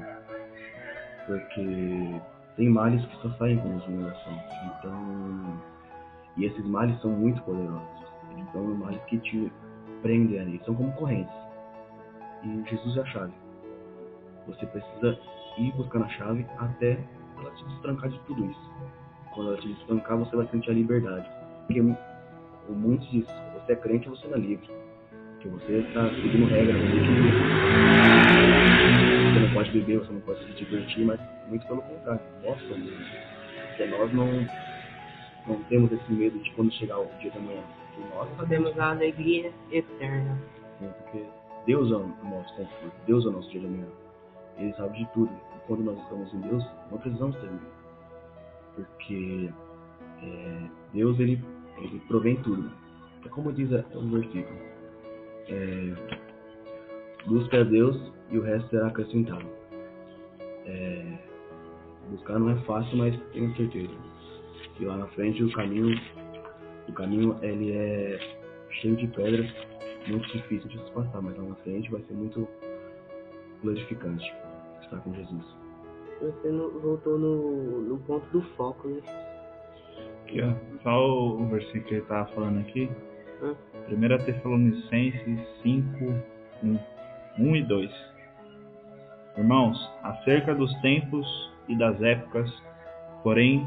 Porque 1.26 2.21
tem 2.55 2.69
males 2.69 3.03
que 3.03 3.15
só 3.17 3.30
saem 3.38 3.57
com 3.57 3.80
Jesus 3.80 3.89
em 3.89 4.03
oração. 4.03 4.43
Então, 4.78 5.61
e 6.38 6.45
esses 6.45 6.65
males 6.67 7.01
são 7.01 7.09
muito 7.09 7.41
poderosos. 7.41 8.05
Então, 8.38 8.63
males 8.76 9.01
que 9.05 9.17
te 9.17 9.51
prendem 10.01 10.39
ali, 10.39 10.61
são 10.65 10.75
como 10.75 10.91
correntes. 10.93 11.33
E 12.43 12.69
Jesus 12.69 12.97
é 12.97 13.01
a 13.01 13.05
chave. 13.05 13.33
Você 14.47 14.65
precisa 14.67 15.19
ir 15.57 15.71
buscando 15.73 16.05
a 16.05 16.09
chave 16.09 16.45
até 16.57 16.97
ela 17.37 17.51
te 17.51 17.65
destrancar 17.65 18.09
de 18.09 18.19
tudo 18.19 18.45
isso. 18.45 18.71
Quando 19.33 19.49
ela 19.49 19.57
te 19.57 19.67
destrancar, 19.67 20.17
você 20.17 20.35
vai 20.35 20.47
sentir 20.47 20.71
a 20.71 20.73
liberdade. 20.73 21.29
Porque 21.65 21.81
o 21.81 22.73
mundo 22.73 23.05
diz, 23.11 23.25
você 23.53 23.73
é 23.73 23.75
crente, 23.75 24.07
você 24.07 24.27
não 24.27 24.35
é 24.35 24.39
livre. 24.39 24.69
Que 25.39 25.47
você 25.49 25.79
está 25.79 26.09
seguindo 26.09 26.45
regras, 26.47 26.77
você 29.33 29.39
não 29.39 29.53
pode 29.53 29.71
beber, 29.71 29.99
você 29.99 30.13
não 30.13 30.21
pode 30.21 30.45
se 30.45 30.51
divertir, 30.53 31.05
mas 31.05 31.19
muito 31.47 31.65
pelo 31.67 31.81
contrário, 31.81 32.21
nós 32.43 32.59
somos 32.67 32.91
Porque 33.69 33.85
nós 33.85 34.13
não, 34.13 34.27
não 35.47 35.63
temos 35.65 35.91
esse 35.91 36.11
medo 36.11 36.39
de 36.39 36.51
quando 36.51 36.71
chegar 36.73 36.99
o 36.99 37.09
dia 37.19 37.31
da 37.31 37.39
manhã. 37.39 37.61
Nós 38.15 38.29
podemos 38.37 38.77
a 38.79 38.91
alegria 38.91 39.51
eterna. 39.71 40.37
Porque 40.79 41.25
Deus 41.65 41.91
é 41.91 41.95
o 41.95 42.07
nosso 42.07 42.55
conforto, 42.55 42.95
Deus 43.05 43.25
é 43.25 43.29
o 43.29 43.31
nosso 43.31 43.49
dia 43.49 43.61
da 43.61 43.67
manhã. 43.67 43.87
Ele 44.57 44.73
sabe 44.73 44.97
de 44.97 45.05
tudo. 45.13 45.31
E 45.31 45.67
quando 45.67 45.83
nós 45.83 45.99
estamos 45.99 46.33
em 46.33 46.41
Deus, 46.41 46.65
não 46.91 46.97
precisamos 46.97 47.35
ter 47.37 47.47
medo. 47.47 47.75
Porque 48.75 49.49
é, 50.21 50.69
Deus, 50.93 51.19
ele 51.19 51.41
ele 51.77 51.99
provém 52.07 52.35
tudo. 52.37 52.71
É 53.25 53.29
como 53.29 53.51
diz 53.51 53.69
o 53.71 54.09
versículo. 54.09 54.59
É, 55.47 55.93
busca 57.25 57.61
a 57.61 57.63
Deus 57.63 58.11
e 58.31 58.37
o 58.37 58.41
resto 58.41 58.69
será 58.69 58.87
acrescentado. 58.87 59.45
É, 60.65 61.17
buscar 62.09 62.39
não 62.39 62.49
é 62.49 62.55
fácil, 62.61 62.97
mas 62.97 63.19
tenho 63.33 63.55
certeza. 63.55 63.93
que 64.77 64.85
lá 64.85 64.97
na 64.97 65.07
frente 65.07 65.43
o 65.43 65.51
caminho, 65.51 65.99
o 66.88 66.93
caminho 66.93 67.38
ele 67.41 67.71
é 67.71 68.19
cheio 68.81 68.95
de 68.95 69.07
pedras, 69.07 69.51
muito 70.07 70.27
difícil 70.31 70.69
de 70.69 70.83
se 70.83 70.91
passar, 70.91 71.21
mas 71.21 71.38
lá 71.38 71.43
na 71.43 71.55
frente 71.55 71.89
vai 71.91 72.01
ser 72.01 72.13
muito 72.13 72.47
glorificante 73.61 74.33
estar 74.81 74.99
com 74.99 75.13
Jesus. 75.13 75.45
Você 76.21 76.51
voltou 76.51 77.19
no, 77.19 77.81
no 77.81 77.97
ponto 77.99 78.25
do 78.31 78.41
foco, 78.55 78.88
né? 78.88 79.01
Aqui, 80.23 80.41
ó. 80.41 80.53
Só 80.81 81.36
o 81.38 81.47
versículo 81.47 81.83
que 81.83 81.93
ele 81.95 82.01
estava 82.01 82.25
falando 82.31 82.59
aqui. 82.59 82.89
1 83.89 84.25
Tessalonicenses 84.25 85.47
5, 85.61 86.05
1, 86.63 86.79
1 87.39 87.55
e 87.55 87.63
2. 87.63 87.91
Irmãos, 89.38 89.91
acerca 90.03 90.55
dos 90.55 90.73
tempos 90.81 91.27
e 91.67 91.77
das 91.77 92.01
épocas, 92.01 92.49
porém, 93.21 93.65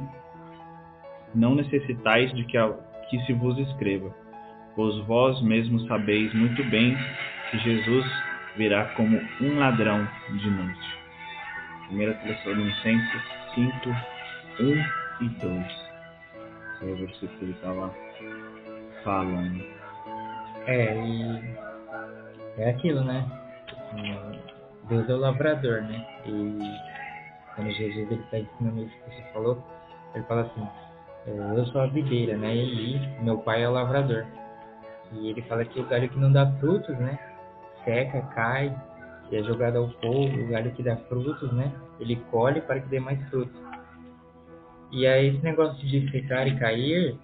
não 1.35 1.55
necessitais 1.55 2.33
de 2.35 2.45
que, 2.47 2.57
a, 2.57 2.75
que 3.09 3.19
se 3.25 3.33
vos 3.33 3.59
escreva, 3.59 4.15
pois 4.75 4.97
vós 5.07 5.41
mesmos 5.43 5.87
sabeis 5.87 6.33
muito 6.35 6.63
bem 6.65 6.97
que 7.51 7.59
Jesus 7.59 8.07
virá 8.57 8.85
como 8.97 9.21
um 9.41 9.59
ladrão 9.59 10.07
de 10.31 10.51
noite. 10.51 10.99
1 11.91 12.27
Tessalonicenses 12.27 13.23
5, 13.55 13.89
1 14.61 15.25
e 15.25 15.29
2 15.41 15.89
o 16.83 16.97
versículo 16.97 17.39
que 17.39 17.45
ele 17.45 17.53
estava 17.53 17.95
falando. 19.03 19.65
É, 20.67 20.95
e 20.97 21.57
é 22.59 22.71
aquilo, 22.71 23.03
né? 23.03 23.27
Deus 24.89 25.09
é 25.09 25.13
o 25.13 25.19
lavrador, 25.19 25.83
né? 25.83 26.07
E 26.27 26.59
quando 27.55 27.71
Jesus 27.73 28.11
está 28.11 28.39
ensinando 28.39 28.85
isso 28.85 28.95
que 28.97 29.11
você 29.11 29.23
falou, 29.33 29.65
ele 30.15 30.25
fala 30.25 30.43
assim, 30.43 30.63
é, 30.63 30.88
eu 31.57 31.66
sou 31.66 31.81
a 31.81 31.87
videira, 31.87 32.37
né? 32.37 32.55
E 32.55 33.01
meu 33.22 33.39
pai 33.39 33.62
é 33.62 33.68
o 33.68 33.72
lavrador. 33.72 34.24
E 35.12 35.29
ele 35.31 35.43
fala 35.43 35.64
que 35.64 35.81
o 35.81 35.87
galho 35.87 36.09
que 36.09 36.18
não 36.18 36.33
dá 36.33 36.47
frutos, 36.59 36.97
né? 36.99 37.18
Seca, 37.85 38.20
cai, 38.35 38.74
é 39.33 39.43
jogado 39.43 39.79
ao 39.79 39.89
fogo, 39.91 40.43
o 40.43 40.49
galho 40.49 40.70
que 40.72 40.83
dá 40.83 40.97
frutos, 40.97 41.53
né? 41.53 41.72
Ele 42.01 42.16
colhe 42.31 42.61
para 42.61 42.81
que 42.81 42.89
dê 42.89 43.01
mais 43.01 43.20
frutos. 43.29 43.61
E 44.91 45.07
aí 45.07 45.29
esse 45.29 45.45
negócio 45.45 45.87
de 45.87 46.11
secar 46.11 46.47
e 46.47 46.59
cair 46.59 47.18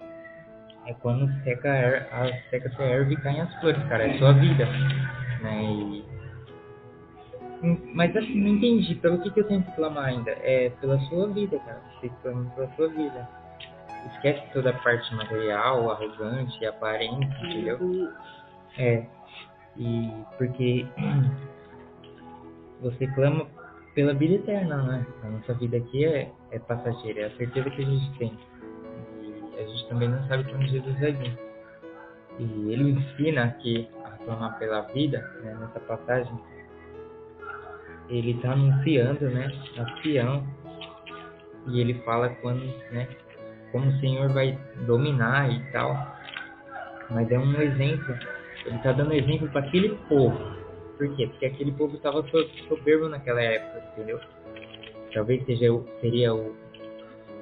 é 0.85 0.93
quando 0.93 1.27
seca 1.43 2.07
a, 2.11 2.49
seca 2.49 2.71
a 2.77 2.83
erva 2.83 3.11
e 3.11 3.17
caem 3.17 3.41
as 3.41 3.59
flores, 3.59 3.83
cara. 3.87 4.07
É 4.07 4.17
sua 4.17 4.33
vida. 4.33 4.65
Né? 5.41 5.63
E... 5.63 6.05
Mas 7.93 8.15
assim, 8.15 8.39
não 8.39 8.51
entendi. 8.51 8.93
Pelo 8.95 9.19
que, 9.19 9.31
que 9.31 9.39
eu 9.39 9.47
tenho 9.47 9.63
que 9.63 9.71
clamar 9.71 10.05
ainda? 10.05 10.31
É 10.31 10.69
pela 10.81 10.99
sua 11.01 11.27
vida, 11.27 11.57
cara. 11.59 11.81
Você 11.99 12.11
clama 12.21 12.49
pela 12.51 12.67
sua 12.75 12.87
vida. 12.89 13.27
Esquece 14.13 14.41
toda 14.53 14.69
a 14.69 14.73
parte 14.73 15.13
material, 15.15 15.89
arrogante, 15.89 16.65
aparente, 16.65 17.25
entendeu? 17.43 18.13
É. 18.77 19.05
E 19.77 20.11
porque 20.37 20.85
você 22.81 23.07
clama 23.07 23.47
pela 23.95 24.13
vida 24.13 24.35
eterna, 24.35 24.83
né? 24.83 25.05
A 25.23 25.29
nossa 25.29 25.53
vida 25.55 25.77
aqui 25.77 26.05
é, 26.05 26.31
é 26.51 26.59
passageira, 26.59 27.21
é 27.21 27.25
a 27.25 27.37
certeza 27.37 27.69
que 27.69 27.81
a 27.81 27.85
gente 27.85 28.17
tem. 28.19 28.37
E 29.23 29.59
a 29.59 29.65
gente 29.65 29.87
também 29.87 30.09
não 30.09 30.27
sabe 30.27 30.43
quando 30.43 30.67
Jesus 30.67 30.99
vai 30.99 31.13
vir. 31.13 31.39
E 32.37 32.73
ele 32.73 32.91
ensina 32.91 33.45
aqui 33.45 33.89
a 34.03 34.11
clamar 34.11 34.59
pela 34.59 34.81
vida, 34.81 35.19
né, 35.41 35.57
nessa 35.59 35.79
passagem. 35.79 36.37
Ele 38.09 38.31
está 38.31 38.51
anunciando, 38.51 39.29
né, 39.29 39.51
ancião, 39.77 40.45
e 41.67 41.79
ele 41.79 41.95
fala 42.03 42.29
quando, 42.41 42.65
né, 42.91 43.07
como 43.75 43.89
o 43.89 43.99
Senhor 43.99 44.29
vai 44.29 44.57
dominar 44.87 45.51
e 45.51 45.59
tal. 45.71 46.15
Mas 47.09 47.29
é 47.29 47.37
um 47.37 47.61
exemplo, 47.61 48.15
ele 48.65 48.77
está 48.77 48.93
dando 48.93 49.13
exemplo 49.13 49.49
para 49.49 49.61
aquele 49.61 49.89
povo 50.07 50.55
por 50.97 51.13
quê? 51.15 51.27
Porque 51.27 51.45
aquele 51.45 51.71
povo 51.73 51.95
estava 51.95 52.23
soberbo 52.67 53.09
naquela 53.09 53.41
época, 53.41 53.83
entendeu? 53.91 54.19
Talvez 55.13 55.45
seja, 55.45 55.67
seria 56.01 56.33
o, 56.33 56.55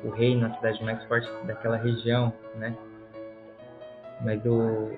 o 0.03 0.09
rei 0.09 0.35
na 0.35 0.53
cidade 0.55 0.83
mais 0.83 1.03
forte 1.05 1.29
daquela 1.45 1.77
região, 1.77 2.33
né? 2.55 2.75
Mas 4.21 4.43
o, 4.45 4.91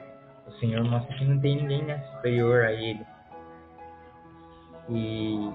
o 0.48 0.52
Senhor 0.60 0.84
mostra 0.84 1.16
que 1.18 1.26
não 1.26 1.40
tem 1.40 1.58
ninguém 1.58 1.84
né, 1.84 1.98
superior 2.16 2.64
a 2.64 2.72
ele. 2.72 3.06
E 4.90 5.52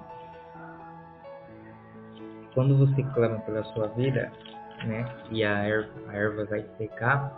quando 2.52 2.76
você 2.76 3.02
clama 3.14 3.38
pela 3.40 3.64
sua 3.64 3.86
vida, 3.88 4.30
né? 4.84 5.04
E 5.30 5.44
a 5.44 5.58
erva, 5.64 5.90
a 6.08 6.14
erva 6.14 6.44
vai 6.44 6.64
secar 6.78 7.32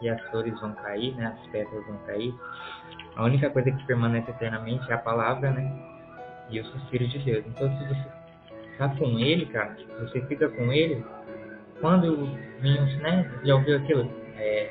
e 0.00 0.08
as 0.08 0.20
flores 0.30 0.58
vão 0.60 0.72
cair, 0.74 1.14
né? 1.16 1.34
As 1.38 1.50
pétalas 1.50 1.86
vão 1.86 1.96
cair 2.06 2.34
a 3.16 3.24
única 3.24 3.48
coisa 3.48 3.70
que 3.70 3.84
permanece 3.86 4.30
eternamente 4.30 4.90
é 4.90 4.94
a 4.94 4.98
palavra, 4.98 5.50
né? 5.50 5.72
E 6.50 6.60
o 6.60 6.64
suspiro 6.66 7.08
de 7.08 7.18
Deus. 7.18 7.44
Então, 7.46 7.68
se 7.78 7.84
você 7.86 8.04
tá 8.76 8.88
com 8.90 9.18
ele, 9.18 9.46
cara, 9.46 9.74
você 10.00 10.20
fica 10.26 10.48
com 10.50 10.70
ele, 10.70 11.02
quando 11.80 12.26
vem, 12.60 12.98
né, 12.98 13.30
já 13.42 13.54
ouviu 13.54 13.78
aquilo? 13.78 14.10
É, 14.36 14.70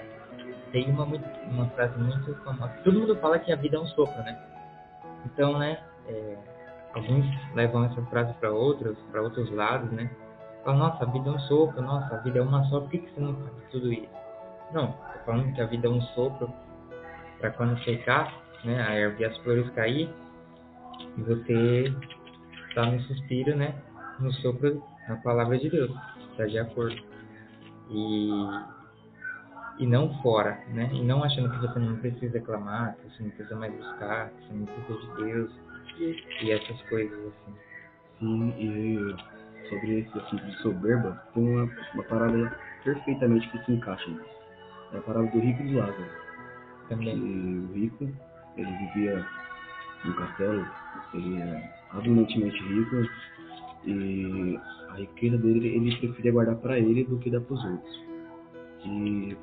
tem 0.72 0.90
uma, 0.92 1.06
uma 1.06 1.66
frase 1.70 1.98
muito 1.98 2.36
famosa. 2.44 2.72
Todo 2.84 3.00
mundo 3.00 3.16
fala 3.18 3.40
que 3.40 3.52
a 3.52 3.56
vida 3.56 3.78
é 3.78 3.80
um 3.80 3.88
sopro, 3.88 4.18
né? 4.24 4.40
Então, 5.26 5.58
né, 5.58 5.80
é, 6.08 6.38
alguns 6.94 7.26
levam 7.56 7.86
essa 7.86 8.02
frase 8.04 8.32
para 8.36 8.52
outros, 8.52 8.96
para 9.12 9.24
outros 9.24 9.50
lados, 9.52 9.92
né? 9.92 10.08
Falam, 10.66 10.80
nossa, 10.80 11.04
a 11.04 11.08
vida 11.08 11.30
é 11.30 11.32
um 11.32 11.40
sopro, 11.42 11.80
nossa, 11.80 12.16
a 12.16 12.18
vida 12.22 12.40
é 12.40 12.42
uma 12.42 12.64
só, 12.66 12.80
por 12.80 12.90
que, 12.90 12.98
que 12.98 13.12
você 13.12 13.22
não 13.22 13.36
faz 13.36 13.52
tudo 13.72 13.94
isso? 13.94 14.10
Não, 14.74 14.88
tô 14.92 15.20
falando 15.24 15.54
que 15.54 15.62
a 15.62 15.68
vida 15.68 15.88
é 15.88 15.92
um 15.92 16.02
sopro 16.02 16.52
para 17.40 17.52
quando 17.52 17.78
secar, 17.84 18.34
né, 18.64 18.82
a 18.82 18.94
erva 18.94 19.22
e 19.22 19.26
as 19.26 19.38
flores 19.38 19.70
cair, 19.76 20.10
e 21.18 21.22
você 21.22 21.96
está 22.68 22.88
no 22.88 23.00
suspiro, 23.02 23.56
né, 23.56 23.76
no 24.20 24.34
sopro 24.34 24.84
da 25.08 25.16
palavra 25.18 25.60
de 25.60 25.70
Deus, 25.70 25.92
está 26.32 26.48
de 26.48 26.58
acordo. 26.58 27.00
E, 27.92 28.30
e 29.78 29.86
não 29.86 30.20
fora, 30.24 30.58
né, 30.70 30.90
e 30.92 31.04
não 31.04 31.24
achando 31.24 31.52
que 31.52 31.60
você 31.60 31.78
não 31.78 31.98
precisa 31.98 32.42
clamar, 32.42 32.96
que 32.96 33.04
você 33.12 33.22
não 33.22 33.30
precisa 33.30 33.56
mais 33.56 33.72
buscar, 33.72 34.32
que 34.32 34.48
você 34.48 34.54
não 34.56 34.66
precisa 34.66 35.00
de 35.00 35.24
Deus, 35.24 35.52
e 36.42 36.52
essas 36.52 36.82
coisas 36.90 37.20
assim. 37.20 37.56
Sim, 38.18 38.50
e 38.58 39.35
sobre 39.70 40.00
esse 40.00 40.18
assunto 40.18 40.46
de 40.46 40.56
soberba, 40.58 41.22
tem 41.34 41.44
uma, 41.44 41.70
uma 41.94 42.04
parábola 42.04 42.56
perfeitamente 42.84 43.50
que 43.50 43.66
se 43.66 43.72
encaixa 43.72 44.10
nisso. 44.10 44.36
É 44.94 44.98
a 44.98 45.02
parábola 45.02 45.32
do 45.32 45.40
rico 45.40 45.64
e 45.64 45.68
do 45.68 45.78
Lázaro. 45.78 46.06
Também. 46.90 47.16
Que 47.16 47.24
o 47.24 47.74
rico, 47.74 48.10
ele 48.58 48.72
vivia 48.72 49.26
no 50.06 50.14
castelo, 50.14 50.66
ele 51.14 51.42
era 51.42 51.64
abundantemente 51.92 52.62
rico 52.64 53.10
e 53.86 54.60
a 54.90 54.94
riqueza 54.96 55.38
dele 55.38 55.68
ele 55.68 55.96
preferia 55.98 56.32
guardar 56.32 56.56
para 56.58 56.80
ele 56.80 57.04
do 57.04 57.18
que 57.18 57.30
dar 57.30 57.42
para 57.42 57.54
os 57.54 57.66
outros. 57.66 58.06
E 58.86 59.38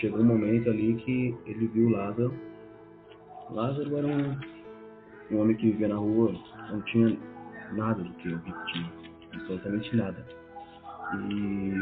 chegou 0.00 0.20
um 0.20 0.24
momento 0.24 0.70
ali 0.70 0.94
que 0.94 1.36
ele 1.46 1.66
viu 1.68 1.90
Lázaro. 1.90 2.34
Lázaro 3.50 3.96
era 3.96 4.06
um, 4.06 4.38
um 5.30 5.40
homem 5.40 5.56
que 5.56 5.70
vivia 5.70 5.88
na 5.88 5.96
rua, 5.96 6.34
não 6.70 6.80
tinha 6.82 7.16
nada 7.72 8.02
do 8.02 8.12
que 8.14 8.28
o 8.28 8.38
rico 8.38 8.66
tinha, 8.66 8.92
absolutamente 9.36 9.96
nada. 9.96 10.26
E 11.14 11.74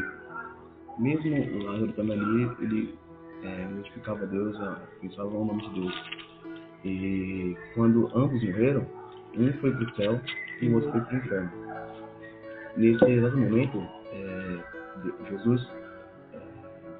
mesmo 0.99 1.57
o 1.57 1.63
Lázaro 1.63 1.89
estando 1.89 2.13
ali, 2.13 2.51
ele 2.61 2.95
é, 3.43 3.67
Deus, 4.27 4.57
pensava 5.01 5.29
o 5.29 5.45
nome 5.45 5.61
de 5.69 5.81
Deus. 5.81 6.03
E 6.83 7.57
quando 7.73 8.09
ambos 8.15 8.43
morreram, 8.43 8.85
um 9.37 9.51
foi 9.53 9.71
para 9.71 9.83
o 9.83 9.95
céu 9.95 10.21
e 10.61 10.69
o 10.69 10.75
outro 10.75 10.91
foi 10.91 11.01
para 11.01 11.13
o 11.13 11.17
inferno. 11.17 11.51
Nesse 12.77 13.05
exato 13.05 13.37
momento, 13.37 13.87
é, 14.11 14.59
Jesus 15.29 15.67
é, 16.33 16.39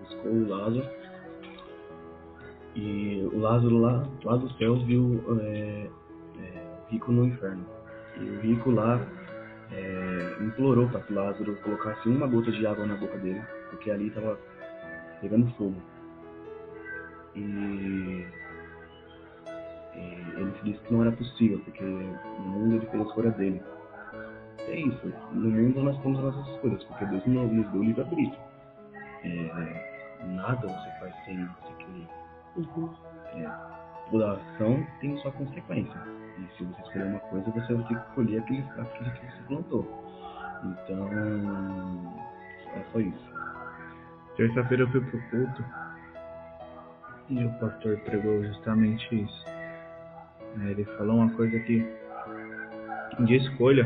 buscou 0.02 0.32
o 0.32 0.48
Lázaro 0.50 0.90
e 2.76 3.30
o 3.32 3.40
Lázaro 3.40 3.78
lá, 3.78 4.08
lá 4.24 4.36
do 4.38 4.52
céu 4.54 4.76
viu 4.86 5.24
é, 5.42 5.90
é, 6.40 6.78
o 6.88 6.92
rico 6.92 7.12
no 7.12 7.26
inferno. 7.26 7.66
E 8.18 8.24
o 8.24 8.40
rico 8.42 8.72
lá 8.72 9.00
é, 9.72 10.44
implorou 10.44 10.88
para 10.90 11.02
que 11.02 11.14
Lázaro 11.14 11.56
colocasse 11.58 12.08
uma 12.10 12.28
gota 12.28 12.52
de 12.52 12.66
água 12.66 12.86
na 12.86 12.96
boca 12.96 13.18
dele, 13.18 13.42
porque 13.70 13.92
ali 13.92 14.08
estava 14.08 14.40
pegando 15.22 15.48
fogo. 15.56 15.76
E, 17.36 17.40
e 19.96 20.00
ele 20.38 20.54
disse 20.64 20.80
que 20.80 20.94
não 20.94 21.02
era 21.02 21.12
possível, 21.12 21.60
porque 21.60 21.84
no 21.84 22.46
mundo 22.46 22.76
ele 22.76 22.86
fez 22.88 23.02
a 23.02 23.06
escolha 23.06 23.32
dele. 23.32 23.62
É 24.68 24.80
isso, 24.80 25.14
no 25.32 25.50
mundo 25.50 25.84
nós 25.84 26.02
temos 26.02 26.20
as 26.20 26.36
nossas 26.36 26.56
escolhas, 26.56 26.84
porque 26.86 27.06
Deus 27.06 27.26
nos 27.26 27.72
deu 27.72 27.84
livre-arbítrio. 27.84 28.40
É, 29.24 30.26
nada 30.26 30.68
você 30.68 31.00
faz 31.00 31.16
sem, 31.26 31.38
sem 31.38 31.76
querer. 31.78 32.08
Uhum. 32.56 32.94
É, 33.34 33.75
toda 34.12 34.34
ação 34.34 34.86
tem 35.00 35.18
sua 35.20 35.32
consequência. 35.32 36.00
E 36.38 36.58
se 36.58 36.64
você 36.64 36.82
escolher 36.82 37.06
uma 37.06 37.20
coisa, 37.20 37.52
você 37.52 37.74
vai 37.74 37.88
ter 37.88 38.00
que 38.00 38.16
colher 38.16 38.42
aquele, 38.42 38.66
aquilo 38.78 39.12
que 39.12 39.26
você 39.26 39.42
plantou. 39.48 40.06
Então, 40.64 41.10
é 42.76 42.84
só 42.92 43.00
isso. 43.00 43.36
Terça-feira 44.36 44.84
eu 44.84 44.92
fui 44.92 45.02
pro 45.02 45.22
culto 45.30 45.66
e 47.30 47.44
o 47.44 47.50
pastor 47.54 47.98
pregou 48.00 48.44
justamente 48.44 49.24
isso. 49.24 49.46
Ele 50.62 50.84
falou 50.98 51.18
uma 51.18 51.30
coisa 51.32 51.60
que 51.60 51.86
de 53.20 53.36
escolha, 53.36 53.84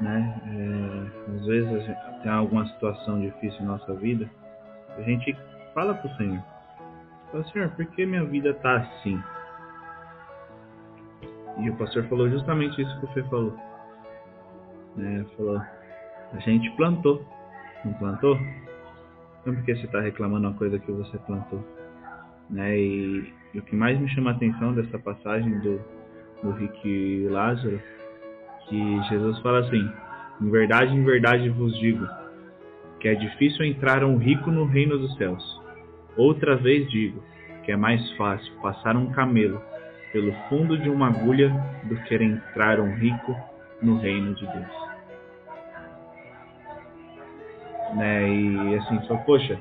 né? 0.00 0.40
É, 0.46 1.32
às 1.32 1.46
vezes 1.46 1.96
tem 2.22 2.30
alguma 2.30 2.66
situação 2.68 3.20
difícil 3.20 3.60
em 3.60 3.66
nossa 3.66 3.94
vida, 3.94 4.28
a 4.96 5.02
gente 5.02 5.36
fala 5.74 5.94
pro 5.94 6.14
Senhor, 6.16 6.42
fala, 7.30 7.44
Senhor, 7.44 7.68
por 7.70 7.86
que 7.86 8.06
minha 8.06 8.24
vida 8.24 8.54
tá 8.54 8.76
assim? 8.76 9.22
E 11.58 11.68
o 11.68 11.76
pastor 11.76 12.04
falou 12.04 12.28
justamente 12.30 12.80
isso 12.80 13.00
que 13.00 13.06
o 13.06 13.08
Fê 13.08 13.22
falou. 13.24 13.56
Né? 14.96 15.24
Falou, 15.36 15.60
a 16.32 16.38
gente 16.38 16.70
plantou, 16.72 17.24
não 17.84 17.92
plantou? 17.94 18.38
Não 19.44 19.54
porque 19.54 19.74
você 19.74 19.86
está 19.86 20.00
reclamando 20.00 20.48
uma 20.48 20.56
coisa 20.56 20.78
que 20.78 20.90
você 20.90 21.18
plantou. 21.18 21.64
Né? 22.48 22.78
E, 22.78 23.34
e, 23.54 23.58
o 23.58 23.62
que 23.62 23.74
mais 23.74 23.98
me 23.98 24.08
chama 24.08 24.30
a 24.30 24.34
atenção 24.34 24.72
dessa 24.74 24.98
passagem 24.98 25.58
do, 25.60 25.80
do 26.42 26.50
Rick 26.52 26.88
e 26.88 27.28
Lázaro, 27.28 27.80
que 28.68 29.02
Jesus 29.08 29.38
fala 29.40 29.60
assim, 29.60 29.90
em 30.40 30.50
verdade, 30.50 30.94
em 30.94 31.04
verdade 31.04 31.48
vos 31.50 31.78
digo, 31.78 32.06
que 33.00 33.08
é 33.08 33.14
difícil 33.14 33.64
entrar 33.64 34.04
um 34.04 34.16
rico 34.16 34.50
no 34.50 34.64
reino 34.64 34.98
dos 34.98 35.14
céus. 35.16 35.59
Outra 36.20 36.54
vez 36.54 36.86
digo, 36.90 37.24
que 37.64 37.72
é 37.72 37.76
mais 37.78 38.12
fácil 38.12 38.52
passar 38.60 38.94
um 38.94 39.06
camelo 39.06 39.58
pelo 40.12 40.30
fundo 40.50 40.76
de 40.76 40.90
uma 40.90 41.06
agulha 41.06 41.48
do 41.84 41.96
que 42.02 42.14
entrar 42.14 42.78
um 42.78 42.94
rico 42.94 43.34
no 43.80 43.96
reino 43.96 44.34
de 44.34 44.46
Deus. 44.46 44.90
Né? 47.96 48.28
E 48.28 48.74
assim, 48.74 49.00
só, 49.06 49.16
poxa, 49.16 49.58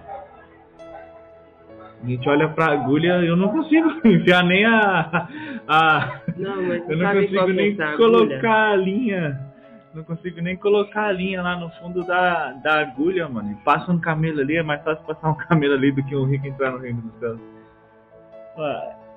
a 2.04 2.06
gente 2.06 2.28
olha 2.28 2.50
pra 2.50 2.74
agulha 2.74 3.24
eu 3.24 3.38
não 3.38 3.48
consigo 3.48 3.90
enfiar 4.06 4.44
nem 4.44 4.66
a. 4.66 5.30
a 5.66 6.22
Não, 6.36 6.62
eu 6.62 6.98
não 6.98 7.14
consigo 7.14 7.52
é 7.52 7.54
nem 7.54 7.82
agulha? 7.82 7.98
colocar 7.98 8.72
a 8.72 8.76
linha. 8.76 9.49
Não 9.94 10.04
consigo 10.04 10.40
nem 10.42 10.56
colocar 10.56 11.06
a 11.06 11.12
linha 11.12 11.42
lá 11.42 11.56
no 11.56 11.70
fundo 11.72 12.06
da, 12.06 12.54
da 12.54 12.82
agulha, 12.82 13.28
mano. 13.28 13.52
E 13.52 13.56
passa 13.64 13.92
um 13.92 14.00
camelo 14.00 14.40
ali, 14.40 14.58
é 14.58 14.64
mais 14.64 14.84
fácil 14.84 15.04
passar 15.06 15.30
um 15.30 15.36
camelo 15.48 15.74
ali 15.74 15.92
do 15.92 16.04
que 16.04 16.16
um 16.16 16.26
rico 16.26 16.46
entrar 16.46 16.72
no 16.72 16.78
reino 16.78 17.02
dos 17.02 17.20
céus. 17.20 17.40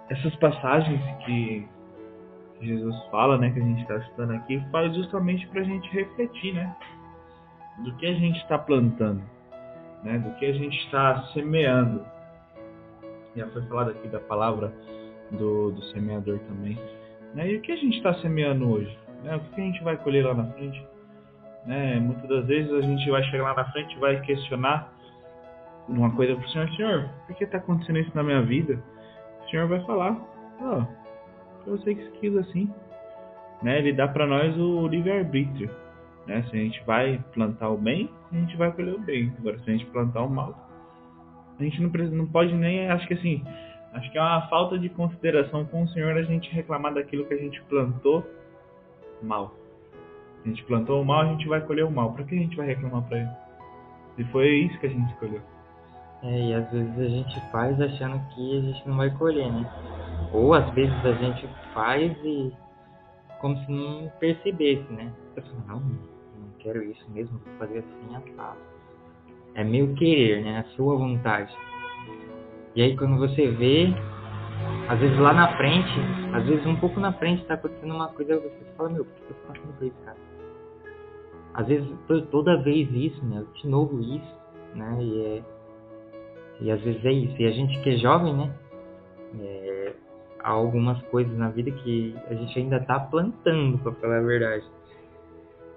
Essas 0.08 0.34
passagens 0.36 1.00
que 1.24 1.68
Jesus 2.62 2.96
fala, 3.10 3.36
né, 3.38 3.50
que 3.50 3.58
a 3.58 3.62
gente 3.62 3.82
está 3.82 3.96
estudando 3.96 4.32
aqui, 4.34 4.62
faz 4.70 4.94
justamente 4.94 5.46
para 5.48 5.60
a 5.60 5.64
gente 5.64 5.88
refletir, 5.90 6.54
né, 6.54 6.74
do 7.84 7.94
que 7.96 8.06
a 8.06 8.14
gente 8.14 8.38
está 8.38 8.58
plantando, 8.58 9.22
né, 10.04 10.18
do 10.18 10.30
que 10.36 10.46
a 10.46 10.52
gente 10.52 10.76
está 10.84 11.22
semeando. 11.32 12.04
Já 13.36 13.48
foi 13.48 13.62
falado 13.62 13.90
aqui 13.90 14.08
da 14.08 14.20
palavra 14.20 14.72
do, 15.32 15.72
do 15.72 15.82
semeador 15.86 16.38
também. 16.40 16.78
Né, 17.34 17.50
e 17.50 17.56
o 17.56 17.60
que 17.60 17.72
a 17.72 17.76
gente 17.76 17.96
está 17.96 18.14
semeando 18.14 18.70
hoje? 18.70 18.96
Né, 19.22 19.36
o 19.36 19.40
que 19.40 19.60
a 19.60 19.64
gente 19.64 19.82
vai 19.82 19.96
colher 19.96 20.24
lá 20.24 20.34
na 20.34 20.44
frente? 20.52 20.86
Né, 21.66 22.00
muitas 22.00 22.28
das 22.28 22.46
vezes 22.46 22.72
a 22.72 22.80
gente 22.80 23.08
vai 23.10 23.22
chegar 23.24 23.44
lá 23.44 23.54
na 23.54 23.70
frente 23.72 23.94
e 23.94 24.00
vai 24.00 24.20
questionar 24.20 24.92
uma 25.88 26.10
coisa 26.14 26.34
para 26.34 26.44
o 26.44 26.48
Senhor, 26.50 26.70
Senhor, 26.70 27.10
por 27.26 27.36
que 27.36 27.44
está 27.44 27.58
acontecendo 27.58 27.98
isso 27.98 28.10
na 28.14 28.22
minha 28.22 28.42
vida? 28.42 28.82
O 29.44 29.50
Senhor 29.50 29.68
vai 29.68 29.80
falar, 29.84 30.16
ó, 30.60 30.84
eu 31.66 31.78
sei 31.78 31.94
que 31.94 32.10
quis 32.20 32.36
assim. 32.36 32.72
Né? 33.62 33.78
Ele 33.78 33.92
dá 33.92 34.08
para 34.08 34.26
nós 34.26 34.56
o 34.58 34.86
livre-arbítrio. 34.88 35.70
Né? 36.26 36.42
Se 36.50 36.56
a 36.56 36.58
gente 36.58 36.82
vai 36.84 37.22
plantar 37.32 37.68
o 37.68 37.76
bem, 37.76 38.10
a 38.32 38.36
gente 38.36 38.56
vai 38.56 38.72
colher 38.72 38.94
o 38.94 39.00
bem. 39.00 39.32
Agora, 39.38 39.58
se 39.58 39.70
a 39.70 39.72
gente 39.72 39.86
plantar 39.86 40.22
o 40.22 40.30
mal, 40.30 40.68
a 41.58 41.62
gente 41.62 41.80
não, 41.80 41.90
precisa, 41.90 42.14
não 42.14 42.26
pode 42.26 42.54
nem. 42.54 42.88
Acho 42.88 43.06
que 43.06 43.14
assim, 43.14 43.44
acho 43.92 44.10
que 44.10 44.18
é 44.18 44.20
uma 44.20 44.48
falta 44.48 44.78
de 44.78 44.88
consideração 44.88 45.64
com 45.66 45.82
o 45.82 45.88
Senhor 45.88 46.16
a 46.16 46.22
gente 46.22 46.52
reclamar 46.52 46.94
daquilo 46.94 47.24
que 47.26 47.34
a 47.34 47.38
gente 47.38 47.60
plantou 47.62 48.24
mal. 49.24 49.54
A 50.44 50.48
gente 50.48 50.64
plantou 50.64 51.00
o 51.00 51.04
mal, 51.04 51.20
a 51.20 51.26
gente 51.26 51.46
vai 51.46 51.60
colher 51.60 51.84
o 51.84 51.90
mal. 51.90 52.12
Para 52.12 52.24
que 52.24 52.34
a 52.34 52.38
gente 52.38 52.56
vai 52.56 52.66
reclamar 52.66 53.02
para 53.02 53.18
ele? 53.18 53.30
Se 54.16 54.24
foi 54.24 54.48
isso 54.48 54.78
que 54.80 54.86
a 54.86 54.90
gente 54.90 55.10
escolheu. 55.12 55.40
É, 56.22 56.48
e 56.50 56.54
às 56.54 56.70
vezes 56.70 56.98
a 56.98 57.08
gente 57.08 57.50
faz 57.50 57.80
achando 57.80 58.20
que 58.28 58.58
a 58.58 58.60
gente 58.60 58.88
não 58.88 58.96
vai 58.96 59.10
colher, 59.10 59.50
né? 59.52 59.68
Ou 60.32 60.54
às 60.54 60.68
vezes 60.70 60.94
a 61.04 61.12
gente 61.14 61.48
faz 61.74 62.16
e 62.24 62.52
como 63.40 63.56
se 63.58 63.72
não 63.72 64.10
percebesse, 64.20 64.92
né? 64.92 65.12
Falo, 65.34 65.64
não, 65.66 65.80
não 65.80 66.48
quero 66.60 66.82
isso 66.84 67.04
mesmo, 67.10 67.38
vou 67.38 67.54
fazer 67.58 67.78
assim 67.78 68.16
assado. 68.16 68.58
É 69.54 69.64
meu 69.64 69.94
querer, 69.94 70.44
né? 70.44 70.58
A 70.60 70.64
sua 70.76 70.96
vontade. 70.96 71.52
E 72.76 72.82
aí 72.82 72.96
quando 72.96 73.18
você 73.18 73.48
vê, 73.48 73.92
às 74.88 74.98
vezes 74.98 75.18
lá 75.18 75.32
na 75.32 75.56
frente, 75.56 75.92
às 76.32 76.44
vezes 76.44 76.66
um 76.66 76.76
pouco 76.76 77.00
na 77.00 77.12
frente 77.12 77.44
tá 77.46 77.54
acontecendo 77.54 77.94
uma 77.94 78.08
coisa, 78.08 78.38
você 78.38 78.64
fala, 78.76 78.90
meu, 78.90 79.04
por 79.04 79.14
que 79.14 79.30
eu 79.30 79.36
tô 79.36 79.52
passando 79.52 79.78
por 79.78 79.86
isso, 79.86 79.96
cara? 80.04 80.16
às 81.54 81.66
vezes 81.66 81.88
toda 82.30 82.62
vez 82.62 82.88
isso, 82.92 83.24
né? 83.24 83.44
De 83.54 83.68
novo 83.68 84.00
isso, 84.00 84.36
né? 84.74 84.98
E, 85.00 85.22
é, 85.22 85.42
e 86.60 86.70
às 86.70 86.80
vezes 86.80 87.04
é 87.04 87.12
isso. 87.12 87.40
E 87.40 87.46
a 87.46 87.50
gente 87.50 87.78
que 87.82 87.90
é 87.90 87.96
jovem, 87.96 88.34
né? 88.34 88.54
É, 89.40 89.92
há 90.40 90.50
algumas 90.50 91.00
coisas 91.04 91.36
na 91.36 91.50
vida 91.50 91.70
que 91.70 92.16
a 92.28 92.34
gente 92.34 92.58
ainda 92.58 92.76
está 92.76 92.98
plantando, 93.00 93.78
para 93.78 93.92
falar 93.92 94.18
a 94.18 94.22
verdade. 94.22 94.64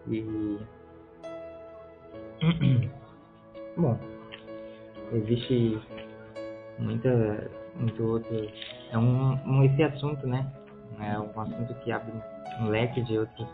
E 0.08 0.58
bom, 3.76 4.00
existe 5.14 5.80
muita 6.80 7.50
muito 7.76 8.04
outro 8.06 8.48
é 8.92 8.98
um, 8.98 9.34
um 9.46 9.64
esse 9.64 9.84
assunto, 9.84 10.26
né? 10.28 10.46
É 11.00 11.20
um 11.20 11.42
assunto 11.42 11.74
que 11.84 11.92
abre 11.92 12.14
um 12.60 12.68
leque 12.68 13.02
de 13.02 13.18
outros 13.18 13.48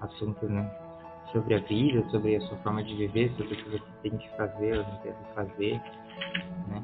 assuntos, 0.00 0.48
né? 0.48 0.68
Sobre 1.32 1.54
a 1.54 1.60
vida, 1.60 2.02
sobre 2.10 2.36
a 2.36 2.40
sua 2.40 2.56
forma 2.58 2.82
de 2.82 2.94
viver, 2.94 3.30
sobre 3.36 3.54
o 3.54 3.56
que 3.56 3.70
você 3.70 3.84
tem 4.02 4.16
que 4.16 4.28
fazer 4.36 4.78
ou 4.78 4.84
não 4.84 5.00
deve 5.02 5.34
fazer, 5.34 5.80
né? 6.68 6.82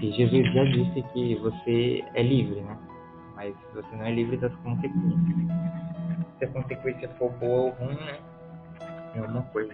E 0.00 0.10
Jesus 0.12 0.52
já 0.52 0.64
disse 0.64 1.02
que 1.12 1.36
você 1.36 2.04
é 2.14 2.22
livre, 2.22 2.60
né? 2.60 2.76
Mas 3.34 3.54
você 3.72 3.96
não 3.96 4.04
é 4.04 4.12
livre 4.12 4.36
das 4.36 4.54
consequências. 4.56 5.48
Se 6.38 6.44
a 6.44 6.48
consequência 6.48 7.08
for 7.18 7.30
boa 7.34 7.62
ou 7.62 7.70
ruim, 7.70 7.94
né? 7.94 8.18
É 9.14 9.22
uma 9.22 9.42
coisa. 9.42 9.72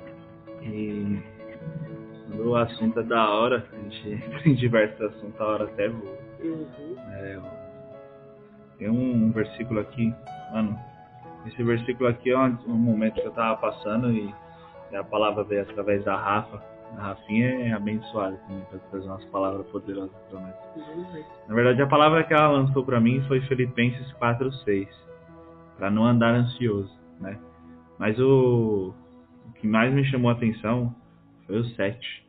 E 0.62 1.22
o 2.38 2.54
assunto 2.56 3.00
é 3.00 3.02
da 3.02 3.28
hora, 3.30 3.66
a 3.72 3.76
gente 3.76 4.10
entra 4.26 4.48
em 4.48 4.54
diversos 4.54 5.00
assuntos, 5.00 5.40
a 5.40 5.44
hora 5.44 5.64
até 5.64 5.88
voa. 5.88 6.27
Uhum. 6.40 6.96
É, 7.12 7.40
tem 8.78 8.88
um 8.88 9.30
versículo 9.32 9.80
aqui, 9.80 10.14
mano. 10.52 10.78
Esse 11.46 11.62
versículo 11.62 12.08
aqui 12.08 12.30
é 12.30 12.38
um, 12.38 12.56
um 12.66 12.76
momento 12.76 13.14
que 13.14 13.26
eu 13.26 13.32
tava 13.32 13.56
passando 13.56 14.10
e, 14.10 14.32
e 14.92 14.96
a 14.96 15.02
palavra 15.02 15.44
veio 15.44 15.62
através 15.62 16.04
da 16.04 16.16
Rafa. 16.16 16.62
A 16.96 17.08
Rafinha 17.08 17.68
é 17.68 17.72
abençoada 17.72 18.36
também 18.46 18.64
para 18.70 18.78
trazer 18.78 19.06
umas 19.06 19.24
palavras 19.26 19.66
poderosas 19.66 20.16
para 20.30 20.40
nós. 20.40 20.54
Uhum. 20.76 21.24
Na 21.48 21.54
verdade, 21.54 21.82
a 21.82 21.86
palavra 21.86 22.24
que 22.24 22.32
ela 22.32 22.48
lançou 22.48 22.84
para 22.84 23.00
mim 23.00 23.22
foi 23.28 23.40
Filipenses 23.42 24.10
4:6, 24.14 24.88
para 25.76 25.90
não 25.90 26.04
andar 26.04 26.34
ansioso, 26.34 26.92
né? 27.20 27.38
Mas 27.98 28.18
o, 28.18 28.94
o 29.46 29.52
que 29.54 29.66
mais 29.66 29.92
me 29.92 30.04
chamou 30.04 30.30
a 30.30 30.34
atenção 30.34 30.94
foi 31.46 31.58
o 31.58 31.64
7, 31.64 32.26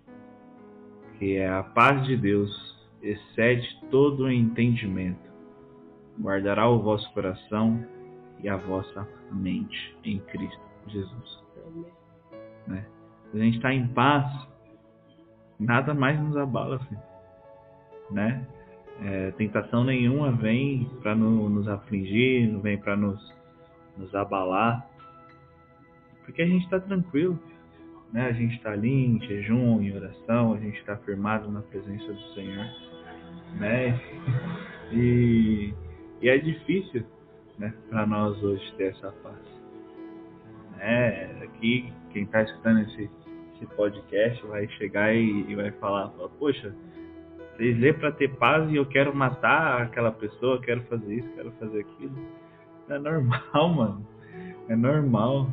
que 1.17 1.37
é 1.37 1.49
a 1.49 1.63
paz 1.63 2.05
de 2.05 2.17
Deus 2.17 2.78
excede 3.01 3.67
todo 3.89 4.23
o 4.23 4.31
entendimento. 4.31 5.29
Guardará 6.19 6.69
o 6.69 6.81
vosso 6.81 7.11
coração 7.13 7.83
e 8.41 8.49
a 8.49 8.57
vossa 8.57 9.07
mente 9.31 9.97
em 10.03 10.19
Cristo 10.19 10.69
Jesus. 10.87 11.43
Né? 12.67 12.85
a 13.33 13.37
gente 13.37 13.57
está 13.57 13.73
em 13.73 13.87
paz, 13.87 14.25
nada 15.59 15.93
mais 15.93 16.19
nos 16.19 16.35
abala, 16.35 16.79
filho. 16.79 17.01
né? 18.11 18.45
É, 19.01 19.31
tentação 19.31 19.83
nenhuma 19.83 20.31
vem 20.31 20.89
para 21.01 21.15
no, 21.15 21.47
nos 21.49 21.67
afligir, 21.67 22.51
não 22.51 22.59
vem 22.59 22.77
para 22.77 22.97
nos, 22.97 23.33
nos 23.97 24.13
abalar, 24.13 24.85
porque 26.25 26.41
a 26.41 26.47
gente 26.47 26.63
está 26.63 26.79
tranquilo, 26.79 27.39
né? 28.11 28.27
A 28.27 28.33
gente 28.33 28.55
está 28.55 28.71
ali 28.71 28.91
em 28.91 29.21
jejum, 29.21 29.81
em 29.81 29.95
oração, 29.95 30.53
a 30.53 30.59
gente 30.59 30.77
está 30.79 30.97
firmado 30.97 31.49
na 31.49 31.61
presença 31.61 32.11
do 32.11 32.21
Senhor, 32.33 32.65
né? 33.55 33.99
E, 34.91 35.73
e 36.21 36.29
é 36.29 36.37
difícil, 36.37 37.03
né, 37.57 37.73
para 37.89 38.05
nós 38.05 38.41
hoje 38.43 38.73
ter 38.77 38.91
essa 38.91 39.11
paz. 39.23 39.35
Né? 40.77 41.43
Aqui, 41.43 41.93
quem 42.11 42.23
está 42.23 42.41
escutando 42.43 42.81
esse, 42.81 43.09
esse 43.55 43.65
podcast 43.75 44.45
vai 44.47 44.67
chegar 44.69 45.13
e, 45.13 45.45
e 45.49 45.55
vai 45.55 45.71
falar, 45.73 46.09
fala, 46.09 46.29
poxa, 46.29 46.73
vocês 47.59 47.77
lê 47.77 47.91
para 47.91 48.11
ter 48.13 48.29
paz 48.37 48.71
e 48.71 48.77
eu 48.77 48.85
quero 48.85 49.13
matar 49.13 49.81
aquela 49.81 50.13
pessoa, 50.13 50.61
quero 50.61 50.81
fazer 50.83 51.15
isso, 51.15 51.29
quero 51.35 51.51
fazer 51.59 51.81
aquilo. 51.81 52.15
É 52.87 52.97
normal, 52.97 53.69
mano. 53.75 54.07
É 54.69 54.75
normal, 54.75 55.49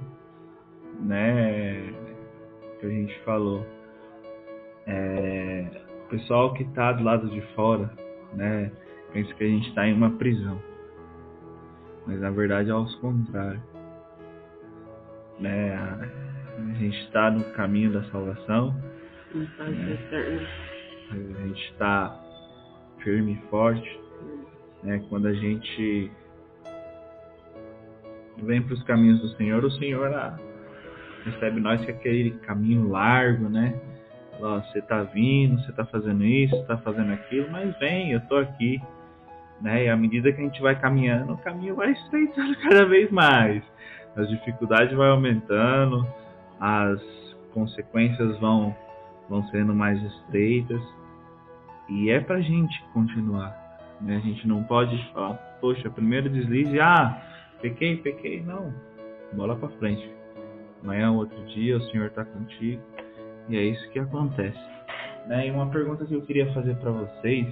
né? 1.01 1.93
Que 2.79 2.87
a 2.87 2.89
gente 2.89 3.19
falou. 3.25 3.67
É, 4.87 5.86
o 6.07 6.09
pessoal 6.09 6.55
que 6.55 6.63
está 6.63 6.93
do 6.93 7.05
lado 7.05 7.29
de 7.29 7.41
fora, 7.55 7.91
né? 8.33 8.71
Pensa 9.13 9.33
que 9.35 9.45
a 9.45 9.49
gente 9.49 9.69
está 9.69 9.87
em 9.87 9.95
uma 9.95 10.11
prisão 10.11 10.61
mas 12.07 12.21
na 12.21 12.31
verdade 12.31 12.71
é 12.71 12.73
aos 12.73 12.95
contrário. 12.97 13.61
Né? 15.41 15.75
A 15.75 16.75
gente 16.79 16.97
está 17.05 17.31
no 17.31 17.45
caminho 17.53 17.93
da 17.93 18.03
salvação. 18.05 18.75
Né? 19.35 19.49
A 21.11 21.47
gente 21.47 21.71
está 21.73 22.21
firme 23.03 23.33
e 23.33 23.51
forte. 23.51 24.01
Né? 24.83 25.05
Quando 25.09 25.27
a 25.27 25.35
gente 25.35 26.11
vem 28.43 28.63
para 28.63 28.75
os 28.75 28.83
caminhos 28.85 29.21
do 29.21 29.29
Senhor, 29.37 29.65
o 29.65 29.71
Senhor 29.73 30.13
ah, 30.15 30.39
recebe 31.25 31.61
nós 31.61 31.85
que 31.85 31.91
é 31.91 31.95
aquele 31.95 32.31
caminho 32.39 32.89
largo, 32.89 33.49
né? 33.49 33.75
Você 34.39 34.79
está 34.79 35.03
vindo, 35.03 35.61
você 35.61 35.71
está 35.71 35.85
fazendo 35.85 36.25
isso, 36.25 36.55
está 36.57 36.77
fazendo 36.79 37.13
aquilo, 37.13 37.51
mas 37.51 37.77
vem, 37.79 38.13
eu 38.13 38.19
estou 38.19 38.39
aqui. 38.39 38.81
Né? 39.61 39.85
E 39.85 39.89
à 39.89 39.97
medida 39.97 40.33
que 40.33 40.41
a 40.41 40.45
gente 40.45 40.61
vai 40.61 40.79
caminhando, 40.79 41.33
o 41.33 41.39
caminho 41.39 41.75
vai 41.75 41.93
estreitando 41.93 42.57
cada 42.61 42.85
vez 42.85 43.11
mais. 43.11 43.63
As 44.15 44.29
dificuldades 44.29 44.95
vão 44.95 45.13
aumentando, 45.13 46.07
as 46.61 47.01
consequências 47.53 48.39
vão, 48.39 48.75
vão 49.29 49.43
sendo 49.49 49.75
mais 49.75 50.03
estreitas. 50.03 50.81
E 51.89 52.11
é 52.11 52.21
pra 52.21 52.41
gente 52.41 52.83
continuar. 52.93 53.67
Né? 54.01 54.17
A 54.17 54.21
gente 54.21 54.47
não 54.47 54.63
pode 54.65 54.97
falar, 55.13 55.35
poxa, 55.61 55.89
primeiro 55.89 56.29
deslize, 56.29 56.79
ah, 56.81 57.23
pequei, 57.61 57.97
pequei. 57.97 58.43
Não, 58.43 58.73
bola 59.33 59.57
pra 59.57 59.69
frente. 59.71 60.11
Amanhã 60.83 61.07
é 61.07 61.11
outro 61.11 61.43
dia, 61.47 61.77
o 61.77 61.83
Senhor 61.91 62.07
está 62.07 62.25
contigo. 62.25 62.83
E 63.49 63.57
é 63.57 63.63
isso 63.63 63.89
que 63.91 63.99
acontece. 63.99 64.59
Né? 65.27 65.49
E 65.49 65.51
uma 65.51 65.69
pergunta 65.71 66.05
que 66.05 66.15
eu 66.15 66.23
queria 66.23 66.53
fazer 66.53 66.77
para 66.77 66.91
vocês 66.91 67.47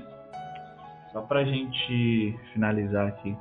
só 1.12 1.22
para 1.22 1.40
a 1.40 1.44
gente 1.44 2.36
finalizar 2.52 3.06
aqui, 3.06 3.36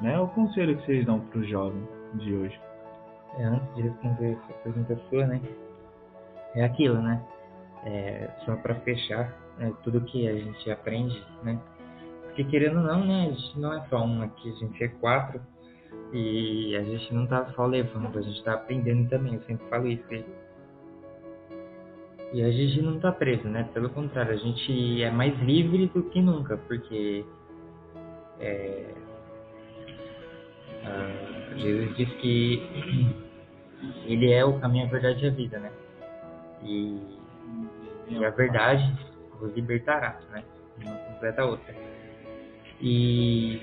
né? 0.00 0.20
O 0.20 0.28
conselho 0.28 0.76
que 0.76 0.84
vocês 0.84 1.06
dão 1.06 1.20
para 1.20 1.38
o 1.38 1.44
jovem 1.44 1.82
de 2.14 2.34
hoje? 2.34 2.60
É, 3.38 3.44
antes 3.44 3.74
de 3.74 3.82
responder 3.82 4.32
essa 4.32 4.52
pergunta 4.62 5.00
sua, 5.08 5.26
né? 5.26 5.40
É 6.54 6.64
aquilo, 6.64 7.00
né? 7.00 7.22
É, 7.84 8.28
só 8.44 8.56
para 8.56 8.74
fechar, 8.80 9.34
né, 9.56 9.72
tudo 9.82 10.02
que 10.02 10.28
a 10.28 10.34
gente 10.34 10.70
aprende, 10.70 11.24
né? 11.42 11.58
Porque 12.24 12.44
querendo 12.44 12.78
ou 12.78 12.84
não, 12.84 13.06
né? 13.06 13.26
A 13.26 13.32
gente 13.32 13.58
não 13.58 13.72
é 13.72 13.80
só 13.88 14.04
um 14.04 14.22
aqui, 14.22 14.52
a 14.52 14.54
gente 14.56 14.84
é 14.84 14.88
quatro. 14.88 15.40
E 16.12 16.76
a 16.76 16.82
gente 16.84 17.12
não 17.12 17.26
tá 17.26 17.46
só 17.54 17.66
levando, 17.66 18.18
a 18.18 18.22
gente 18.22 18.42
tá 18.44 18.54
aprendendo 18.54 19.08
também. 19.08 19.34
Eu 19.34 19.42
sempre 19.42 19.66
falo 19.68 19.88
isso. 19.88 20.04
E 22.32 22.42
a 22.42 22.50
gente 22.50 22.82
não 22.82 22.96
está 22.96 23.10
preso, 23.10 23.48
né? 23.48 23.68
Pelo 23.72 23.88
contrário, 23.88 24.32
a 24.32 24.36
gente 24.36 25.02
é 25.02 25.10
mais 25.10 25.38
livre 25.40 25.86
do 25.86 26.02
que 26.04 26.20
nunca, 26.20 26.58
porque 26.58 27.24
é, 28.38 28.84
Jesus 31.56 31.96
diz 31.96 32.08
que 32.20 32.62
ele 34.04 34.30
é 34.30 34.44
o 34.44 34.60
caminho, 34.60 34.86
a 34.86 34.88
verdade 34.90 35.24
e 35.24 35.28
a 35.28 35.30
vida, 35.30 35.58
né? 35.58 35.72
E, 36.62 37.00
e 38.08 38.24
a 38.24 38.30
verdade 38.30 38.94
vos 39.40 39.54
libertará, 39.54 40.20
né? 40.30 40.44
Uma 40.84 40.96
completa 40.96 41.44
outra. 41.44 41.74
E 42.80 43.60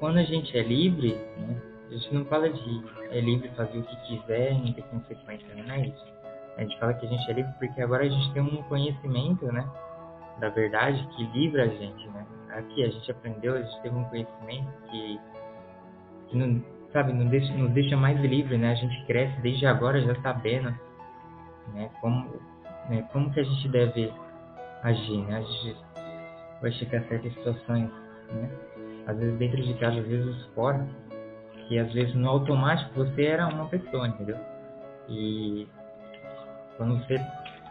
quando 0.00 0.18
a 0.18 0.24
gente 0.24 0.56
é 0.58 0.62
livre, 0.62 1.14
né? 1.14 1.62
A 1.86 1.94
gente 1.94 2.14
não 2.14 2.24
fala 2.26 2.50
de 2.50 2.84
é 3.10 3.20
livre 3.20 3.48
fazer 3.56 3.78
o 3.78 3.82
que 3.82 3.96
quiser 4.08 4.52
não 4.54 4.72
ter 4.72 4.82
consequência, 4.82 5.46
não 5.54 5.72
é 5.72 5.86
isso 5.86 6.17
a 6.58 6.62
gente 6.62 6.78
fala 6.80 6.92
que 6.94 7.06
a 7.06 7.08
gente 7.08 7.30
é 7.30 7.34
livre 7.34 7.52
porque 7.58 7.80
agora 7.80 8.04
a 8.04 8.08
gente 8.08 8.32
tem 8.32 8.42
um 8.42 8.62
conhecimento, 8.64 9.46
né? 9.46 9.64
Da 10.40 10.48
verdade 10.48 11.08
que 11.16 11.24
livra 11.28 11.64
a 11.64 11.68
gente, 11.68 12.08
né? 12.08 12.26
Aqui 12.50 12.82
a 12.82 12.88
gente 12.88 13.10
aprendeu, 13.10 13.54
a 13.54 13.62
gente 13.62 13.80
teve 13.80 13.94
um 13.94 14.04
conhecimento 14.04 14.68
que, 14.90 15.20
que 16.26 16.36
não, 16.36 16.60
sabe, 16.92 17.12
não 17.12 17.26
deixa, 17.26 17.52
nos 17.54 17.70
deixa 17.70 17.96
mais 17.96 18.20
livre, 18.20 18.58
né? 18.58 18.72
A 18.72 18.74
gente 18.74 19.06
cresce 19.06 19.40
desde 19.40 19.66
agora 19.66 20.00
já 20.00 20.20
sabendo, 20.20 20.74
né? 21.74 21.90
Como, 22.00 22.28
né? 22.90 23.08
como 23.12 23.30
que 23.30 23.38
a 23.38 23.44
gente 23.44 23.68
deve 23.68 24.12
agir, 24.82 25.18
né? 25.26 25.36
A 25.36 25.42
gente 25.42 25.76
vai 26.60 26.72
chegar 26.72 26.98
a 26.98 27.04
certas 27.04 27.32
situações, 27.34 27.88
né? 28.32 28.50
Às 29.06 29.16
vezes 29.16 29.38
dentro 29.38 29.62
de 29.62 29.74
casa, 29.74 30.00
às 30.00 30.06
vezes 30.06 30.44
fora, 30.56 30.84
que 31.68 31.78
às 31.78 31.92
vezes 31.92 32.16
no 32.16 32.28
automático 32.28 32.94
você 32.96 33.26
era 33.26 33.46
uma 33.46 33.66
pessoa, 33.66 34.08
entendeu? 34.08 34.36
E 35.08 35.68
quando 36.78 36.96
você 36.98 37.18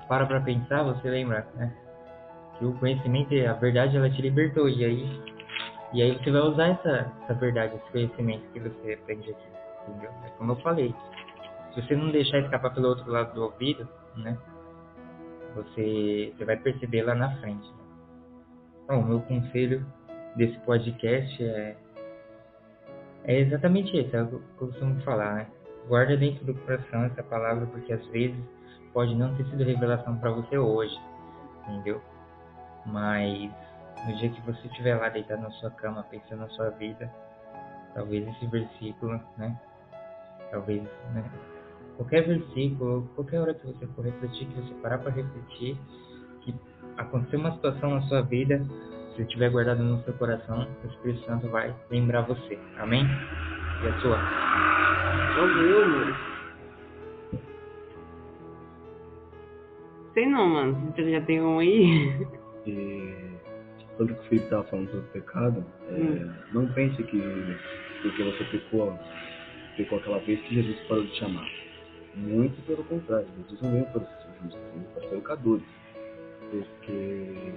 para 0.08 0.26
para 0.26 0.42
pensar, 0.42 0.84
você 0.84 1.10
lembra, 1.10 1.48
né? 1.56 1.74
Que 2.58 2.66
o 2.66 2.74
conhecimento, 2.74 3.34
a 3.48 3.54
verdade, 3.54 3.98
ela 3.98 4.10
te 4.10 4.22
libertou. 4.22 4.70
E 4.70 4.84
aí, 4.84 5.22
e 5.94 6.02
aí 6.02 6.18
você 6.18 6.32
vai 6.32 6.42
usar 6.42 6.68
essa, 6.68 7.12
essa 7.24 7.34
verdade, 7.34 7.76
esse 7.76 7.92
conhecimento 7.92 8.44
que 8.52 8.60
você 8.60 8.94
aprende 8.94 9.32
aqui. 9.32 9.48
Entendeu? 9.88 10.12
É 10.26 10.30
como 10.38 10.52
eu 10.52 10.56
falei. 10.58 10.94
se 11.74 11.82
você 11.82 11.96
não 11.96 12.12
deixar 12.12 12.40
escapar 12.40 12.74
pelo 12.74 12.90
outro 12.90 13.10
lado 13.10 13.34
do 13.34 13.44
ouvido, 13.44 13.88
né? 14.16 14.38
Você, 15.56 16.34
você 16.38 16.46
vai 16.46 16.58
perceber 16.58 17.04
lá 17.04 17.16
na 17.16 17.36
frente. 17.38 17.68
Né? 17.68 17.84
Então, 18.84 19.00
o 19.02 19.06
meu 19.06 19.22
conselho 19.22 19.86
desse 20.36 20.58
podcast 20.60 21.44
é, 21.44 21.76
é 23.24 23.40
exatamente 23.40 23.96
esse, 23.98 24.16
é 24.16 24.22
o 24.22 24.28
que 24.28 24.34
eu 24.36 24.68
costumo 24.68 25.02
falar, 25.02 25.36
né? 25.36 25.48
Guarda 25.88 26.18
dentro 26.18 26.46
do 26.46 26.54
coração 26.54 27.06
essa 27.06 27.24
palavra, 27.24 27.66
porque 27.68 27.94
às 27.94 28.06
vezes 28.08 28.38
pode 28.94 29.16
não 29.16 29.34
ter 29.36 29.46
sido 29.46 29.64
revelação 29.64 30.18
para 30.18 30.32
você 30.32 30.58
hoje, 30.58 31.00
entendeu? 31.64 32.02
Mas 32.86 33.52
no 34.06 34.16
dia 34.18 34.30
que 34.30 34.42
você 34.42 34.68
estiver 34.68 34.96
lá 34.96 35.10
deitado 35.10 35.42
na 35.42 35.52
sua 35.52 35.72
cama, 35.72 36.04
pensando 36.10 36.40
na 36.40 36.50
sua 36.50 36.70
vida, 36.72 37.12
talvez 37.94 38.28
esse 38.28 38.46
versículo, 38.48 39.20
né? 39.38 39.60
Talvez, 40.52 40.84
né? 41.14 41.24
Qualquer 41.98 42.28
versículo, 42.28 43.10
qualquer 43.16 43.42
hora 43.42 43.54
que 43.54 43.66
você 43.66 43.88
for 43.88 44.06
refletir, 44.06 44.48
que 44.48 44.62
você 44.62 44.74
parar 44.76 45.00
para 45.00 45.12
refletir, 45.12 45.78
que 46.42 46.56
aconteceu 46.98 47.40
uma 47.40 47.52
situação 47.54 47.96
na 47.96 48.02
sua 48.04 48.22
vida, 48.22 48.64
se 49.16 49.24
estiver 49.24 49.50
guardado 49.50 49.84
no 49.84 50.04
seu 50.04 50.14
coração, 50.14 50.68
o 50.84 50.88
Espírito 50.88 51.26
Santo 51.26 51.50
vai 51.50 51.76
lembrar 51.90 52.22
você. 52.22 52.58
Amém? 52.78 53.04
E 53.04 53.88
a 53.88 54.00
sua? 54.00 54.18
Valeu, 55.36 55.90
mano. 55.90 56.37
Sei 60.18 60.26
não, 60.26 60.48
mano. 60.50 60.92
Você 60.96 61.12
já 61.12 61.22
tem 61.22 61.40
um 61.40 61.60
aí? 61.60 62.26
E 62.66 63.38
sobre 63.98 64.14
o 64.14 64.16
que 64.16 64.22
o 64.26 64.30
Felipe 64.30 64.46
estava 64.46 64.64
falando 64.64 64.90
sobre 64.90 65.06
o 65.06 65.12
pecado, 65.12 65.64
é, 65.90 65.94
Hum. 65.94 66.34
não 66.54 66.68
pense 66.74 67.04
que 67.04 67.22
porque 68.02 68.24
você 68.24 68.44
pecou, 68.46 68.98
pecou 69.76 70.00
aquela 70.00 70.18
vez 70.20 70.40
que 70.42 70.56
Jesus 70.56 70.80
parou 70.88 71.04
de 71.04 71.12
te 71.14 71.24
amar. 71.24 71.48
Muito 72.16 72.60
pelo 72.66 72.84
contrário, 72.86 73.28
Jesus 73.44 73.62
não 73.62 73.72
veio 73.74 73.86
para 73.86 74.02
ser 74.02 74.30
justo, 74.42 74.58
ele 74.58 74.80
veio 74.80 74.88
para 74.94 75.02
ser 75.10 75.16
pecadores. 75.18 75.64
Porque 76.50 77.54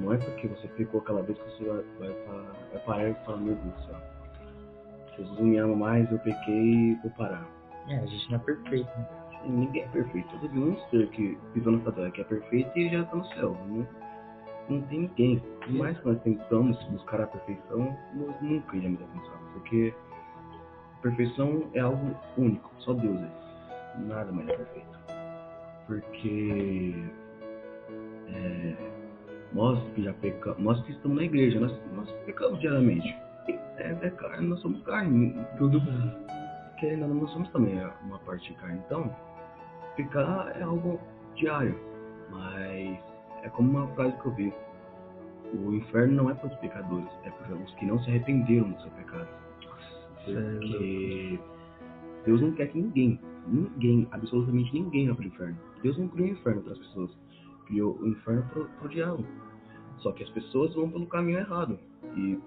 não 0.00 0.12
é 0.14 0.16
porque 0.18 0.48
você 0.48 0.66
pecou 0.68 1.00
aquela 1.00 1.22
vez 1.22 1.38
que 1.38 1.44
você 1.50 1.64
vai, 1.64 1.84
vai, 2.00 2.12
pa- 2.24 2.56
vai 2.72 2.80
parar 2.84 3.08
e 3.10 3.14
falar, 3.24 3.38
meu 3.38 3.54
Deus 3.54 3.74
do 3.76 3.82
céu. 3.86 3.96
Jesus 5.16 5.38
não 5.38 5.46
me 5.46 5.58
ama 5.58 5.76
mais, 5.76 6.10
eu 6.10 6.18
pequei 6.18 6.54
e 6.54 6.94
vou 7.02 7.10
parar. 7.12 7.48
É, 7.88 7.98
a 7.98 8.06
gente 8.06 8.30
não 8.32 8.38
é 8.38 8.42
perfeito, 8.42 8.86
né? 8.98 9.21
Ninguém 9.46 9.82
é 9.82 9.88
perfeito. 9.88 10.28
Todo 10.40 10.54
mundo 10.54 10.80
ser 10.90 11.08
que 11.10 11.38
pisou 11.52 11.72
nessa 11.72 11.92
terra 11.92 12.10
que 12.10 12.20
é 12.20 12.24
perfeito 12.24 12.78
e 12.78 12.90
já 12.90 13.02
está 13.02 13.16
no 13.16 13.24
céu. 13.26 13.56
Não, 13.66 13.86
não 14.68 14.82
tem 14.82 15.00
ninguém. 15.00 15.42
Por 15.60 15.72
mais 15.72 15.98
que 15.98 16.06
nós 16.06 16.22
tentamos 16.22 16.82
buscar 16.84 17.20
a 17.20 17.26
perfeição, 17.26 17.96
nós 18.14 18.42
nunca 18.42 18.76
iremos 18.76 19.00
alcançar. 19.00 19.38
Porque 19.52 19.94
a 20.98 21.02
perfeição 21.02 21.70
é 21.74 21.80
algo 21.80 22.16
único. 22.36 22.70
Só 22.78 22.92
Deus 22.94 23.20
é. 23.20 23.98
Nada 24.06 24.32
mais 24.32 24.48
é 24.48 24.56
perfeito. 24.56 24.98
Porque 25.86 26.94
é, 28.28 28.76
nós 29.52 29.82
que 29.94 30.04
já 30.04 30.12
pecamos, 30.14 30.62
nós 30.62 30.82
que 30.84 30.92
estamos 30.92 31.16
na 31.16 31.24
igreja, 31.24 31.60
nós, 31.60 31.78
nós 31.94 32.10
pecamos 32.24 32.60
diariamente. 32.60 33.14
É, 33.78 33.96
é 34.00 34.10
carne, 34.10 34.46
nós 34.46 34.60
somos 34.60 34.82
carne. 34.84 35.34
Tudo 35.58 35.80
querendo 36.82 37.02
ou 37.02 37.08
não, 37.08 37.14
nós 37.22 37.30
somos 37.30 37.48
também 37.50 37.80
uma 38.02 38.18
parte 38.20 38.52
de 38.52 38.58
carne. 38.58 38.80
Então, 38.84 39.14
pecar 39.96 40.52
é 40.56 40.62
algo 40.62 41.00
diário, 41.36 41.78
mas 42.30 42.98
é 43.42 43.48
como 43.50 43.70
uma 43.70 43.88
frase 43.94 44.16
que 44.18 44.26
eu 44.26 44.32
vi. 44.32 44.52
O 45.54 45.72
inferno 45.74 46.14
não 46.14 46.30
é 46.30 46.34
para 46.34 46.48
os 46.48 46.54
pecadores, 46.56 47.08
é 47.24 47.30
para 47.30 47.54
os 47.54 47.74
que 47.74 47.86
não 47.86 47.98
se 48.02 48.10
arrependeram 48.10 48.70
do 48.70 48.80
seu 48.80 48.90
pecado. 48.92 49.28
Porque 50.24 51.38
Deus 52.24 52.40
não 52.40 52.52
quer 52.52 52.68
que 52.68 52.80
ninguém, 52.80 53.20
ninguém, 53.46 54.08
absolutamente 54.12 54.72
ninguém 54.72 55.08
vá 55.08 55.14
para 55.14 55.24
o 55.24 55.26
inferno. 55.26 55.58
Deus 55.82 55.98
não 55.98 56.08
criou 56.08 56.28
o 56.28 56.32
inferno 56.32 56.62
para 56.62 56.72
as 56.72 56.78
pessoas, 56.78 57.10
criou 57.66 57.98
o 58.00 58.08
inferno 58.08 58.42
para 58.44 58.86
o 58.86 58.88
diabo. 58.88 59.26
Só 59.98 60.12
que 60.12 60.22
as 60.22 60.30
pessoas 60.30 60.74
vão 60.74 60.90
pelo 60.90 61.06
caminho 61.06 61.38
errado. 61.38 61.78
E 62.16 62.38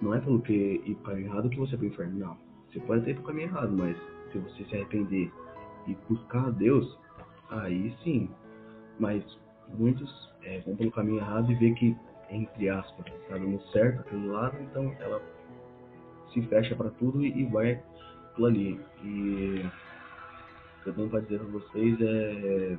não 0.00 0.14
é 0.14 0.20
pelo 0.20 0.40
que 0.40 0.82
ir 0.84 0.96
para 1.02 1.14
o 1.14 1.18
errado 1.18 1.50
que 1.50 1.58
você 1.58 1.76
vai 1.76 1.88
para 1.90 2.02
o 2.02 2.06
inferno, 2.06 2.18
não. 2.18 2.36
Você 2.70 2.80
pode 2.80 3.02
até 3.02 3.10
ir 3.10 3.14
para 3.14 3.22
o 3.22 3.26
caminho 3.26 3.48
errado, 3.48 3.76
mas 3.78 3.96
se 4.32 4.38
você 4.38 4.64
se 4.64 4.74
arrepender 4.74 5.32
e 5.86 5.96
buscar 6.08 6.46
a 6.46 6.50
Deus, 6.50 6.98
aí 7.50 7.94
sim. 8.02 8.28
Mas 8.98 9.22
muitos 9.78 10.30
é, 10.42 10.60
vão 10.60 10.76
pelo 10.76 10.90
caminho 10.90 11.18
errado 11.18 11.50
e 11.50 11.54
vê 11.54 11.72
que, 11.72 11.96
entre 12.30 12.68
aspas, 12.68 13.06
está 13.06 13.38
dando 13.38 13.60
certo 13.72 14.00
aquele 14.00 14.26
lado, 14.28 14.56
então 14.60 14.94
ela 15.00 15.20
se 16.32 16.42
fecha 16.42 16.74
para 16.74 16.90
tudo 16.90 17.24
e, 17.24 17.44
vai 17.46 17.82
aquilo 18.30 18.46
ali. 18.46 18.80
E 19.02 19.64
o 20.80 20.82
que 20.82 20.88
eu 20.88 20.94
tenho 20.94 21.08
para 21.08 21.20
dizer 21.20 21.38
para 21.38 21.48
vocês 21.48 21.98
é 22.00 22.78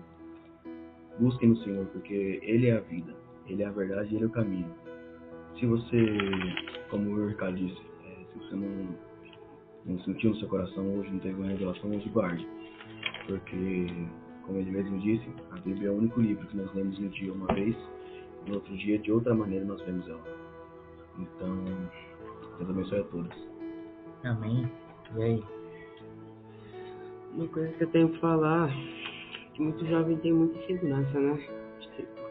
busquem 1.19 1.49
no 1.49 1.57
Senhor, 1.57 1.85
porque 1.87 2.39
Ele 2.41 2.67
é 2.67 2.77
a 2.77 2.79
vida, 2.81 3.13
Ele 3.47 3.63
é 3.63 3.65
a 3.65 3.71
verdade 3.71 4.15
Ele 4.15 4.23
é 4.23 4.27
o 4.27 4.31
caminho. 4.31 4.73
Se 5.59 5.65
você, 5.65 5.97
como 6.89 7.11
o 7.11 7.27
Ricardo 7.27 7.57
disse, 7.57 7.81
é, 8.05 8.23
se 8.31 8.39
você 8.39 8.55
não, 8.55 8.97
não 9.85 9.99
sentiu 9.99 10.31
no 10.31 10.35
seu 10.37 10.47
coração 10.47 10.97
hoje, 10.97 11.11
não 11.11 11.19
teve 11.19 11.35
uma 11.35 11.49
revelação, 11.49 11.91
hoje 11.91 12.09
guarde. 12.09 12.47
Porque, 13.27 13.87
como 14.45 14.57
ele 14.57 14.71
mesmo 14.71 14.99
disse, 14.99 15.29
a 15.51 15.59
Bíblia 15.59 15.89
é 15.89 15.91
o 15.91 15.97
único 15.97 16.19
livro 16.19 16.45
que 16.47 16.57
nós 16.57 16.73
lemos 16.73 16.99
um 16.99 17.07
dia 17.09 17.33
uma 17.33 17.47
vez, 17.53 17.75
e 18.45 18.49
no 18.49 18.55
outro 18.55 18.75
dia, 18.77 18.97
de 18.97 19.11
outra 19.11 19.33
maneira, 19.33 19.65
nós 19.65 19.81
vemos 19.81 20.07
ela. 20.07 20.23
Então, 21.19 21.63
Deus 22.57 22.69
abençoe 22.69 22.99
a 22.99 23.03
todos. 23.03 23.47
Amém. 24.23 24.69
E 25.15 25.23
aí? 25.23 25.43
Uma 27.33 27.47
coisa 27.47 27.71
que 27.73 27.83
eu 27.83 27.89
tenho 27.89 28.09
que 28.09 28.19
falar, 28.19 28.69
que 29.53 29.61
muito 29.61 29.85
jovem 29.85 30.17
tem 30.17 30.33
muita 30.33 30.57
insegurança, 30.59 31.19
né? 31.19 31.47
Tipo, 31.79 32.21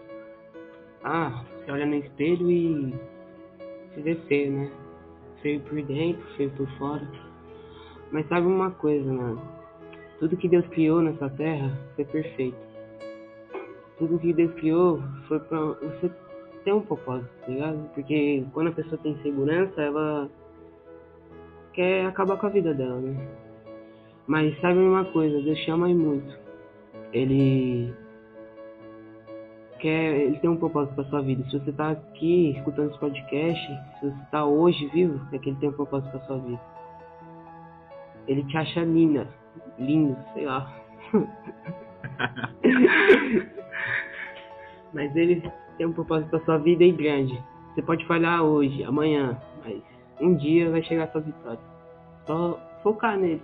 ah, 1.05 1.45
você 1.65 1.71
olha 1.71 1.87
no 1.87 1.95
espelho 1.95 2.51
e 2.51 2.95
se 3.95 4.03
vê 4.03 4.15
feio, 4.27 4.53
né? 4.53 4.73
Feio 5.43 5.61
por 5.61 5.83
dentro, 5.83 6.23
feio 6.37 6.51
por 6.51 6.69
fora. 6.77 7.09
Mas 8.13 8.29
sabe 8.29 8.47
uma 8.47 8.71
coisa, 8.73 9.11
mano? 9.11 9.60
Tudo 10.21 10.37
que 10.37 10.49
Deus 10.49 10.67
criou 10.69 11.01
nessa 11.01 11.31
terra 11.31 11.77
foi 11.97 12.05
perfeito. 12.05 12.59
Tudo 13.99 14.19
que 14.19 14.35
Deus 14.35 14.53
criou 14.55 15.03
foi 15.27 15.41
pra 15.41 15.59
você 15.59 16.11
ter 16.63 16.75
um 16.75 16.83
propósito, 16.83 17.31
tá 17.41 17.49
ligado? 17.49 17.91
Porque 17.95 18.45
quando 18.53 18.69
a 18.69 18.73
pessoa 18.73 19.01
tem 19.03 19.17
segurança, 19.23 19.81
ela 19.81 20.29
quer 21.73 22.05
acabar 22.05 22.37
com 22.37 22.47
a 22.47 22.51
vida 22.51 22.75
dela, 22.75 23.01
né? 23.01 23.17
Mas 24.27 24.61
sabe 24.61 24.79
uma 24.79 25.07
coisa, 25.07 25.41
Deus 25.41 25.59
chama 25.61 25.87
aí 25.87 25.95
muito. 25.95 26.39
Ele 27.15 27.93
quer, 29.79 30.21
ele 30.21 30.39
tem 30.39 30.51
um 30.51 30.57
propósito 30.57 30.95
para 30.95 31.05
sua 31.05 31.23
vida. 31.23 31.43
Se 31.45 31.59
você 31.59 31.73
tá 31.73 31.93
aqui 31.93 32.51
escutando 32.51 32.91
esse 32.91 33.01
podcast, 33.01 33.67
se 33.99 34.11
você 34.11 34.25
tá 34.31 34.45
hoje 34.45 34.87
vivo, 34.89 35.19
é 35.33 35.39
que 35.39 35.49
ele 35.49 35.59
tem 35.59 35.71
um 35.71 35.73
propósito 35.73 36.11
para 36.11 36.27
sua 36.27 36.39
vida. 36.39 36.61
Ele 38.29 38.45
te 38.45 38.57
acha 38.57 38.85
linda, 38.85 39.27
lindo, 39.79 40.17
sei 40.35 40.47
lá. 40.47 40.75
Mas 44.93 45.15
ele 45.15 45.49
tem 45.79 45.87
um 45.87 45.93
propósito 45.93 46.31
para 46.31 46.41
sua 46.41 46.59
vida 46.59 46.83
e 46.85 46.93
grande. 46.93 47.41
Você 47.75 47.83
pode 47.83 48.05
falhar 48.07 48.43
hoje, 48.43 48.83
amanhã, 48.83 49.41
mas 49.65 49.81
um 50.21 50.35
dia 50.35 50.69
vai 50.71 50.83
chegar 50.83 51.05
a 51.05 51.13
sua 51.13 51.21
vitória. 51.21 51.61
Só 52.27 52.59
focar 52.83 53.17
nele 53.17 53.41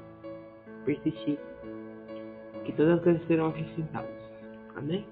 persistir, 0.86 1.38
que 2.64 2.72
todas 2.72 2.98
as 2.98 3.04
coisas 3.04 3.26
serão 3.26 3.48
acrescentadas. 3.48 4.08
Amém? 4.76 5.04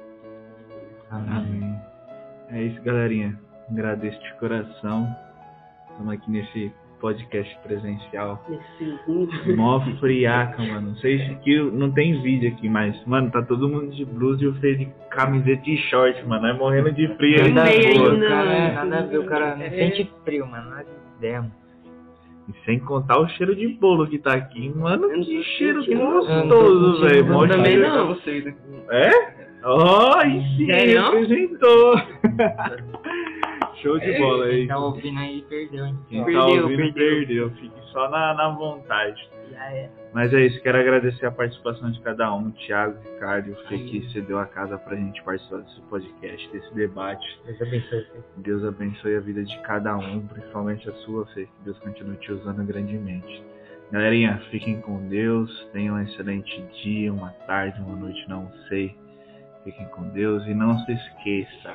Amém. 1.10 1.76
É 2.50 2.62
isso, 2.62 2.80
galerinha. 2.82 3.38
Agradeço 3.70 4.18
de 4.20 4.34
coração. 4.34 5.08
Estamos 5.90 6.14
aqui 6.14 6.30
nesse 6.30 6.72
podcast 7.04 7.58
presencial. 7.62 8.42
Mó 9.54 9.78
friaca, 10.00 10.62
mano. 10.62 10.88
Não 10.88 10.96
sei 10.96 11.18
se 11.18 11.34
que 11.44 11.60
não 11.60 11.90
tem 11.92 12.22
vídeo 12.22 12.48
aqui, 12.50 12.66
mas, 12.66 12.96
mano, 13.04 13.30
tá 13.30 13.42
todo 13.42 13.68
mundo 13.68 13.90
de 13.90 14.06
blusa 14.06 14.42
e 14.42 14.46
eu 14.46 14.54
sei 14.54 14.74
de 14.76 14.88
camiseta 15.10 15.68
e 15.68 15.76
short, 15.76 16.26
mano. 16.26 16.48
Nós 16.48 16.56
morrendo 16.58 16.90
de 16.92 17.06
frio 17.16 17.52
Nada 17.52 17.68
a 17.68 17.72
ver. 17.74 18.26
Cara, 18.26 18.52
é, 18.52 18.72
nada 18.72 18.98
a 18.98 19.02
ver, 19.02 19.18
o 19.18 19.26
cara 19.26 19.54
não 19.54 19.62
É. 19.66 19.68
sente 19.70 20.10
frio, 20.24 20.46
mano. 20.46 20.70
Nada 20.70 20.84
de 20.84 21.18
ideia, 21.18 21.42
mano. 21.42 21.52
E 22.48 22.64
sem 22.64 22.78
contar 22.78 23.20
o 23.20 23.28
cheiro 23.28 23.54
de 23.54 23.68
bolo 23.68 24.06
que 24.06 24.18
tá 24.18 24.32
aqui. 24.32 24.72
Mano, 24.74 25.10
que 25.10 25.42
cheiro 25.58 25.84
gostoso, 25.84 27.02
velho. 27.02 27.26
eu 27.34 27.48
também 27.48 27.76
não. 27.76 28.14
vocês, 28.14 28.44
né? 28.46 28.54
É? 28.90 29.10
Ó, 29.62 30.16
aí 30.18 30.42
sim, 30.56 30.66
Sério? 30.66 31.02
Show 33.84 33.98
de 33.98 34.18
bola 34.18 34.46
aí. 34.46 34.58
Quem 34.60 34.66
tá 34.68 34.78
ouvindo 34.78 35.18
aí 35.20 35.42
perdeu, 35.42 35.86
hein? 35.86 35.98
Quem 36.08 36.20
tá 36.20 36.24
Perdeu, 36.24 36.62
ouvindo, 36.62 36.76
perdeu. 36.76 36.94
perdeu. 36.94 37.50
Fique 37.50 37.80
só 37.92 38.08
na, 38.08 38.32
na 38.32 38.48
vontade. 38.48 39.28
Já 39.50 39.72
é. 39.72 39.90
Mas 40.14 40.32
é 40.32 40.46
isso, 40.46 40.62
quero 40.62 40.78
agradecer 40.78 41.26
a 41.26 41.30
participação 41.30 41.90
de 41.90 42.00
cada 42.00 42.32
um, 42.34 42.50
Thiago, 42.52 42.96
Ricardo 43.02 43.54
que 43.68 44.08
cedeu 44.12 44.38
a 44.38 44.46
casa 44.46 44.78
pra 44.78 44.96
gente 44.96 45.22
participar 45.22 45.58
desse 45.58 45.80
podcast, 45.82 46.50
desse 46.50 46.74
debate. 46.74 47.40
Deus 47.44 47.60
abençoe 47.60 48.04
você. 48.04 48.22
Deus 48.36 48.64
abençoe 48.64 49.16
a 49.16 49.20
vida 49.20 49.44
de 49.44 49.58
cada 49.62 49.96
um, 49.96 50.26
principalmente 50.28 50.88
a 50.88 50.92
sua, 50.94 51.26
Fê, 51.26 51.44
que 51.44 51.64
Deus 51.64 51.78
continue 51.80 52.16
te 52.16 52.32
usando 52.32 52.64
grandemente. 52.64 53.44
Galerinha, 53.90 54.40
fiquem 54.50 54.80
com 54.80 55.06
Deus, 55.08 55.68
tenham 55.72 55.96
um 55.96 56.00
excelente 56.00 56.62
dia, 56.82 57.12
uma 57.12 57.30
tarde, 57.46 57.80
uma 57.82 57.96
noite, 57.96 58.24
não 58.28 58.50
sei. 58.68 58.96
Fiquem 59.62 59.86
com 59.88 60.08
Deus 60.10 60.46
e 60.46 60.54
não 60.54 60.78
se 60.80 60.92
esqueça, 60.92 61.74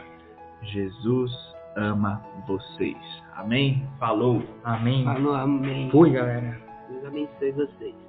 Jesus 0.64 1.59
ama 1.80 2.22
vocês. 2.48 2.98
Amém? 3.36 3.88
Falou! 4.00 4.44
Amém. 4.64 5.04
Falou, 5.06 5.34
amém. 5.34 5.90
Fui, 5.90 6.12
galera. 6.12 6.60
Deus 6.90 7.06
abençoe 7.06 7.52
vocês. 7.52 8.09